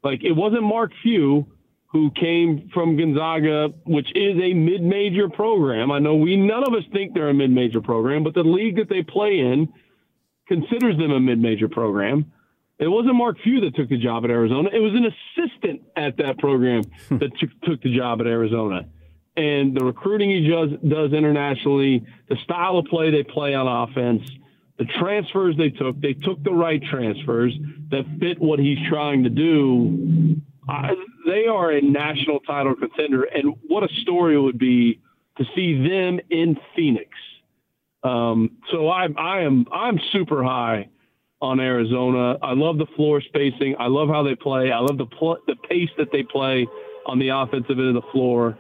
like 0.04 0.22
it 0.22 0.32
wasn't 0.32 0.62
Mark 0.62 0.92
Few 1.02 1.46
who 1.93 2.11
came 2.12 2.70
from 2.72 2.97
Gonzaga, 2.97 3.70
which 3.84 4.11
is 4.14 4.36
a 4.41 4.55
mid-major 4.55 5.28
program. 5.28 5.91
I 5.91 5.99
know 5.99 6.14
we 6.14 6.36
none 6.36 6.62
of 6.66 6.72
us 6.72 6.84
think 6.93 7.14
they're 7.14 7.30
a 7.30 7.34
mid-major 7.34 7.80
program, 7.80 8.22
but 8.22 8.34
the 8.34 8.45
league 8.45 8.76
that 8.76 8.88
they 8.88 9.03
play 9.03 9.41
in 9.41 9.72
considers 10.47 10.97
them 10.99 11.11
a 11.11 11.20
mid-major 11.20 11.68
program. 11.68 12.32
It 12.78 12.88
wasn't 12.88 13.16
Mark 13.16 13.36
Few 13.43 13.61
that 13.61 13.74
took 13.74 13.88
the 13.88 13.99
job 13.99 14.24
at 14.24 14.30
Arizona. 14.30 14.70
It 14.72 14.78
was 14.78 14.95
an 14.95 15.05
assistant 15.05 15.82
at 15.97 16.16
that 16.16 16.38
program 16.38 16.82
hmm. 17.09 17.18
that 17.18 17.30
t- 17.38 17.49
took 17.64 17.82
the 17.82 17.95
job 17.95 18.20
at 18.20 18.26
Arizona. 18.26 18.86
And 19.36 19.76
the 19.76 19.84
recruiting 19.84 20.30
he 20.30 20.49
does, 20.49 20.70
does 20.86 21.12
internationally, 21.12 22.05
the 22.28 22.36
style 22.45 22.78
of 22.78 22.86
play 22.86 23.11
they 23.11 23.22
play 23.22 23.55
on 23.55 23.66
offense, 23.66 24.22
the 24.78 24.86
transfers 24.99 25.57
they 25.57 25.70
took, 25.70 26.01
they 26.01 26.14
took 26.14 26.43
the 26.43 26.53
right 26.53 26.82
transfers 26.82 27.57
that 27.91 28.05
fit 28.18 28.41
what 28.41 28.59
he's 28.59 28.78
trying 28.88 29.24
to 29.24 29.30
do. 29.30 30.41
Uh, 30.70 30.94
they 31.26 31.46
are 31.46 31.72
a 31.72 31.80
national 31.80 32.40
title 32.40 32.74
contender, 32.76 33.24
and 33.24 33.54
what 33.66 33.82
a 33.82 33.88
story 34.02 34.36
it 34.36 34.38
would 34.38 34.58
be 34.58 35.00
to 35.38 35.44
see 35.54 35.74
them 35.88 36.20
in 36.30 36.56
Phoenix. 36.76 37.08
Um, 38.02 38.58
so 38.70 38.88
I, 38.88 39.08
I 39.16 39.40
am 39.40 39.66
I'm 39.72 39.98
super 40.12 40.42
high 40.44 40.88
on 41.42 41.60
Arizona. 41.60 42.38
I 42.42 42.52
love 42.52 42.78
the 42.78 42.86
floor 42.96 43.20
spacing. 43.20 43.76
I 43.78 43.86
love 43.88 44.08
how 44.08 44.22
they 44.22 44.34
play. 44.34 44.70
I 44.70 44.78
love 44.78 44.96
the 44.96 45.06
pl- 45.06 45.38
the 45.46 45.56
pace 45.56 45.90
that 45.98 46.12
they 46.12 46.22
play 46.22 46.66
on 47.06 47.18
the 47.18 47.30
offensive 47.30 47.78
end 47.78 47.88
of 47.88 47.94
the 47.94 48.08
floor. 48.12 48.58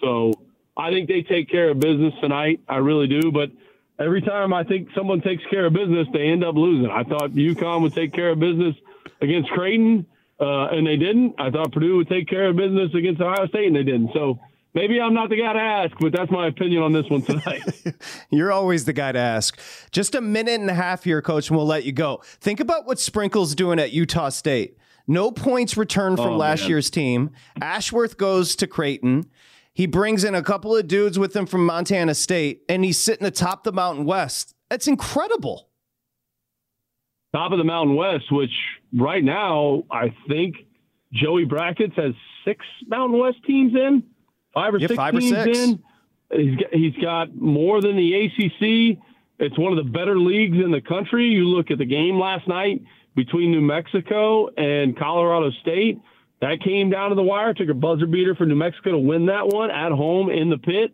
So 0.00 0.32
I 0.76 0.90
think 0.90 1.08
they 1.08 1.22
take 1.22 1.50
care 1.50 1.70
of 1.70 1.78
business 1.78 2.14
tonight. 2.20 2.60
I 2.68 2.76
really 2.76 3.06
do. 3.06 3.30
But 3.30 3.50
every 3.98 4.22
time 4.22 4.54
I 4.54 4.64
think 4.64 4.88
someone 4.96 5.20
takes 5.20 5.44
care 5.50 5.66
of 5.66 5.72
business, 5.72 6.08
they 6.12 6.28
end 6.28 6.42
up 6.44 6.54
losing. 6.54 6.90
I 6.90 7.04
thought 7.04 7.32
UConn 7.32 7.82
would 7.82 7.94
take 7.94 8.12
care 8.12 8.30
of 8.30 8.38
business 8.38 8.74
against 9.20 9.50
Creighton, 9.50 10.06
uh, 10.40 10.68
and 10.72 10.86
they 10.86 10.96
didn't. 10.96 11.34
I 11.38 11.50
thought 11.50 11.72
Purdue 11.72 11.96
would 11.98 12.08
take 12.08 12.28
care 12.28 12.48
of 12.48 12.56
business 12.56 12.90
against 12.94 13.20
Ohio 13.20 13.46
State, 13.48 13.66
and 13.66 13.76
they 13.76 13.82
didn't. 13.82 14.10
So 14.14 14.38
maybe 14.74 15.00
I'm 15.00 15.14
not 15.14 15.28
the 15.28 15.36
guy 15.36 15.52
to 15.52 15.58
ask, 15.58 15.96
but 16.00 16.12
that's 16.12 16.30
my 16.30 16.46
opinion 16.48 16.82
on 16.82 16.92
this 16.92 17.04
one 17.08 17.22
tonight. 17.22 17.62
You're 18.30 18.52
always 18.52 18.84
the 18.84 18.92
guy 18.92 19.12
to 19.12 19.18
ask. 19.18 19.58
Just 19.92 20.14
a 20.14 20.20
minute 20.20 20.60
and 20.60 20.70
a 20.70 20.74
half 20.74 21.04
here, 21.04 21.20
coach, 21.22 21.48
and 21.48 21.56
we'll 21.56 21.66
let 21.66 21.84
you 21.84 21.92
go. 21.92 22.22
Think 22.40 22.60
about 22.60 22.86
what 22.86 22.98
Sprinkle's 22.98 23.54
doing 23.54 23.78
at 23.78 23.92
Utah 23.92 24.28
State. 24.30 24.76
No 25.06 25.30
points 25.32 25.76
returned 25.76 26.18
from 26.18 26.34
Oh, 26.34 26.36
last 26.36 26.60
man. 26.60 26.68
year's 26.70 26.90
team. 26.90 27.30
Ashworth 27.60 28.16
goes 28.16 28.54
to 28.56 28.66
Creighton. 28.66 29.28
He 29.72 29.86
brings 29.86 30.24
in 30.24 30.34
a 30.34 30.42
couple 30.42 30.76
of 30.76 30.86
dudes 30.88 31.18
with 31.18 31.34
him 31.34 31.46
from 31.46 31.64
Montana 31.66 32.14
State, 32.14 32.62
and 32.68 32.84
he's 32.84 32.98
sitting 32.98 33.26
atop 33.26 33.64
the 33.64 33.72
Mountain 33.72 34.04
West. 34.04 34.54
That's 34.68 34.86
incredible. 34.86 35.68
Top 37.32 37.52
of 37.52 37.58
the 37.58 37.64
Mountain 37.64 37.96
West, 37.96 38.30
which 38.32 38.50
right 38.92 39.22
now 39.22 39.84
I 39.90 40.14
think 40.28 40.56
Joey 41.12 41.44
Brackets 41.44 41.94
has 41.96 42.12
six 42.44 42.64
Mountain 42.88 43.18
West 43.18 43.38
teams 43.46 43.74
in, 43.74 44.02
five 44.52 44.74
or 44.74 44.78
Yeah, 44.78 44.88
six 44.88 44.96
five 44.96 45.14
or 45.14 45.20
teams 45.20 45.36
six. 45.44 45.58
in. 45.58 45.82
He's 46.32 46.56
got, 46.56 46.74
he's 46.74 46.94
got 46.96 47.34
more 47.36 47.80
than 47.80 47.96
the 47.96 48.14
ACC. 48.14 48.98
It's 49.38 49.58
one 49.58 49.76
of 49.76 49.84
the 49.84 49.90
better 49.90 50.18
leagues 50.18 50.56
in 50.62 50.70
the 50.70 50.80
country. 50.80 51.26
You 51.26 51.46
look 51.48 51.70
at 51.70 51.78
the 51.78 51.84
game 51.84 52.18
last 52.18 52.46
night 52.46 52.82
between 53.16 53.50
New 53.50 53.60
Mexico 53.60 54.48
and 54.56 54.96
Colorado 54.96 55.50
State. 55.62 55.98
That 56.40 56.60
came 56.62 56.90
down 56.90 57.10
to 57.10 57.16
the 57.16 57.22
wire. 57.22 57.52
Took 57.54 57.68
a 57.68 57.74
buzzer 57.74 58.06
beater 58.06 58.34
for 58.34 58.46
New 58.46 58.54
Mexico 58.54 58.92
to 58.92 58.98
win 58.98 59.26
that 59.26 59.48
one 59.48 59.70
at 59.70 59.92
home 59.92 60.30
in 60.30 60.50
the 60.50 60.58
pit. 60.58 60.92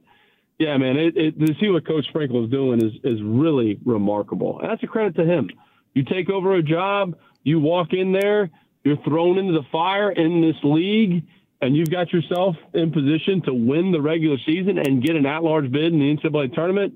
Yeah, 0.59 0.76
man, 0.78 0.97
it, 0.97 1.16
it, 1.16 1.39
to 1.47 1.55
see 1.61 1.68
what 1.68 1.87
Coach 1.87 2.07
Sprinkle 2.09 2.45
is 2.45 2.51
doing 2.51 2.82
is 2.82 2.93
is 3.05 3.22
really 3.22 3.78
remarkable. 3.84 4.59
And 4.61 4.70
that's 4.70 4.82
a 4.82 4.87
credit 4.87 5.14
to 5.16 5.24
him. 5.24 5.51
You 5.97 6.05
take 6.05 6.28
over 6.28 6.55
a 6.55 6.62
job, 6.62 7.16
you 7.42 7.59
walk 7.59 7.94
in 7.94 8.12
there, 8.12 8.51
you're 8.84 8.99
thrown 8.99 9.38
into 9.38 9.55
the 9.55 9.66
fire 9.72 10.12
in 10.12 10.42
this 10.42 10.57
league, 10.62 11.24
and 11.62 11.74
you've 11.74 11.90
got 11.90 12.12
yourself 12.12 12.55
in 12.74 12.92
position 12.92 13.40
to 13.47 13.55
win 13.55 13.92
the 13.92 14.03
regular 14.03 14.36
season 14.44 14.76
and 14.76 15.03
get 15.03 15.16
an 15.16 15.24
at-large 15.24 15.72
bid 15.72 15.94
in 15.94 15.99
the 15.99 16.14
NCAA 16.14 16.55
tournament. 16.55 16.92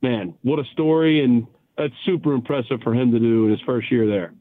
Man, 0.00 0.34
what 0.42 0.60
a 0.60 0.64
story! 0.72 1.24
And 1.24 1.48
that's 1.76 1.92
super 2.04 2.34
impressive 2.34 2.82
for 2.84 2.94
him 2.94 3.10
to 3.10 3.18
do 3.18 3.46
in 3.46 3.50
his 3.50 3.60
first 3.66 3.90
year 3.90 4.06
there. 4.06 4.32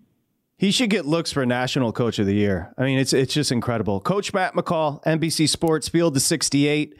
He 0.60 0.70
should 0.70 0.92
get 0.92 1.08
looks 1.08 1.32
for 1.32 1.44
National 1.44 1.92
Coach 1.92 2.20
of 2.20 2.28
the 2.28 2.36
Year. 2.36 2.76
I 2.78 2.84
mean, 2.84 3.00
it's 3.00 3.12
it's 3.12 3.34
just 3.34 3.52
incredible. 3.52 4.02
Coach 4.02 4.36
Matt 4.36 4.54
McCall, 4.54 5.04
NBC 5.04 5.50
Sports, 5.50 5.90
Field 5.90 6.14
to 6.14 6.20
68. 6.20 6.96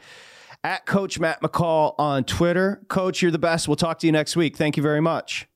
At 0.64 0.88
Coach 0.88 1.20
Matt 1.20 1.44
McCall 1.44 1.94
on 2.00 2.24
Twitter. 2.24 2.82
Coach, 2.88 3.22
you're 3.22 3.30
the 3.30 3.38
best. 3.38 3.68
We'll 3.68 3.76
talk 3.76 4.00
to 4.00 4.08
you 4.08 4.12
next 4.12 4.36
week. 4.36 4.58
Thank 4.58 4.76
you 4.76 4.82
very 4.82 5.02
much. 5.02 5.48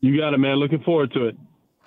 You 0.00 0.18
got 0.18 0.34
it, 0.34 0.38
man. 0.38 0.56
Looking 0.56 0.82
forward 0.82 1.12
to 1.12 1.26
it. 1.26 1.36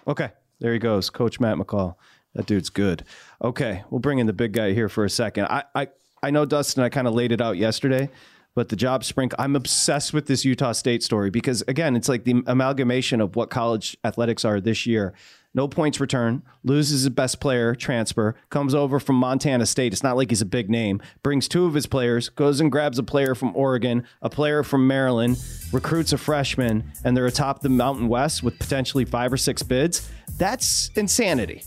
Okay, 0.07 0.29
there 0.59 0.73
he 0.73 0.79
goes, 0.79 1.09
Coach 1.09 1.39
Matt 1.39 1.57
McCall. 1.57 1.95
That 2.35 2.45
dude's 2.45 2.69
good. 2.69 3.03
Okay, 3.43 3.83
we'll 3.89 3.99
bring 3.99 4.19
in 4.19 4.27
the 4.27 4.33
big 4.33 4.53
guy 4.53 4.73
here 4.73 4.89
for 4.89 5.05
a 5.05 5.09
second. 5.09 5.45
I 5.45 5.63
I, 5.75 5.87
I 6.21 6.31
know 6.31 6.45
Dustin. 6.45 6.83
I 6.83 6.89
kind 6.89 7.07
of 7.07 7.13
laid 7.13 7.31
it 7.31 7.41
out 7.41 7.57
yesterday, 7.57 8.09
but 8.55 8.69
the 8.69 8.75
job 8.75 9.03
sprinkle. 9.03 9.37
I'm 9.39 9.55
obsessed 9.55 10.13
with 10.13 10.27
this 10.27 10.43
Utah 10.45 10.71
State 10.71 11.03
story 11.03 11.29
because 11.29 11.63
again, 11.67 11.95
it's 11.95 12.09
like 12.09 12.23
the 12.23 12.41
amalgamation 12.47 13.21
of 13.21 13.35
what 13.35 13.49
college 13.49 13.97
athletics 14.03 14.45
are 14.45 14.59
this 14.59 14.85
year. 14.85 15.13
No 15.55 15.67
points 15.67 15.99
return, 15.99 16.41
loses 16.63 17.03
his 17.03 17.09
best 17.09 17.39
player, 17.39 17.75
transfer, 17.75 18.35
comes 18.49 18.73
over 18.73 18.99
from 18.99 19.17
Montana 19.17 19.67
State. 19.67 19.93
It's 19.93 20.01
not 20.01 20.17
like 20.17 20.31
he's 20.31 20.41
a 20.41 20.45
big 20.45 20.67
name. 20.67 20.99
Brings 21.21 21.47
two 21.47 21.65
of 21.65 21.75
his 21.75 21.85
players, 21.85 22.29
goes 22.29 22.59
and 22.59 22.71
grabs 22.71 22.97
a 22.97 23.03
player 23.03 23.35
from 23.35 23.55
Oregon, 23.55 24.03
a 24.23 24.31
player 24.31 24.63
from 24.63 24.87
Maryland, 24.87 25.37
recruits 25.71 26.11
a 26.11 26.17
freshman, 26.17 26.91
and 27.03 27.15
they're 27.15 27.27
atop 27.27 27.61
the 27.61 27.69
Mountain 27.69 28.07
West 28.07 28.41
with 28.41 28.57
potentially 28.57 29.05
five 29.05 29.31
or 29.31 29.37
six 29.37 29.61
bids. 29.61 30.09
That's 30.39 30.89
insanity. 30.95 31.63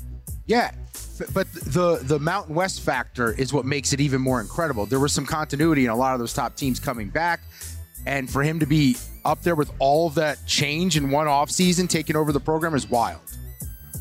Yeah, 0.47 0.73
but 1.33 1.53
the 1.53 2.01
the 2.03 2.19
Mountain 2.19 2.55
West 2.57 2.81
factor 2.81 3.33
is 3.33 3.53
what 3.53 3.65
makes 3.65 3.93
it 3.93 4.01
even 4.01 4.21
more 4.21 4.41
incredible. 4.41 4.87
There 4.87 5.01
was 5.01 5.13
some 5.13 5.27
continuity 5.27 5.85
in 5.85 5.91
a 5.91 5.97
lot 5.97 6.15
of 6.15 6.21
those 6.21 6.33
top 6.33 6.57
teams 6.57 6.81
coming 6.81 7.09
back, 7.09 7.41
and 8.05 8.29
for 8.29 8.43
him 8.43 8.59
to 8.61 8.67
be 8.67 8.97
up 9.25 9.43
there 9.43 9.55
with 9.55 9.73
all 9.79 10.09
of 10.09 10.15
that 10.17 10.45
change 10.47 10.97
in 10.97 11.11
one 11.11 11.27
offseason, 11.27 11.89
taking 11.89 12.17
over 12.17 12.33
the 12.33 12.41
program 12.41 12.75
is 12.75 12.89
wild. 12.89 13.21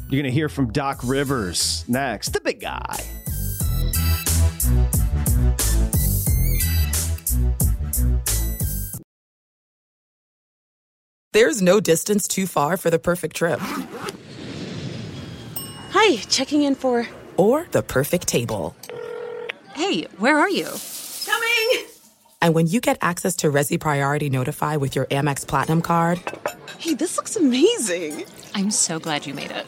You're 0.10 0.22
going 0.22 0.32
to 0.32 0.32
hear 0.32 0.50
from 0.50 0.72
Doc 0.72 1.00
Rivers 1.04 1.84
next, 1.88 2.30
the 2.30 2.40
big 2.40 2.62
guy. 2.62 3.00
There's 11.34 11.62
no 11.62 11.80
distance 11.80 12.28
too 12.28 12.46
far 12.48 12.78
for 12.78 12.90
the 12.90 13.00
perfect 13.00 13.36
trip. 13.36 13.60
Hi, 15.90 16.18
checking 16.30 16.62
in 16.62 16.76
for. 16.76 17.08
Or 17.36 17.66
the 17.72 17.82
perfect 17.82 18.28
table. 18.28 18.76
Hey, 19.74 20.04
where 20.18 20.38
are 20.38 20.50
you? 20.50 20.70
Coming! 21.26 21.88
And 22.42 22.54
when 22.54 22.68
you 22.68 22.80
get 22.80 23.00
access 23.02 23.36
to 23.38 23.48
Resy 23.48 23.80
Priority 23.80 24.30
Notify 24.30 24.78
with 24.78 24.96
your 24.96 25.08
Amex 25.08 25.46
Platinum 25.46 25.82
card 25.82 26.22
Hey, 26.78 26.94
this 26.94 27.18
looks 27.18 27.36
amazing! 27.36 28.26
I'm 28.54 28.70
so 28.70 29.00
glad 29.00 29.26
you 29.26 29.34
made 29.34 29.50
it. 29.50 29.66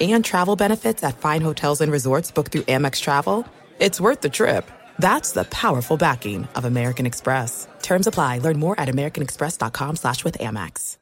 And 0.00 0.24
travel 0.24 0.56
benefits 0.56 1.04
at 1.04 1.18
fine 1.18 1.42
hotels 1.42 1.80
and 1.80 1.92
resorts 1.92 2.30
booked 2.30 2.52
through 2.52 2.62
Amex 2.62 3.00
Travel, 3.00 3.46
it's 3.78 4.00
worth 4.00 4.22
the 4.22 4.30
trip. 4.30 4.70
That's 4.98 5.32
the 5.32 5.44
powerful 5.44 5.96
backing 5.96 6.48
of 6.54 6.64
American 6.64 7.06
Express. 7.06 7.68
Terms 7.82 8.06
apply. 8.06 8.38
Learn 8.38 8.58
more 8.58 8.78
at 8.80 8.88
americanexpress.com 8.88 9.96
slash 9.96 10.24
with 10.24 10.38
Amex. 10.38 10.96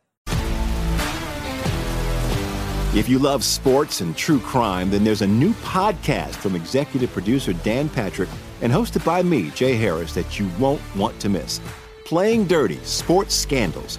If 2.95 3.07
you 3.07 3.19
love 3.19 3.45
sports 3.45 4.01
and 4.01 4.17
true 4.17 4.41
crime, 4.41 4.91
then 4.91 5.05
there's 5.05 5.21
a 5.21 5.27
new 5.27 5.53
podcast 5.55 6.37
from 6.37 6.57
executive 6.57 7.13
producer 7.13 7.53
Dan 7.53 7.89
Patrick 7.89 8.31
and 8.63 8.73
hosted 8.73 9.05
by 9.05 9.23
me, 9.23 9.51
Jay 9.51 9.75
Harris, 9.75 10.15
that 10.15 10.39
you 10.41 10.51
won't 10.59 10.81
want 10.97 11.21
to 11.21 11.29
miss. 11.29 11.61
Playing 12.07 12.47
Dirty 12.47 12.79
Sports 12.85 13.35
Scandals. 13.35 13.99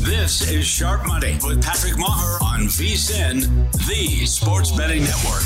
This 0.00 0.50
is 0.50 0.66
Sharp 0.66 1.06
Money 1.06 1.36
with 1.44 1.62
Patrick 1.62 1.92
Meagher 1.92 2.42
on 2.42 2.60
VSIN, 2.62 3.70
the 3.86 4.24
sports 4.24 4.70
betting 4.72 5.04
network. 5.04 5.42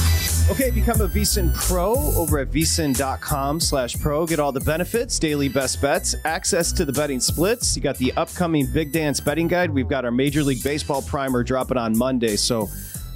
Okay, 0.49 0.71
become 0.71 1.01
a 1.01 1.09
VSIN 1.09 1.53
Pro 1.57 1.95
over 2.15 2.39
at 2.39 2.53
vsin.com 2.53 3.59
slash 3.59 3.99
pro. 3.99 4.25
Get 4.25 4.39
all 4.39 4.53
the 4.53 4.61
benefits, 4.61 5.19
daily 5.19 5.49
best 5.49 5.83
bets, 5.83 6.15
access 6.25 6.71
to 6.71 6.85
the 6.85 6.93
betting 6.93 7.19
splits. 7.19 7.75
You 7.75 7.83
got 7.83 7.99
the 7.99 8.13
upcoming 8.13 8.67
Big 8.73 8.93
Dance 8.93 9.19
betting 9.19 9.49
guide. 9.49 9.71
We've 9.71 9.89
got 9.89 10.05
our 10.05 10.13
Major 10.13 10.45
League 10.45 10.63
Baseball 10.63 11.03
primer 11.03 11.43
dropping 11.43 11.77
on 11.77 11.99
Monday. 11.99 12.37
So 12.37 12.69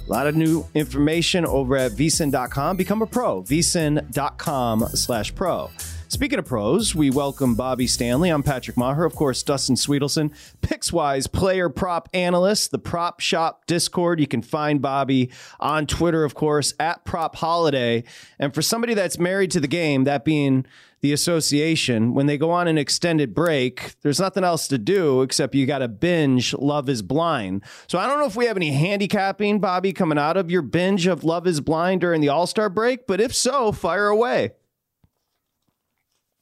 a 0.07 0.11
lot 0.11 0.27
of 0.27 0.35
new 0.35 0.65
information 0.75 1.45
over 1.45 1.77
at 1.77 1.93
vsin.com. 1.93 2.75
Become 2.75 3.01
a 3.01 3.07
pro, 3.07 3.43
vsin.com 3.43 4.87
slash 4.93 5.33
pro. 5.33 5.71
Speaking 6.11 6.39
of 6.39 6.45
pros, 6.45 6.95
we 6.95 7.11
welcome 7.11 7.53
Bobby 7.53 7.85
Stanley. 7.85 8.31
I'm 8.31 8.41
Patrick 8.41 8.75
Meagher. 8.75 9.05
Of 9.05 9.13
course, 9.13 9.43
Dustin 9.43 9.75
Swedelson, 9.75 10.33
PicksWise 10.63 11.31
player 11.31 11.69
prop 11.69 12.09
analyst, 12.15 12.71
the 12.71 12.79
Prop 12.79 13.19
Shop 13.19 13.67
Discord. 13.67 14.19
You 14.19 14.25
can 14.25 14.41
find 14.41 14.81
Bobby 14.81 15.29
on 15.59 15.85
Twitter, 15.85 16.23
of 16.23 16.33
course, 16.33 16.73
at 16.79 17.05
Prop 17.05 17.35
Holiday. 17.35 18.05
And 18.39 18.55
for 18.55 18.63
somebody 18.63 18.95
that's 18.95 19.19
married 19.19 19.51
to 19.51 19.59
the 19.59 19.67
game, 19.67 20.05
that 20.05 20.25
being 20.25 20.65
the 21.01 21.13
association, 21.13 22.15
when 22.15 22.25
they 22.25 22.39
go 22.39 22.49
on 22.49 22.67
an 22.67 22.79
extended 22.79 23.35
break, 23.35 23.93
there's 24.01 24.19
nothing 24.19 24.43
else 24.43 24.67
to 24.69 24.79
do 24.79 25.21
except 25.21 25.53
you 25.53 25.67
got 25.67 25.79
to 25.79 25.87
binge 25.87 26.55
Love 26.55 26.89
is 26.89 27.03
Blind. 27.03 27.63
So 27.85 27.99
I 27.99 28.07
don't 28.07 28.17
know 28.17 28.25
if 28.25 28.35
we 28.35 28.47
have 28.47 28.57
any 28.57 28.71
handicapping, 28.71 29.59
Bobby, 29.59 29.93
coming 29.93 30.17
out 30.17 30.37
of 30.37 30.49
your 30.49 30.63
binge 30.63 31.05
of 31.05 31.23
Love 31.23 31.45
is 31.45 31.61
Blind 31.61 32.01
during 32.01 32.19
the 32.19 32.29
All 32.29 32.47
Star 32.47 32.67
break, 32.67 33.05
but 33.05 33.21
if 33.21 33.35
so, 33.35 33.71
fire 33.71 34.07
away. 34.07 34.53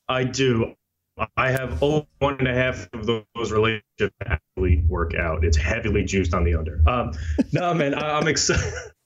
I 0.10 0.24
do. 0.24 0.74
I 1.36 1.52
have 1.52 1.82
one 1.82 2.06
and 2.22 2.48
a 2.48 2.54
half 2.54 2.88
of 2.94 3.08
those 3.08 3.52
relationships 3.52 4.16
actually 4.26 4.84
work 4.88 5.16
out. 5.16 5.44
It's 5.44 5.58
heavily 5.58 6.04
juiced 6.04 6.34
on 6.34 6.44
the 6.44 6.54
under. 6.54 6.82
Um, 6.88 7.14
no, 7.52 7.74
man, 7.74 7.96
I, 7.96 8.20
am 8.20 8.28
excited. 8.28 8.72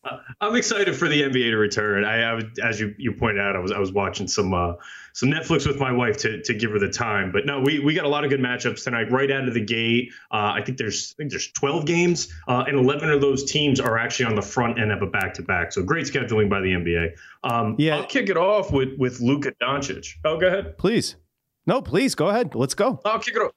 I'm 0.42 0.56
excited 0.56 0.96
for 0.96 1.08
the 1.08 1.22
NBA 1.22 1.52
to 1.52 1.58
return. 1.58 2.04
I, 2.04 2.24
I, 2.24 2.42
as 2.64 2.80
you 2.80 2.96
you 2.98 3.14
pointed 3.14 3.40
out, 3.40 3.56
I 3.56 3.60
was 3.60 3.72
I 3.72 3.78
was 3.78 3.92
watching 3.92 4.28
some 4.28 4.56
uh, 4.56 4.74
some 5.14 5.30
Netflix 5.30 5.68
with 5.68 5.80
my 5.80 5.92
wife 5.92 6.18
to 6.18 6.42
to 6.42 6.54
give 6.56 6.72
her 6.72 6.80
the 6.80 6.90
time. 6.90 7.32
But 7.32 7.46
no, 7.46 7.62
we 7.62 7.78
we 7.78 7.94
got 7.94 8.06
a 8.06 8.10
lot 8.10 8.24
of 8.24 8.32
good 8.32 8.40
matchups 8.40 8.84
tonight, 8.84 9.12
right 9.12 9.30
out 9.30 9.48
of 9.48 9.54
the 9.54 9.64
gate. 9.64 10.12
Uh, 10.32 10.54
I 10.56 10.64
think 10.66 10.80
there's 10.80 11.14
I 11.14 11.18
think 11.18 11.30
there's 11.30 11.52
12 11.52 11.86
games, 11.86 12.34
uh, 12.48 12.64
and 12.68 12.76
11 12.80 13.12
of 13.12 13.22
those 13.22 13.44
teams 13.44 13.80
are 13.80 14.00
actually 14.00 14.26
on 14.26 14.36
the 14.36 14.42
front 14.42 14.80
end 14.80 14.92
of 14.92 15.04
a 15.04 15.08
back 15.08 15.36
to 15.36 15.44
back. 15.44 15.72
So 15.72 15.84
great 15.84 16.08
scheduling 16.08 16.50
by 16.50 16.60
the 16.60 16.70
NBA. 16.70 17.12
Um, 17.44 17.76
yeah, 17.78 17.98
I'll 17.98 18.08
kick 18.08 18.28
it 18.28 18.38
off 18.38 18.72
with 18.72 18.98
with 18.98 19.20
Luka 19.20 19.52
Doncic. 19.62 20.16
Oh, 20.26 20.40
go 20.40 20.48
ahead, 20.48 20.76
please. 20.80 21.18
No, 21.68 21.84
please 21.84 22.16
go 22.16 22.30
ahead. 22.30 22.56
Let's 22.56 22.74
go. 22.74 23.00
I'll 23.06 23.20
kick 23.20 23.36
it 23.36 23.42
off. 23.44 23.52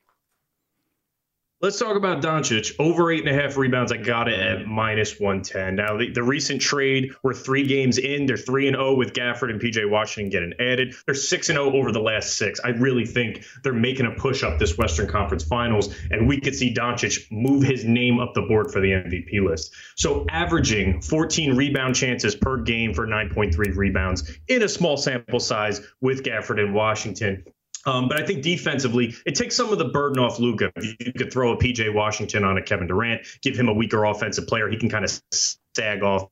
Let's 1.64 1.78
talk 1.78 1.96
about 1.96 2.20
Doncic. 2.20 2.74
Over 2.78 3.10
eight 3.10 3.26
and 3.26 3.34
a 3.34 3.42
half 3.42 3.56
rebounds. 3.56 3.90
I 3.90 3.96
got 3.96 4.28
it 4.28 4.38
at 4.38 4.66
minus 4.66 5.18
110. 5.18 5.74
Now, 5.74 5.96
the, 5.96 6.10
the 6.10 6.22
recent 6.22 6.60
trade, 6.60 7.14
we're 7.22 7.32
three 7.32 7.66
games 7.66 7.96
in. 7.96 8.26
They're 8.26 8.36
3 8.36 8.68
and 8.68 8.76
0 8.76 8.96
with 8.96 9.14
Gafford 9.14 9.48
and 9.48 9.58
PJ 9.58 9.88
Washington 9.88 10.28
getting 10.28 10.52
added. 10.60 10.94
They're 11.06 11.14
6 11.14 11.48
and 11.48 11.56
0 11.56 11.72
over 11.72 11.90
the 11.90 12.02
last 12.02 12.36
six. 12.36 12.60
I 12.62 12.68
really 12.68 13.06
think 13.06 13.46
they're 13.62 13.72
making 13.72 14.04
a 14.04 14.10
push 14.10 14.42
up 14.42 14.58
this 14.58 14.76
Western 14.76 15.08
Conference 15.08 15.42
Finals, 15.42 15.88
and 16.10 16.28
we 16.28 16.38
could 16.38 16.54
see 16.54 16.74
Doncic 16.74 17.32
move 17.32 17.62
his 17.62 17.82
name 17.82 18.20
up 18.20 18.34
the 18.34 18.42
board 18.42 18.70
for 18.70 18.82
the 18.82 18.90
MVP 18.90 19.42
list. 19.42 19.72
So, 19.96 20.26
averaging 20.28 21.00
14 21.00 21.56
rebound 21.56 21.94
chances 21.94 22.36
per 22.36 22.58
game 22.58 22.92
for 22.92 23.06
9.3 23.06 23.74
rebounds 23.74 24.38
in 24.48 24.62
a 24.62 24.68
small 24.68 24.98
sample 24.98 25.40
size 25.40 25.80
with 26.02 26.24
Gafford 26.24 26.60
and 26.60 26.74
Washington. 26.74 27.42
Um, 27.86 28.08
but 28.08 28.20
I 28.20 28.24
think 28.24 28.42
defensively, 28.42 29.14
it 29.26 29.34
takes 29.34 29.54
some 29.54 29.72
of 29.72 29.78
the 29.78 29.86
burden 29.86 30.18
off 30.18 30.38
Luka. 30.38 30.72
You 30.80 31.12
could 31.12 31.32
throw 31.32 31.52
a 31.52 31.56
PJ 31.56 31.92
Washington 31.92 32.44
on 32.44 32.56
a 32.56 32.62
Kevin 32.62 32.86
Durant, 32.86 33.26
give 33.42 33.56
him 33.56 33.68
a 33.68 33.72
weaker 33.74 34.04
offensive 34.04 34.46
player. 34.46 34.68
He 34.68 34.76
can 34.76 34.88
kind 34.88 35.04
of 35.04 35.20
sag 35.76 36.02
off, 36.02 36.28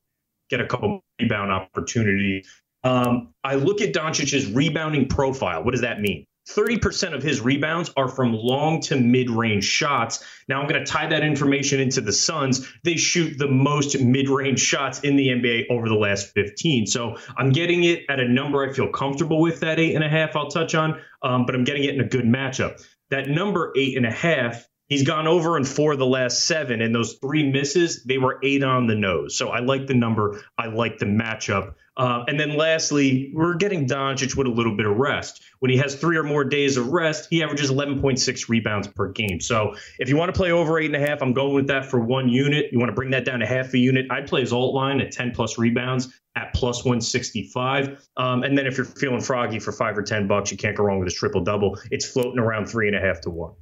get 0.48 0.60
a 0.60 0.66
couple 0.66 1.02
rebound 1.20 1.52
opportunities. 1.52 2.48
Um, 2.84 3.34
I 3.44 3.56
look 3.56 3.80
at 3.80 3.92
Doncic's 3.92 4.46
rebounding 4.50 5.08
profile. 5.08 5.62
What 5.62 5.72
does 5.72 5.82
that 5.82 6.00
mean? 6.00 6.26
30% 6.48 7.14
of 7.14 7.22
his 7.22 7.40
rebounds 7.40 7.92
are 7.96 8.08
from 8.08 8.32
long 8.32 8.80
to 8.82 8.96
mid 8.96 9.30
range 9.30 9.64
shots. 9.64 10.24
Now, 10.48 10.60
I'm 10.60 10.68
going 10.68 10.84
to 10.84 10.90
tie 10.90 11.08
that 11.08 11.22
information 11.22 11.80
into 11.80 12.00
the 12.00 12.12
Suns. 12.12 12.68
They 12.84 12.96
shoot 12.96 13.38
the 13.38 13.48
most 13.48 13.98
mid 14.00 14.28
range 14.28 14.60
shots 14.60 15.00
in 15.00 15.16
the 15.16 15.28
NBA 15.28 15.70
over 15.70 15.88
the 15.88 15.94
last 15.94 16.32
15. 16.34 16.86
So 16.86 17.16
I'm 17.36 17.50
getting 17.52 17.84
it 17.84 18.04
at 18.08 18.20
a 18.20 18.28
number 18.28 18.68
I 18.68 18.72
feel 18.72 18.88
comfortable 18.88 19.40
with, 19.40 19.60
that 19.60 19.78
eight 19.78 19.94
and 19.94 20.02
a 20.02 20.08
half 20.08 20.34
I'll 20.34 20.48
touch 20.48 20.74
on, 20.74 21.00
um, 21.22 21.46
but 21.46 21.54
I'm 21.54 21.64
getting 21.64 21.84
it 21.84 21.94
in 21.94 22.00
a 22.00 22.08
good 22.08 22.24
matchup. 22.24 22.84
That 23.10 23.28
number 23.28 23.72
eight 23.76 23.96
and 23.96 24.06
a 24.06 24.10
half 24.10 24.66
He's 24.92 25.04
gone 25.04 25.26
over 25.26 25.56
in 25.56 25.64
four 25.64 25.94
of 25.94 25.98
the 25.98 26.04
last 26.04 26.44
seven, 26.44 26.82
and 26.82 26.94
those 26.94 27.14
three 27.14 27.50
misses, 27.50 28.04
they 28.04 28.18
were 28.18 28.38
eight 28.42 28.62
on 28.62 28.86
the 28.86 28.94
nose. 28.94 29.34
So 29.34 29.48
I 29.48 29.60
like 29.60 29.86
the 29.86 29.94
number. 29.94 30.42
I 30.58 30.66
like 30.66 30.98
the 30.98 31.06
matchup. 31.06 31.76
Uh, 31.96 32.24
and 32.26 32.40
then 32.40 32.56
lastly, 32.56 33.30
we're 33.34 33.54
getting 33.54 33.86
Doncic 33.86 34.34
with 34.36 34.46
a 34.46 34.50
little 34.50 34.76
bit 34.76 34.86
of 34.86 34.96
rest. 34.96 35.42
When 35.58 35.70
he 35.70 35.76
has 35.76 35.94
three 35.94 36.16
or 36.16 36.22
more 36.22 36.44
days 36.44 36.76
of 36.76 36.88
rest, 36.88 37.28
he 37.30 37.42
averages 37.42 37.70
11.6 37.70 38.48
rebounds 38.48 38.88
per 38.88 39.08
game. 39.08 39.40
So 39.40 39.74
if 39.98 40.08
you 40.08 40.16
want 40.16 40.34
to 40.34 40.38
play 40.38 40.52
over 40.52 40.78
eight 40.78 40.86
and 40.86 40.96
a 40.96 41.06
half, 41.06 41.22
I'm 41.22 41.32
going 41.32 41.54
with 41.54 41.66
that 41.66 41.86
for 41.86 42.00
one 42.00 42.28
unit. 42.28 42.72
You 42.72 42.78
want 42.78 42.88
to 42.88 42.94
bring 42.94 43.10
that 43.10 43.24
down 43.24 43.40
to 43.40 43.46
half 43.46 43.74
a 43.74 43.78
unit. 43.78 44.06
I'd 44.10 44.26
play 44.26 44.40
his 44.40 44.52
alt 44.52 44.74
line 44.74 45.00
at 45.00 45.12
10 45.12 45.32
plus 45.32 45.58
rebounds 45.58 46.08
at 46.34 46.54
plus 46.54 46.84
165. 46.84 48.08
Um, 48.16 48.42
and 48.42 48.56
then 48.56 48.66
if 48.66 48.78
you're 48.78 48.86
feeling 48.86 49.20
froggy 49.20 49.58
for 49.58 49.72
five 49.72 49.96
or 49.98 50.02
10 50.02 50.26
bucks, 50.26 50.50
you 50.50 50.56
can't 50.56 50.76
go 50.76 50.84
wrong 50.84 50.98
with 50.98 51.06
his 51.06 51.14
triple 51.14 51.42
double. 51.42 51.78
It's 51.90 52.06
floating 52.06 52.38
around 52.38 52.66
three 52.66 52.88
and 52.88 52.96
a 52.96 53.00
half 53.00 53.20
to 53.22 53.30
one. 53.30 53.52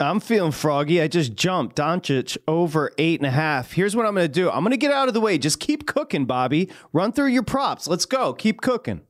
I'm 0.00 0.18
feeling 0.20 0.52
froggy. 0.52 1.00
I 1.00 1.08
just 1.08 1.34
jumped 1.34 1.76
Doncic 1.76 2.36
over 2.48 2.92
eight 2.98 3.20
and 3.20 3.26
a 3.26 3.30
half. 3.30 3.72
Here's 3.72 3.94
what 3.94 4.06
I'm 4.06 4.14
going 4.14 4.26
to 4.26 4.32
do. 4.32 4.50
I'm 4.50 4.64
going 4.64 4.72
to 4.72 4.76
get 4.76 4.92
out 4.92 5.08
of 5.08 5.14
the 5.14 5.20
way. 5.20 5.38
Just 5.38 5.60
keep 5.60 5.86
cooking, 5.86 6.24
Bobby. 6.24 6.68
Run 6.92 7.12
through 7.12 7.28
your 7.28 7.44
props. 7.44 7.86
Let's 7.86 8.04
go. 8.04 8.32
Keep 8.32 8.60
cooking. 8.60 9.02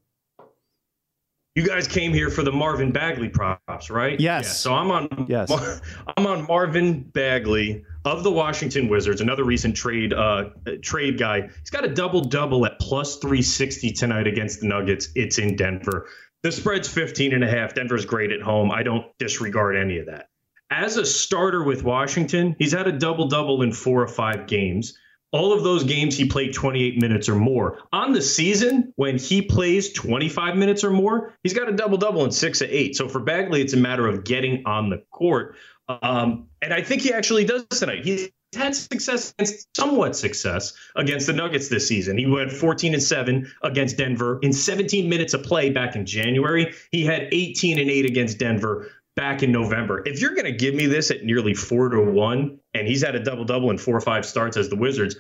You 1.55 1.65
guys 1.65 1.87
came 1.87 2.13
here 2.13 2.31
for 2.31 2.43
the 2.43 2.51
Marvin 2.51 2.91
Bagley 2.91 3.29
props, 3.29 3.89
right? 3.89 4.19
Yes. 4.19 4.45
Yeah, 4.45 4.51
so 4.51 4.75
I'm 4.75 4.91
on. 4.91 5.27
Yes. 5.29 5.51
I'm 6.17 6.27
on 6.27 6.47
Marvin 6.49 7.01
Bagley 7.01 7.85
of 8.05 8.25
the 8.25 8.33
Washington 8.33 8.89
Wizards, 8.89 9.21
another 9.21 9.45
recent 9.45 9.77
trade 9.77 10.13
uh, 10.13 10.47
trade 10.83 11.17
guy. 11.17 11.43
He's 11.61 11.71
got 11.71 11.85
a 11.85 11.95
double 11.95 12.23
double 12.23 12.67
at 12.67 12.81
plus 12.81 13.19
360 13.19 13.93
tonight 13.93 14.27
against 14.27 14.61
the 14.61 14.67
Nuggets. 14.67 15.11
It's 15.15 15.39
in 15.39 15.55
Denver. 15.55 16.09
The 16.43 16.51
spread's 16.51 16.89
15 16.89 17.33
and 17.33 17.45
a 17.45 17.49
half. 17.49 17.75
Denver's 17.75 18.05
great 18.05 18.33
at 18.33 18.43
home. 18.43 18.73
I 18.73 18.83
don't 18.83 19.07
disregard 19.19 19.77
any 19.77 19.99
of 19.99 20.07
that. 20.07 20.31
As 20.71 20.97
a 20.97 21.05
starter 21.05 21.63
with 21.63 21.85
Washington, 21.85 22.57
he's 22.59 22.73
had 22.73 22.87
a 22.87 22.93
double 22.93 23.29
double 23.29 23.63
in 23.63 23.73
four 23.73 24.03
or 24.03 24.09
five 24.09 24.47
games. 24.47 24.99
All 25.33 25.53
of 25.53 25.65
those 25.65 25.83
games, 25.83 26.17
he 26.17 26.27
played 26.27 26.55
28 26.55 27.01
minutes 27.01 27.29
or 27.29 27.35
more. 27.35 27.81
On 27.93 28.13
the 28.13 28.23
season, 28.23 28.93
when 28.97 29.19
he 29.19 29.43
plays 29.43 29.93
25 29.93 30.57
minutes 30.57 30.85
or 30.85 30.91
more, 30.91 31.35
he's 31.43 31.53
got 31.53 31.69
a 31.69 31.73
double 31.73 31.99
double 31.99 32.25
in 32.25 32.31
six 32.31 32.61
of 32.61 32.71
eight. 32.71 32.95
So 32.95 33.09
for 33.09 33.19
Bagley, 33.19 33.61
it's 33.61 33.73
a 33.73 33.77
matter 33.77 34.07
of 34.07 34.25
getting 34.25 34.63
on 34.65 34.91
the 34.91 35.03
court. 35.11 35.57
Um, 35.89 36.47
and 36.63 36.73
I 36.73 36.83
think 36.83 37.03
he 37.03 37.13
actually 37.13 37.45
does 37.45 37.67
tonight. 37.67 38.05
He's 38.05 38.31
had 38.55 38.75
success 38.75 39.35
somewhat 39.77 40.17
success 40.17 40.73
against 40.97 41.27
the 41.27 41.33
Nuggets 41.33 41.69
this 41.69 41.89
season. 41.89 42.17
He 42.17 42.27
went 42.27 42.53
14 42.53 42.95
and 42.95 43.03
7 43.03 43.51
against 43.63 43.97
Denver 43.97 44.39
in 44.43 44.53
17 44.53 45.09
minutes 45.09 45.35
of 45.35 45.43
play 45.43 45.71
back 45.71 45.97
in 45.97 46.07
January. 46.07 46.73
He 46.91 47.05
had 47.05 47.29
18 47.33 47.79
and 47.79 47.91
8 47.91 48.07
against 48.07 48.39
Denver 48.39 48.89
back 49.17 49.43
in 49.43 49.53
November. 49.53 50.03
If 50.07 50.21
you're 50.21 50.35
going 50.35 50.47
to 50.47 50.53
give 50.53 50.75
me 50.75 50.87
this 50.87 51.11
at 51.11 51.25
nearly 51.25 51.55
four 51.55 51.89
to 51.89 52.01
one, 52.01 52.59
and 52.75 52.87
he's 52.87 53.05
had 53.05 53.15
a 53.15 53.23
double 53.23 53.45
double 53.45 53.71
in 53.71 53.79
four 53.79 53.97
or 53.97 54.01
five 54.01 54.27
starts 54.27 54.57
as 54.57 54.69
the 54.69 54.77
Wizards, 54.77 55.17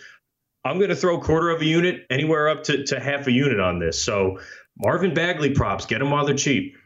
I'm 0.64 0.78
going 0.78 0.90
to 0.90 0.96
throw 0.96 1.18
a 1.18 1.20
quarter 1.20 1.50
of 1.50 1.60
a 1.60 1.64
unit, 1.64 2.06
anywhere 2.10 2.48
up 2.48 2.64
to, 2.64 2.84
to 2.84 2.98
half 2.98 3.26
a 3.26 3.32
unit 3.32 3.60
on 3.60 3.78
this. 3.78 4.02
So 4.02 4.40
Marvin 4.78 5.14
Bagley 5.14 5.50
props. 5.50 5.86
Get 5.86 5.98
them 5.98 6.10
while 6.10 6.24
they're 6.26 6.34
cheap. 6.34 6.76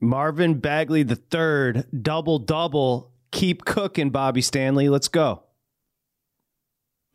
Marvin 0.00 0.54
Bagley 0.60 1.02
the 1.02 1.16
third, 1.16 1.86
double 2.02 2.38
double. 2.38 3.12
Keep 3.30 3.64
cooking, 3.64 4.10
Bobby 4.10 4.40
Stanley. 4.40 4.88
Let's 4.88 5.08
go. 5.08 5.42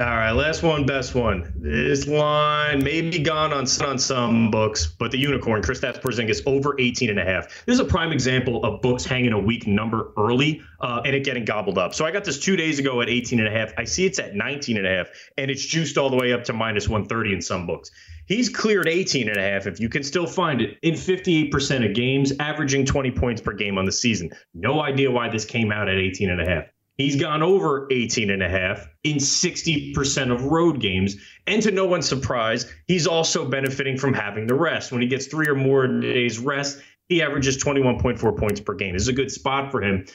All 0.04 0.10
right, 0.10 0.32
last 0.32 0.64
one, 0.64 0.86
best 0.86 1.16
one. 1.16 1.54
This 1.56 2.08
line 2.08 2.84
may 2.84 2.99
be 2.99 3.20
gone 3.20 3.54
on, 3.54 3.66
on 3.86 3.97
some 3.97 4.51
books, 4.51 4.86
but 4.86 5.12
the 5.12 5.18
unicorn, 5.18 5.62
Kristaps 5.62 6.01
Porzingis, 6.01 6.43
over 6.45 6.76
18 6.78 7.10
and 7.10 7.20
a 7.20 7.24
half. 7.24 7.64
This 7.66 7.76
is 7.76 7.80
a 7.80 7.86
prime 7.86 8.12
example 8.12 8.66
of 8.66 8.82
books 8.82 9.06
hanging 9.06 9.32
a 9.32 9.39
weak 9.39 9.66
number 9.66 10.12
early 10.18 10.62
uh, 10.82 11.01
and 11.06 11.16
it 11.16 11.24
getting 11.24 11.45
gobbled 11.45 11.78
up. 11.78 11.95
So 11.95 12.04
I 12.04 12.12
got 12.12 12.26
this 12.26 12.38
two 12.38 12.58
days 12.58 12.80
ago 12.80 12.99
at 12.99 13.08
18 13.08 13.39
and 13.39 13.47
a 13.47 13.51
half. 13.51 13.72
I 13.78 13.86
see 13.86 14.06
it's 14.06 14.20
at 14.20 14.36
19 14.36 14.76
and 14.76 14.86
a 14.86 14.89
half, 14.89 15.08
and 15.38 15.49
it's 15.49 15.66
juiced 15.66 15.97
all 15.97 16.10
the 16.10 16.18
way 16.18 16.34
up 16.34 16.43
to 16.45 16.54
minus 16.54 16.89
130 16.89 17.36
in 17.36 17.41
some 17.41 17.66
books. 17.66 17.89
He's 18.26 18.49
cleared 18.49 18.89
18 18.89 19.30
and 19.30 19.38
a 19.38 19.41
half, 19.41 19.68
if 19.68 19.80
you 19.80 19.88
can 19.88 20.04
still 20.04 20.28
find 20.28 20.60
it, 20.60 20.80
in 20.82 20.95
58% 20.95 21.89
of 21.89 21.95
games, 21.95 22.34
averaging 22.41 22.86
20 22.86 23.12
points 23.12 23.41
per 23.41 23.54
game 23.54 23.78
on 23.78 23.86
the 23.86 23.93
season. 23.93 24.32
No 24.54 24.82
idea 24.82 25.10
why 25.10 25.30
this 25.30 25.45
came 25.45 25.72
out 25.72 25.88
at 25.88 25.95
18 25.95 26.30
and 26.30 26.41
a 26.41 26.45
half. 26.45 26.72
He's 26.97 27.19
gone 27.19 27.41
over 27.41 27.87
18 27.91 28.29
and 28.29 28.43
a 28.43 28.49
half 28.49 28.87
in 29.03 29.17
60% 29.17 30.31
of 30.31 30.45
road 30.45 30.79
games. 30.79 31.15
And 31.47 31.61
to 31.63 31.71
no 31.71 31.87
one's 31.87 32.07
surprise, 32.07 32.71
he's 32.87 33.07
also 33.07 33.49
benefiting 33.49 33.97
from 33.97 34.13
having 34.13 34.45
the 34.45 34.53
rest. 34.53 34.91
When 34.91 35.01
he 35.01 35.07
gets 35.07 35.25
three 35.25 35.47
or 35.47 35.55
more 35.55 35.87
days 35.87 36.37
rest, 36.37 36.81
he 37.09 37.21
averages 37.21 37.63
21.4 37.63 38.37
points 38.37 38.61
per 38.61 38.75
game. 38.75 38.93
This 38.93 39.03
is 39.03 39.07
a 39.07 39.13
good 39.13 39.31
spot 39.31 39.71
for 39.71 39.81
him. 39.81 40.05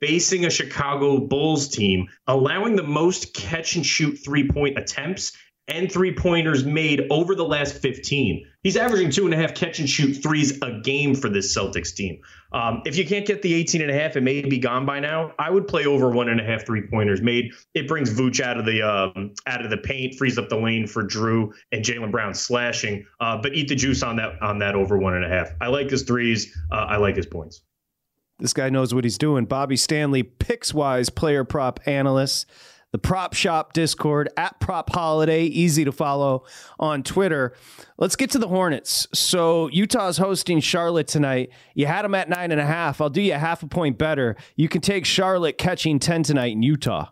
Facing 0.00 0.46
a 0.46 0.50
Chicago 0.50 1.18
Bulls 1.18 1.68
team, 1.68 2.08
allowing 2.26 2.76
the 2.76 2.82
most 2.82 3.34
catch 3.34 3.76
and 3.76 3.86
shoot 3.86 4.16
three 4.16 4.48
point 4.48 4.78
attempts 4.78 5.36
and 5.68 5.90
three 5.90 6.14
pointers 6.14 6.64
made 6.64 7.06
over 7.10 7.34
the 7.34 7.44
last 7.44 7.74
15. 7.74 8.46
He's 8.62 8.76
averaging 8.76 9.10
two 9.10 9.24
and 9.24 9.34
a 9.34 9.36
half 9.36 9.54
catch 9.54 9.78
and 9.78 9.88
shoot 9.88 10.14
threes 10.14 10.58
a 10.62 10.80
game 10.80 11.14
for 11.14 11.28
this 11.28 11.56
Celtics 11.56 11.94
team. 11.94 12.20
Um, 12.52 12.82
if 12.84 12.96
you 12.96 13.06
can't 13.06 13.26
get 13.26 13.42
the 13.42 13.54
18 13.54 13.80
and 13.80 13.90
a 13.90 13.94
half, 13.94 14.16
it 14.16 14.22
may 14.22 14.42
be 14.42 14.58
gone 14.58 14.84
by 14.84 15.00
now. 15.00 15.32
I 15.38 15.50
would 15.50 15.66
play 15.66 15.86
over 15.86 16.10
one 16.10 16.28
and 16.28 16.40
a 16.40 16.44
half 16.44 16.66
three 16.66 16.82
pointers 16.82 17.22
made. 17.22 17.52
It 17.74 17.88
brings 17.88 18.10
Vooch 18.10 18.40
out 18.40 18.58
of 18.58 18.66
the 18.66 18.82
um, 18.82 19.34
out 19.46 19.64
of 19.64 19.70
the 19.70 19.78
paint, 19.78 20.16
frees 20.16 20.36
up 20.36 20.48
the 20.48 20.56
lane 20.56 20.86
for 20.86 21.04
Jrue 21.04 21.52
and 21.70 21.84
Jaylen 21.84 22.10
Brown 22.10 22.34
slashing. 22.34 23.06
Uh, 23.20 23.38
but 23.40 23.54
eat 23.54 23.68
the 23.68 23.76
juice 23.76 24.02
on 24.02 24.16
that 24.16 24.40
on 24.42 24.58
that 24.58 24.74
over 24.74 24.98
one 24.98 25.14
and 25.14 25.24
a 25.24 25.28
half. 25.28 25.52
I 25.60 25.68
like 25.68 25.90
his 25.90 26.02
threes. 26.02 26.56
Uh, 26.70 26.86
I 26.88 26.96
like 26.96 27.16
his 27.16 27.26
points. 27.26 27.62
This 28.38 28.52
guy 28.52 28.70
knows 28.70 28.92
what 28.92 29.04
he's 29.04 29.18
doing. 29.18 29.44
Bobby 29.44 29.76
Stanley, 29.76 30.24
Pickswise 30.24 31.14
player 31.14 31.44
prop 31.44 31.78
analyst 31.86 32.46
the 32.92 32.98
Prop 32.98 33.34
Shop 33.34 33.72
Discord 33.72 34.28
at 34.36 34.60
Prop 34.60 34.90
Holiday, 34.90 35.44
easy 35.44 35.84
to 35.84 35.92
follow 35.92 36.44
on 36.78 37.02
Twitter. 37.02 37.54
Let's 37.98 38.16
get 38.16 38.30
to 38.30 38.38
the 38.38 38.48
Hornets. 38.48 39.08
So 39.12 39.68
Utah's 39.68 40.18
hosting 40.18 40.60
Charlotte 40.60 41.08
tonight. 41.08 41.50
You 41.74 41.86
had 41.86 42.04
them 42.04 42.14
at 42.14 42.28
nine 42.28 42.52
and 42.52 42.60
a 42.60 42.66
half. 42.66 43.00
I'll 43.00 43.10
do 43.10 43.22
you 43.22 43.34
a 43.34 43.38
half 43.38 43.62
a 43.62 43.66
point 43.66 43.98
better. 43.98 44.36
You 44.56 44.68
can 44.68 44.80
take 44.80 45.04
Charlotte 45.06 45.58
catching 45.58 45.98
ten 45.98 46.22
tonight 46.22 46.52
in 46.52 46.62
Utah. 46.62 47.08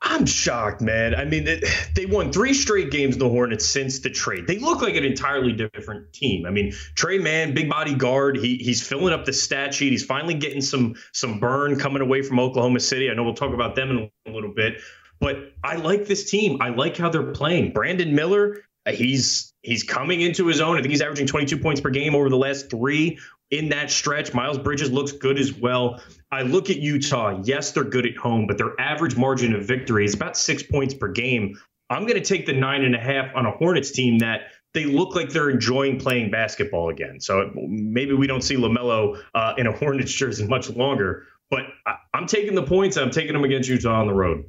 I'm 0.00 0.26
shocked, 0.26 0.80
man. 0.80 1.14
I 1.14 1.24
mean, 1.24 1.44
they, 1.44 1.60
they 1.94 2.06
won 2.06 2.32
three 2.32 2.54
straight 2.54 2.90
games, 2.90 3.16
in 3.16 3.18
the 3.18 3.28
Hornets, 3.28 3.66
since 3.66 3.98
the 3.98 4.10
trade. 4.10 4.46
They 4.46 4.58
look 4.58 4.80
like 4.80 4.94
an 4.94 5.04
entirely 5.04 5.52
different 5.52 6.12
team. 6.12 6.46
I 6.46 6.50
mean, 6.50 6.72
Tre 6.94 7.18
Mann, 7.18 7.52
big 7.52 7.68
body 7.68 7.94
guard, 7.94 8.36
he, 8.36 8.56
he's 8.56 8.86
filling 8.86 9.12
up 9.12 9.24
the 9.24 9.32
stat 9.32 9.74
sheet. 9.74 9.90
He's 9.90 10.04
finally 10.04 10.34
getting 10.34 10.60
some 10.60 10.94
some 11.12 11.40
burn 11.40 11.78
coming 11.78 12.00
away 12.00 12.22
from 12.22 12.38
Oklahoma 12.38 12.80
City. 12.80 13.10
I 13.10 13.14
know 13.14 13.24
we'll 13.24 13.34
talk 13.34 13.52
about 13.52 13.74
them 13.74 13.90
in 13.90 14.10
a 14.26 14.30
little 14.30 14.52
bit, 14.54 14.80
but 15.20 15.52
I 15.64 15.76
like 15.76 16.06
this 16.06 16.30
team. 16.30 16.58
I 16.62 16.68
like 16.68 16.96
how 16.96 17.10
they're 17.10 17.32
playing. 17.32 17.72
Brandon 17.72 18.14
Miller, 18.14 18.62
uh, 18.86 18.92
he's 18.92 19.52
he's 19.62 19.82
coming 19.82 20.20
into 20.20 20.46
his 20.46 20.60
own. 20.60 20.76
I 20.76 20.80
think 20.80 20.90
he's 20.90 21.02
averaging 21.02 21.26
22 21.26 21.58
points 21.58 21.80
per 21.80 21.90
game 21.90 22.14
over 22.14 22.28
the 22.28 22.36
last 22.36 22.70
three 22.70 23.18
in 23.50 23.68
that 23.70 23.90
stretch. 23.90 24.34
Miles 24.34 24.58
Bridges 24.58 24.90
looks 24.90 25.12
good 25.12 25.38
as 25.38 25.52
well. 25.52 26.00
I 26.30 26.42
look 26.42 26.70
at 26.70 26.76
Utah. 26.76 27.40
Yes, 27.44 27.72
they're 27.72 27.84
good 27.84 28.06
at 28.06 28.16
home, 28.16 28.46
but 28.46 28.58
their 28.58 28.78
average 28.80 29.16
margin 29.16 29.54
of 29.54 29.64
victory 29.64 30.04
is 30.04 30.14
about 30.14 30.36
six 30.36 30.62
points 30.62 30.94
per 30.94 31.08
game. 31.08 31.58
I'm 31.90 32.02
going 32.02 32.20
to 32.20 32.24
take 32.24 32.44
the 32.44 32.52
nine 32.52 32.82
and 32.84 32.94
a 32.94 33.00
half 33.00 33.34
on 33.34 33.46
a 33.46 33.50
Hornets 33.52 33.90
team 33.90 34.18
that 34.18 34.48
they 34.74 34.84
look 34.84 35.16
like 35.16 35.30
they're 35.30 35.48
enjoying 35.48 35.98
playing 35.98 36.30
basketball 36.30 36.90
again. 36.90 37.20
So 37.20 37.50
maybe 37.54 38.12
we 38.12 38.26
don't 38.26 38.42
see 38.42 38.56
LaMelo 38.56 39.22
uh, 39.34 39.54
in 39.56 39.66
a 39.66 39.72
Hornets 39.72 40.12
jersey 40.12 40.46
much 40.46 40.68
longer, 40.68 41.24
but 41.50 41.62
I, 41.86 41.94
I'm 42.12 42.26
taking 42.26 42.54
the 42.54 42.62
points. 42.62 42.98
I'm 42.98 43.10
taking 43.10 43.32
them 43.32 43.44
against 43.44 43.68
Utah 43.68 44.00
on 44.00 44.06
the 44.06 44.12
road. 44.12 44.44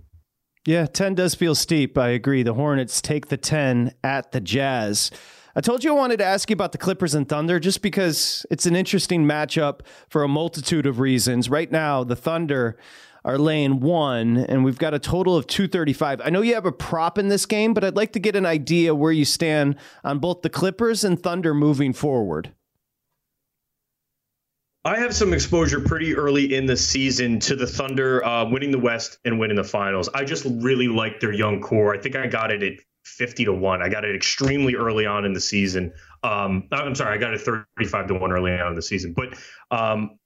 Yeah, 0.66 0.86
10 0.86 1.16
does 1.16 1.36
feel 1.36 1.56
steep. 1.56 1.98
I 1.98 2.10
agree. 2.10 2.44
The 2.44 2.54
Hornets 2.54 3.02
take 3.02 3.28
the 3.28 3.38
10 3.38 3.94
at 4.04 4.34
the 4.34 4.42
Jazz. 4.42 5.10
I 5.56 5.62
told 5.62 5.84
you 5.84 5.92
I 5.92 5.98
wanted 5.98 6.18
to 6.18 6.26
ask 6.26 6.50
you 6.50 6.54
about 6.54 6.72
the 6.72 6.78
Clippers 6.78 7.16
and 7.16 7.28
Thunder 7.28 7.60
just 7.60 7.82
because 7.82 8.46
it's 8.52 8.66
an 8.66 8.76
interesting 8.76 9.26
matchup 9.26 9.82
for 10.08 10.24
a 10.24 10.28
multitude 10.28 10.86
of 10.86 11.00
reasons. 11.00 11.50
Right 11.50 11.72
now, 11.72 12.04
the 12.04 12.16
Thunder 12.16 12.78
are 13.26 13.38
laying 13.38 13.80
one, 13.80 14.38
and 14.38 14.64
we've 14.64 14.78
got 14.78 14.94
a 14.94 15.00
total 15.00 15.36
of 15.36 15.48
235. 15.48 16.22
I 16.24 16.30
know 16.30 16.42
you 16.42 16.54
have 16.54 16.66
a 16.66 16.72
prop 16.72 17.18
in 17.18 17.28
this 17.30 17.46
game, 17.46 17.74
but 17.74 17.84
I'd 17.84 17.96
like 17.96 18.14
to 18.14 18.20
get 18.20 18.36
an 18.36 18.46
idea 18.46 18.94
where 18.96 19.12
you 19.12 19.26
stand 19.26 19.76
on 20.04 20.20
both 20.20 20.42
the 20.42 20.50
Clippers 20.50 21.04
and 21.04 21.22
Thunder 21.22 21.54
moving 21.54 21.94
forward. 21.94 22.54
I 24.86 25.00
have 25.00 25.14
some 25.14 25.34
exposure 25.34 25.82
pretty 25.82 26.16
early 26.16 26.56
in 26.56 26.66
the 26.66 26.78
season 26.78 27.40
to 27.42 27.56
the 27.56 27.68
Thunder 27.68 28.24
uh, 28.24 28.50
winning 28.50 28.72
the 28.72 28.80
West 28.80 29.20
and 29.26 29.38
winning 29.38 29.58
the 29.58 29.64
finals. 29.64 30.08
I 30.14 30.24
just 30.24 30.46
really 30.46 30.88
like 30.88 31.20
their 31.20 31.34
young 31.34 31.60
core. 31.60 31.94
I 31.94 31.98
think 31.98 32.16
I 32.16 32.28
got 32.28 32.52
it 32.52 32.64
at 32.64 32.80
50 33.10 33.46
to 33.46 33.54
1. 33.54 33.82
I 33.82 33.90
got 33.90 34.06
it 34.06 34.16
extremely 34.16 34.76
early 34.76 35.06
on 35.06 35.26
in 35.26 35.34
the 35.34 35.42
season. 35.42 35.94
Um, 36.24 36.68
I'm 36.72 36.96
sorry, 36.96 37.16
I 37.16 37.18
got 37.18 37.34
it 37.34 37.42
35 37.42 38.08
to 38.08 38.14
1 38.16 38.32
early 38.32 38.52
on 38.54 38.68
in 38.68 38.76
the 38.76 38.82
season. 38.82 39.14
But 39.14 39.38
um, 39.72 40.20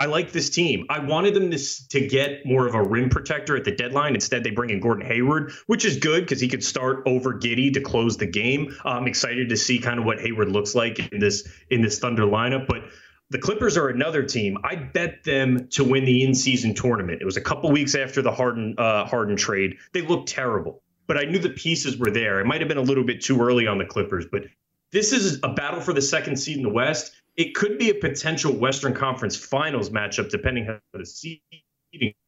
I 0.00 0.06
like 0.06 0.30
this 0.30 0.48
team. 0.48 0.86
I 0.88 1.00
wanted 1.00 1.34
them 1.34 1.50
to, 1.50 1.88
to 1.88 2.06
get 2.06 2.46
more 2.46 2.66
of 2.66 2.74
a 2.74 2.82
rim 2.82 3.08
protector 3.10 3.56
at 3.56 3.64
the 3.64 3.72
deadline. 3.72 4.14
Instead, 4.14 4.44
they 4.44 4.50
bring 4.50 4.70
in 4.70 4.78
Gordon 4.78 5.04
Hayward, 5.04 5.52
which 5.66 5.84
is 5.84 5.96
good 5.96 6.22
because 6.22 6.40
he 6.40 6.46
could 6.46 6.62
start 6.62 7.02
over 7.06 7.34
Giddey 7.34 7.74
to 7.74 7.80
close 7.80 8.16
the 8.16 8.26
game. 8.26 8.76
I'm 8.84 9.08
excited 9.08 9.48
to 9.48 9.56
see 9.56 9.80
kind 9.80 9.98
of 9.98 10.04
what 10.04 10.20
Hayward 10.20 10.50
looks 10.50 10.74
like 10.76 11.12
in 11.12 11.18
this 11.18 11.48
in 11.70 11.82
this 11.82 11.98
Thunder 11.98 12.22
lineup. 12.22 12.68
But 12.68 12.84
the 13.30 13.38
Clippers 13.38 13.76
are 13.76 13.88
another 13.88 14.22
team. 14.22 14.58
I 14.62 14.76
bet 14.76 15.24
them 15.24 15.68
to 15.72 15.82
win 15.82 16.04
the 16.04 16.22
in-season 16.22 16.74
tournament. 16.74 17.20
It 17.20 17.24
was 17.24 17.36
a 17.36 17.42
couple 17.42 17.70
weeks 17.72 17.94
after 17.96 18.22
the 18.22 18.32
Harden 18.32 18.76
uh, 18.78 19.04
Harden 19.04 19.36
trade. 19.36 19.78
They 19.92 20.02
looked 20.02 20.28
terrible 20.28 20.82
but 21.08 21.16
I 21.16 21.24
knew 21.24 21.38
the 21.38 21.50
pieces 21.50 21.96
were 21.96 22.10
there. 22.10 22.38
It 22.38 22.46
might 22.46 22.60
have 22.60 22.68
been 22.68 22.78
a 22.78 22.82
little 22.82 23.02
bit 23.02 23.22
too 23.22 23.40
early 23.40 23.66
on 23.66 23.78
the 23.78 23.84
Clippers, 23.84 24.26
but 24.30 24.44
this 24.92 25.12
is 25.12 25.40
a 25.42 25.48
battle 25.48 25.80
for 25.80 25.92
the 25.92 26.02
second 26.02 26.36
seed 26.36 26.58
in 26.58 26.62
the 26.62 26.68
West. 26.68 27.12
It 27.36 27.54
could 27.54 27.78
be 27.78 27.90
a 27.90 27.94
potential 27.94 28.52
Western 28.52 28.94
Conference 28.94 29.36
Finals 29.36 29.90
matchup, 29.90 30.30
depending 30.30 30.66
how 30.66 30.78
the 30.92 31.04
seeding 31.06 31.40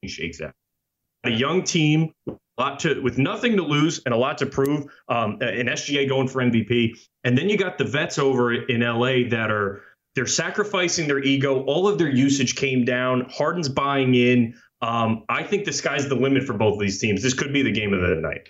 shakes 0.05 0.41
out. 0.41 0.53
A 1.24 1.31
young 1.31 1.62
team, 1.62 2.12
a 2.28 2.33
lot 2.59 2.81
to 2.81 3.01
with 3.01 3.18
nothing 3.18 3.57
to 3.57 3.62
lose 3.62 4.01
and 4.05 4.14
a 4.14 4.16
lot 4.16 4.39
to 4.39 4.47
prove. 4.47 4.87
Um, 5.09 5.39
an 5.41 5.66
SGA 5.66 6.09
going 6.09 6.28
for 6.28 6.41
MVP, 6.43 6.97
and 7.24 7.37
then 7.37 7.49
you 7.49 7.59
got 7.59 7.76
the 7.76 7.85
vets 7.85 8.18
over 8.18 8.53
in 8.53 8.81
LA 8.81 9.28
that 9.28 9.51
are 9.51 9.83
they're 10.14 10.26
sacrificing 10.26 11.07
their 11.09 11.22
ego. 11.22 11.62
All 11.64 11.87
of 11.87 11.99
their 11.99 12.11
usage 12.11 12.57
came 12.57 12.85
down. 12.85 13.26
Harden's 13.31 13.68
buying 13.68 14.14
in. 14.14 14.55
Um, 14.83 15.24
I 15.28 15.43
think 15.43 15.66
the 15.66 15.72
sky's 15.72 16.09
the 16.09 16.14
limit 16.14 16.45
for 16.45 16.55
both 16.55 16.74
of 16.74 16.81
these 16.81 16.99
teams. 16.99 17.22
This 17.22 17.35
could 17.35 17.53
be 17.53 17.62
the 17.62 17.72
game 17.72 17.93
of 17.93 18.01
the 18.01 18.14
night. 18.16 18.49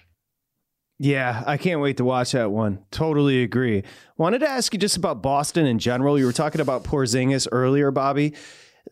Yeah, 1.03 1.45
I 1.47 1.57
can't 1.57 1.81
wait 1.81 1.97
to 1.97 2.05
watch 2.05 2.33
that 2.33 2.51
one. 2.51 2.85
Totally 2.91 3.43
agree. 3.43 3.85
Wanted 4.19 4.41
to 4.41 4.51
ask 4.51 4.75
you 4.75 4.79
just 4.79 4.99
about 4.99 5.23
Boston 5.23 5.65
in 5.65 5.79
general. 5.79 6.19
You 6.19 6.27
were 6.27 6.33
talking 6.33 6.61
about 6.61 6.85
Porzingis 6.85 7.49
earlier, 7.51 7.91
Bobby. 7.91 8.35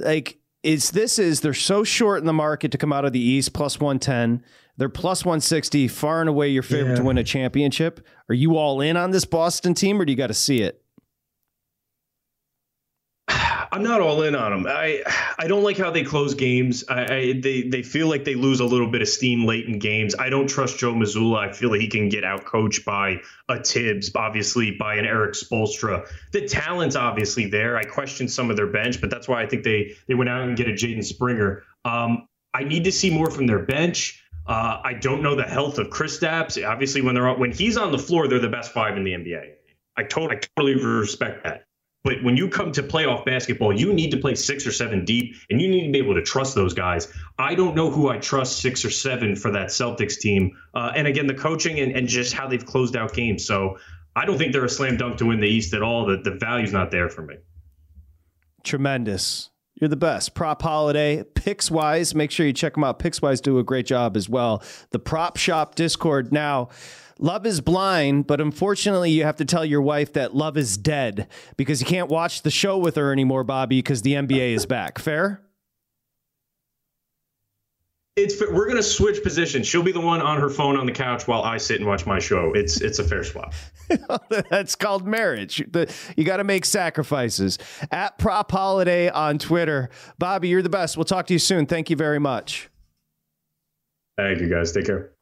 Like, 0.00 0.38
is 0.62 0.92
this 0.92 1.18
is 1.18 1.42
they're 1.42 1.52
so 1.52 1.84
short 1.84 2.20
in 2.20 2.24
the 2.24 2.32
market 2.32 2.72
to 2.72 2.78
come 2.78 2.94
out 2.94 3.04
of 3.04 3.12
the 3.12 3.20
East 3.20 3.52
plus 3.52 3.78
110. 3.78 4.42
They're 4.78 4.88
plus 4.88 5.26
160, 5.26 5.86
far 5.88 6.20
and 6.20 6.30
away 6.30 6.48
your 6.48 6.62
favorite 6.62 6.92
yeah. 6.92 6.96
to 6.96 7.04
win 7.04 7.18
a 7.18 7.24
championship. 7.24 8.00
Are 8.30 8.34
you 8.34 8.56
all 8.56 8.80
in 8.80 8.96
on 8.96 9.11
this 9.11 9.26
Boston 9.26 9.74
team 9.74 10.00
or 10.00 10.06
do 10.06 10.11
you 10.11 10.16
got 10.16 10.28
to 10.28 10.34
see 10.34 10.62
it? 10.62 10.82
I'm 13.79 13.85
not 13.85 14.01
all 14.01 14.22
in 14.24 14.35
on 14.35 14.51
them. 14.51 14.66
I 14.68 15.05
I 15.39 15.47
don't 15.47 15.62
like 15.62 15.76
how 15.79 15.93
they 15.93 16.03
close 16.03 16.35
games. 16.35 16.83
I, 16.89 17.03
I, 17.03 17.33
they 17.41 17.62
they 17.62 17.83
feel 17.83 18.09
like 18.09 18.24
they 18.24 18.35
lose 18.35 18.59
a 18.59 18.64
little 18.64 18.91
bit 18.91 19.03
of 19.03 19.09
steam 19.09 19.47
late 19.47 19.66
in 19.66 19.79
games. 19.79 20.16
I 20.18 20.31
don't 20.31 20.49
trust 20.49 20.81
Joe 20.81 20.95
Mazzulla. 20.95 21.49
I 21.49 21.53
feel 21.53 21.70
like 21.70 21.81
he 21.81 21.87
can 21.87 22.09
get 22.09 22.24
out 22.24 22.45
coached 22.45 22.85
by 22.85 23.20
a 23.49 23.62
Thibs, 23.62 24.11
obviously 24.16 24.72
by 24.72 24.97
an 24.97 25.05
Erik 25.05 25.35
Spoelstra. 25.35 26.09
The 26.33 26.49
talent's 26.49 26.97
obviously 26.97 27.47
there. 27.47 27.76
I 27.76 27.85
question 27.85 28.26
some 28.26 28.51
of 28.51 28.57
their 28.57 28.66
bench, 28.66 29.01
but 29.01 29.11
that's 29.11 29.29
why 29.29 29.43
I 29.45 29.47
think 29.47 29.62
they 29.62 29.95
they 30.09 30.14
went 30.14 30.29
out 30.29 30.43
and 30.43 30.57
get 30.57 30.66
a 30.66 30.72
Jaden 30.72 31.05
Springer. 31.05 31.62
Um, 31.85 32.26
I 32.53 32.64
need 32.64 32.83
to 32.83 32.91
see 32.93 33.11
more 33.11 33.31
from 33.31 33.47
their 33.47 33.61
bench. 33.61 34.24
Uh, 34.45 34.81
I 34.83 34.95
don't 34.95 35.22
know 35.22 35.37
the 35.37 35.45
health 35.45 35.79
of 35.79 35.91
Chris 35.91 36.18
Kristaps. 36.18 36.68
Obviously, 36.68 37.01
when 37.01 37.14
they're 37.14 37.33
when 37.35 37.53
he's 37.53 37.76
on 37.76 37.93
the 37.93 37.99
floor, 37.99 38.26
they're 38.26 38.41
the 38.41 38.49
best 38.49 38.72
five 38.72 38.97
in 38.97 39.05
the 39.05 39.12
NBA. 39.12 39.53
I, 39.97 40.03
to- 40.03 40.31
I 40.31 40.41
totally 40.57 40.83
respect 40.83 41.45
that. 41.45 41.68
But 42.05 42.22
when 42.22 42.36
you 42.36 42.49
come 42.49 42.72
to 42.72 42.82
playoff 42.82 43.24
basketball, 43.24 43.78
you 43.78 43.92
need 43.92 44.11
to 44.12 44.16
play 44.16 44.34
six 44.34 44.66
or 44.66 44.72
seven 44.72 45.05
deep, 45.05 45.34
and 45.51 45.61
you 45.61 45.68
need 45.68 45.86
to 45.86 45.92
be 45.92 45.99
able 45.99 46.14
to 46.14 46.22
trust 46.22 46.55
those 46.55 46.72
guys. 46.72 47.12
I 47.38 47.55
don't 47.55 47.74
know 47.74 47.90
who 47.90 48.09
I 48.09 48.18
trust 48.18 48.61
six 48.61 48.84
or 48.84 48.90
seven 48.90 49.34
for 49.34 49.51
that 49.51 49.68
Celtics 49.68 50.18
team. 50.18 50.57
Uh, 50.74 50.92
and 50.94 51.07
again, 51.07 51.26
the 51.26 51.34
coaching 51.34 51.80
and, 51.80 51.92
and 51.92 52.07
just 52.07 52.32
how 52.32 52.46
they've 52.46 52.64
closed 52.64 52.96
out 52.96 53.14
games. 53.14 53.44
So 53.44 53.78
I 54.14 54.24
don't 54.24 54.38
think 54.38 54.53
they're 54.53 54.64
a 54.64 54.68
slam 54.68 54.96
dunk 54.96 55.18
to 55.18 55.26
win 55.26 55.40
the 55.40 55.49
East 55.49 55.74
at 55.74 55.82
all. 55.82 56.07
The, 56.07 56.18
the 56.18 56.36
value's 56.38 56.72
not 56.72 56.90
there 56.90 57.09
for 57.09 57.22
me. 57.22 57.36
Tremendous. 58.64 59.51
You're 59.80 59.88
the 59.88 59.96
best. 59.96 60.34
Prop 60.34 60.61
Holiday, 60.61 61.22
Pickswise. 61.34 62.14
Make 62.14 62.32
sure 62.32 62.44
you 62.44 62.53
check 62.53 62.74
them 62.74 62.82
out. 62.82 62.99
Pickswise 62.99 63.40
do 63.40 63.59
a 63.59 63.64
great 63.64 63.86
job 63.86 64.16
as 64.16 64.28
well. 64.28 64.62
The 64.90 64.99
Prop 64.99 65.36
Shop 65.36 65.76
Discord. 65.76 66.32
Now, 66.32 66.70
love 67.19 67.47
is 67.47 67.61
blind, 67.61 68.27
but 68.27 68.41
unfortunately, 68.41 69.11
you 69.11 69.25
have 69.25 69.37
to 69.37 69.45
tell 69.45 69.64
your 69.64 69.83
wife 69.83 70.12
that 70.14 70.35
love 70.35 70.57
is 70.57 70.77
dead 70.77 71.29
because 71.57 71.81
you 71.81 71.87
can't 71.87 72.09
watch 72.09 72.43
the 72.43 72.51
show 72.51 72.79
with 72.79 72.97
her 72.97 73.12
anymore, 73.12 73.45
Bobby, 73.45 73.79
because 73.79 74.03
the 74.03 74.14
NBA 74.14 74.55
is 74.55 74.66
back. 74.66 74.99
Fair? 74.99 75.43
It's 78.16 78.41
we're 78.41 78.66
gonna 78.66 78.83
switch 78.83 79.23
positions. 79.23 79.69
She'll 79.69 79.85
be 79.85 79.93
the 79.93 80.01
one 80.01 80.21
on 80.21 80.41
her 80.41 80.49
phone 80.49 80.77
on 80.77 80.87
the 80.87 80.93
couch 80.93 81.29
while 81.29 81.43
I 81.43 81.57
sit 81.57 81.77
and 81.77 81.87
watch 81.87 82.05
my 82.05 82.19
show. 82.19 82.53
It's 82.53 82.81
it's 82.81 82.99
a 82.99 83.05
fair 83.05 83.23
swap. 83.23 83.55
That's 84.51 84.75
called 84.75 85.07
marriage. 85.07 85.64
The, 85.71 85.93
you 86.16 86.25
got 86.25 86.39
to 86.39 86.45
make 86.45 86.64
sacrifices. 86.64 87.59
At 87.93 88.19
Prop 88.19 88.51
Holiday 88.51 89.09
on 89.09 89.39
Twitter, 89.39 89.89
Bobby, 90.19 90.49
you're 90.49 90.62
the 90.62 90.69
best. 90.69 90.97
We'll 90.97 91.05
talk 91.05 91.29
to 91.29 91.33
you 91.33 91.39
soon. 91.39 91.66
Thank 91.66 91.91
you 91.91 91.97
very 91.97 92.19
much. 92.19 92.69
Thank 94.16 94.41
you, 94.41 94.49
guys. 94.49 94.73
Take 94.73 94.87
care. 94.87 95.12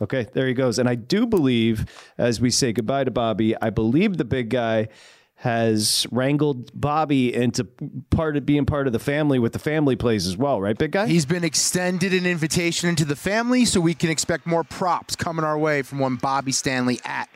Okay, 0.00 0.26
there 0.34 0.46
he 0.46 0.54
goes. 0.54 0.78
And 0.78 0.88
I 0.88 0.94
do 0.94 1.26
believe, 1.26 1.86
as 2.18 2.40
we 2.40 2.50
say 2.50 2.72
goodbye 2.72 3.04
to 3.04 3.10
Bobby, 3.10 3.54
I 3.60 3.70
believe 3.70 4.16
the 4.16 4.24
big 4.24 4.50
guy 4.50 4.88
has 5.36 6.06
wrangled 6.10 6.70
Bobby 6.78 7.34
into 7.34 7.64
part 8.10 8.36
of 8.36 8.46
being 8.46 8.64
part 8.64 8.86
of 8.86 8.92
the 8.94 8.98
family 8.98 9.38
with 9.38 9.52
the 9.52 9.58
family 9.58 9.94
plays 9.94 10.26
as 10.26 10.36
well, 10.36 10.60
right, 10.60 10.76
big 10.78 10.92
guy? 10.92 11.06
He's 11.06 11.26
been 11.26 11.44
extended 11.44 12.14
an 12.14 12.24
invitation 12.24 12.88
into 12.88 13.04
the 13.04 13.16
family, 13.16 13.66
so 13.66 13.80
we 13.80 13.92
can 13.92 14.08
expect 14.08 14.46
more 14.46 14.64
props 14.64 15.14
coming 15.14 15.44
our 15.44 15.58
way 15.58 15.82
from 15.82 15.98
one 15.98 16.16
Bobby 16.16 16.52
Stanley 16.52 17.00
at 17.04 17.28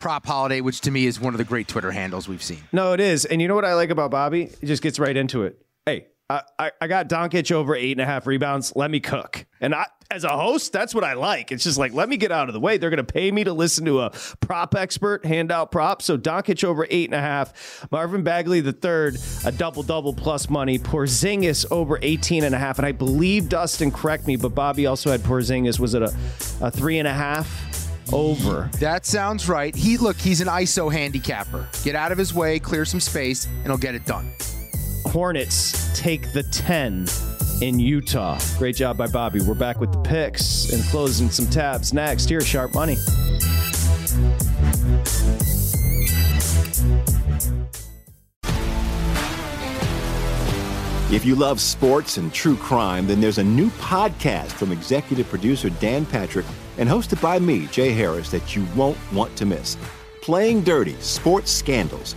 Prop 0.00 0.26
Holiday, 0.26 0.60
which 0.60 0.80
to 0.82 0.90
me 0.90 1.06
is 1.06 1.20
one 1.20 1.32
of 1.32 1.38
the 1.38 1.44
great 1.44 1.68
Twitter 1.68 1.92
handles 1.92 2.28
we've 2.28 2.42
seen. 2.42 2.62
No, 2.72 2.92
it 2.92 3.00
is. 3.00 3.24
And 3.24 3.40
you 3.40 3.46
know 3.46 3.54
what 3.54 3.64
I 3.64 3.74
like 3.74 3.90
about 3.90 4.10
Bobby? 4.10 4.50
He 4.60 4.66
just 4.66 4.82
gets 4.82 4.98
right 4.98 5.16
into 5.16 5.44
it. 5.44 5.64
I, 6.30 6.72
I 6.80 6.86
got 6.86 7.08
Doncic 7.10 7.52
over 7.52 7.76
eight 7.76 7.92
and 7.92 8.00
a 8.00 8.06
half 8.06 8.26
rebounds. 8.26 8.72
Let 8.74 8.90
me 8.90 8.98
cook. 8.98 9.44
And 9.60 9.74
I, 9.74 9.86
as 10.10 10.24
a 10.24 10.30
host, 10.30 10.72
that's 10.72 10.94
what 10.94 11.04
I 11.04 11.12
like. 11.12 11.52
It's 11.52 11.64
just 11.64 11.78
like, 11.78 11.92
let 11.92 12.08
me 12.08 12.16
get 12.16 12.32
out 12.32 12.48
of 12.48 12.54
the 12.54 12.60
way. 12.60 12.78
They're 12.78 12.88
going 12.88 13.04
to 13.04 13.12
pay 13.12 13.30
me 13.30 13.44
to 13.44 13.52
listen 13.52 13.84
to 13.84 14.00
a 14.00 14.10
prop 14.40 14.74
expert 14.74 15.26
hand 15.26 15.52
out 15.52 15.70
props. 15.70 16.06
So 16.06 16.16
Doncic 16.16 16.64
over 16.64 16.86
eight 16.88 17.10
and 17.10 17.14
a 17.14 17.20
half. 17.20 17.86
Marvin 17.90 18.22
Bagley 18.22 18.60
the 18.60 18.72
third, 18.72 19.18
a 19.44 19.52
double 19.52 19.82
double 19.82 20.14
plus 20.14 20.48
money. 20.48 20.78
Porzingis 20.78 21.70
over 21.70 21.98
18 22.00 22.44
and 22.44 22.54
a 22.54 22.58
half. 22.58 22.78
And 22.78 22.86
I 22.86 22.92
believe 22.92 23.50
Dustin, 23.50 23.90
correct 23.90 24.26
me, 24.26 24.36
but 24.36 24.54
Bobby 24.54 24.86
also 24.86 25.10
had 25.10 25.20
Porzingis. 25.20 25.78
Was 25.78 25.92
it 25.92 26.02
a, 26.02 26.14
a 26.62 26.70
three 26.70 26.98
and 26.98 27.08
a 27.08 27.14
half? 27.14 27.72
Over. 28.12 28.70
That 28.80 29.06
sounds 29.06 29.48
right. 29.48 29.74
He 29.74 29.96
look, 29.96 30.16
he's 30.16 30.42
an 30.42 30.46
ISO 30.46 30.92
handicapper. 30.92 31.66
Get 31.84 31.94
out 31.94 32.12
of 32.12 32.18
his 32.18 32.34
way, 32.34 32.58
clear 32.58 32.84
some 32.84 33.00
space, 33.00 33.46
and 33.46 33.66
he'll 33.66 33.78
get 33.78 33.94
it 33.94 34.04
done. 34.04 34.30
Hornets 35.06 35.92
take 35.98 36.32
the 36.32 36.42
10 36.42 37.06
in 37.60 37.78
Utah. 37.78 38.38
Great 38.58 38.76
job 38.76 38.96
by 38.96 39.06
Bobby. 39.06 39.40
We're 39.40 39.54
back 39.54 39.80
with 39.80 39.92
the 39.92 40.00
picks 40.00 40.72
and 40.72 40.82
closing 40.84 41.30
some 41.30 41.46
tabs 41.46 41.92
next. 41.92 42.28
Here, 42.28 42.40
Sharp 42.40 42.74
Money. 42.74 42.96
If 51.14 51.24
you 51.24 51.36
love 51.36 51.60
sports 51.60 52.16
and 52.16 52.32
true 52.32 52.56
crime, 52.56 53.06
then 53.06 53.20
there's 53.20 53.38
a 53.38 53.44
new 53.44 53.70
podcast 53.70 54.50
from 54.50 54.72
executive 54.72 55.28
producer 55.28 55.70
Dan 55.70 56.04
Patrick 56.06 56.46
and 56.76 56.88
hosted 56.88 57.22
by 57.22 57.38
me, 57.38 57.66
Jay 57.68 57.92
Harris, 57.92 58.30
that 58.30 58.56
you 58.56 58.66
won't 58.74 58.98
want 59.12 59.36
to 59.36 59.46
miss. 59.46 59.76
Playing 60.22 60.62
Dirty 60.62 60.96
Sports 61.00 61.52
Scandals. 61.52 62.16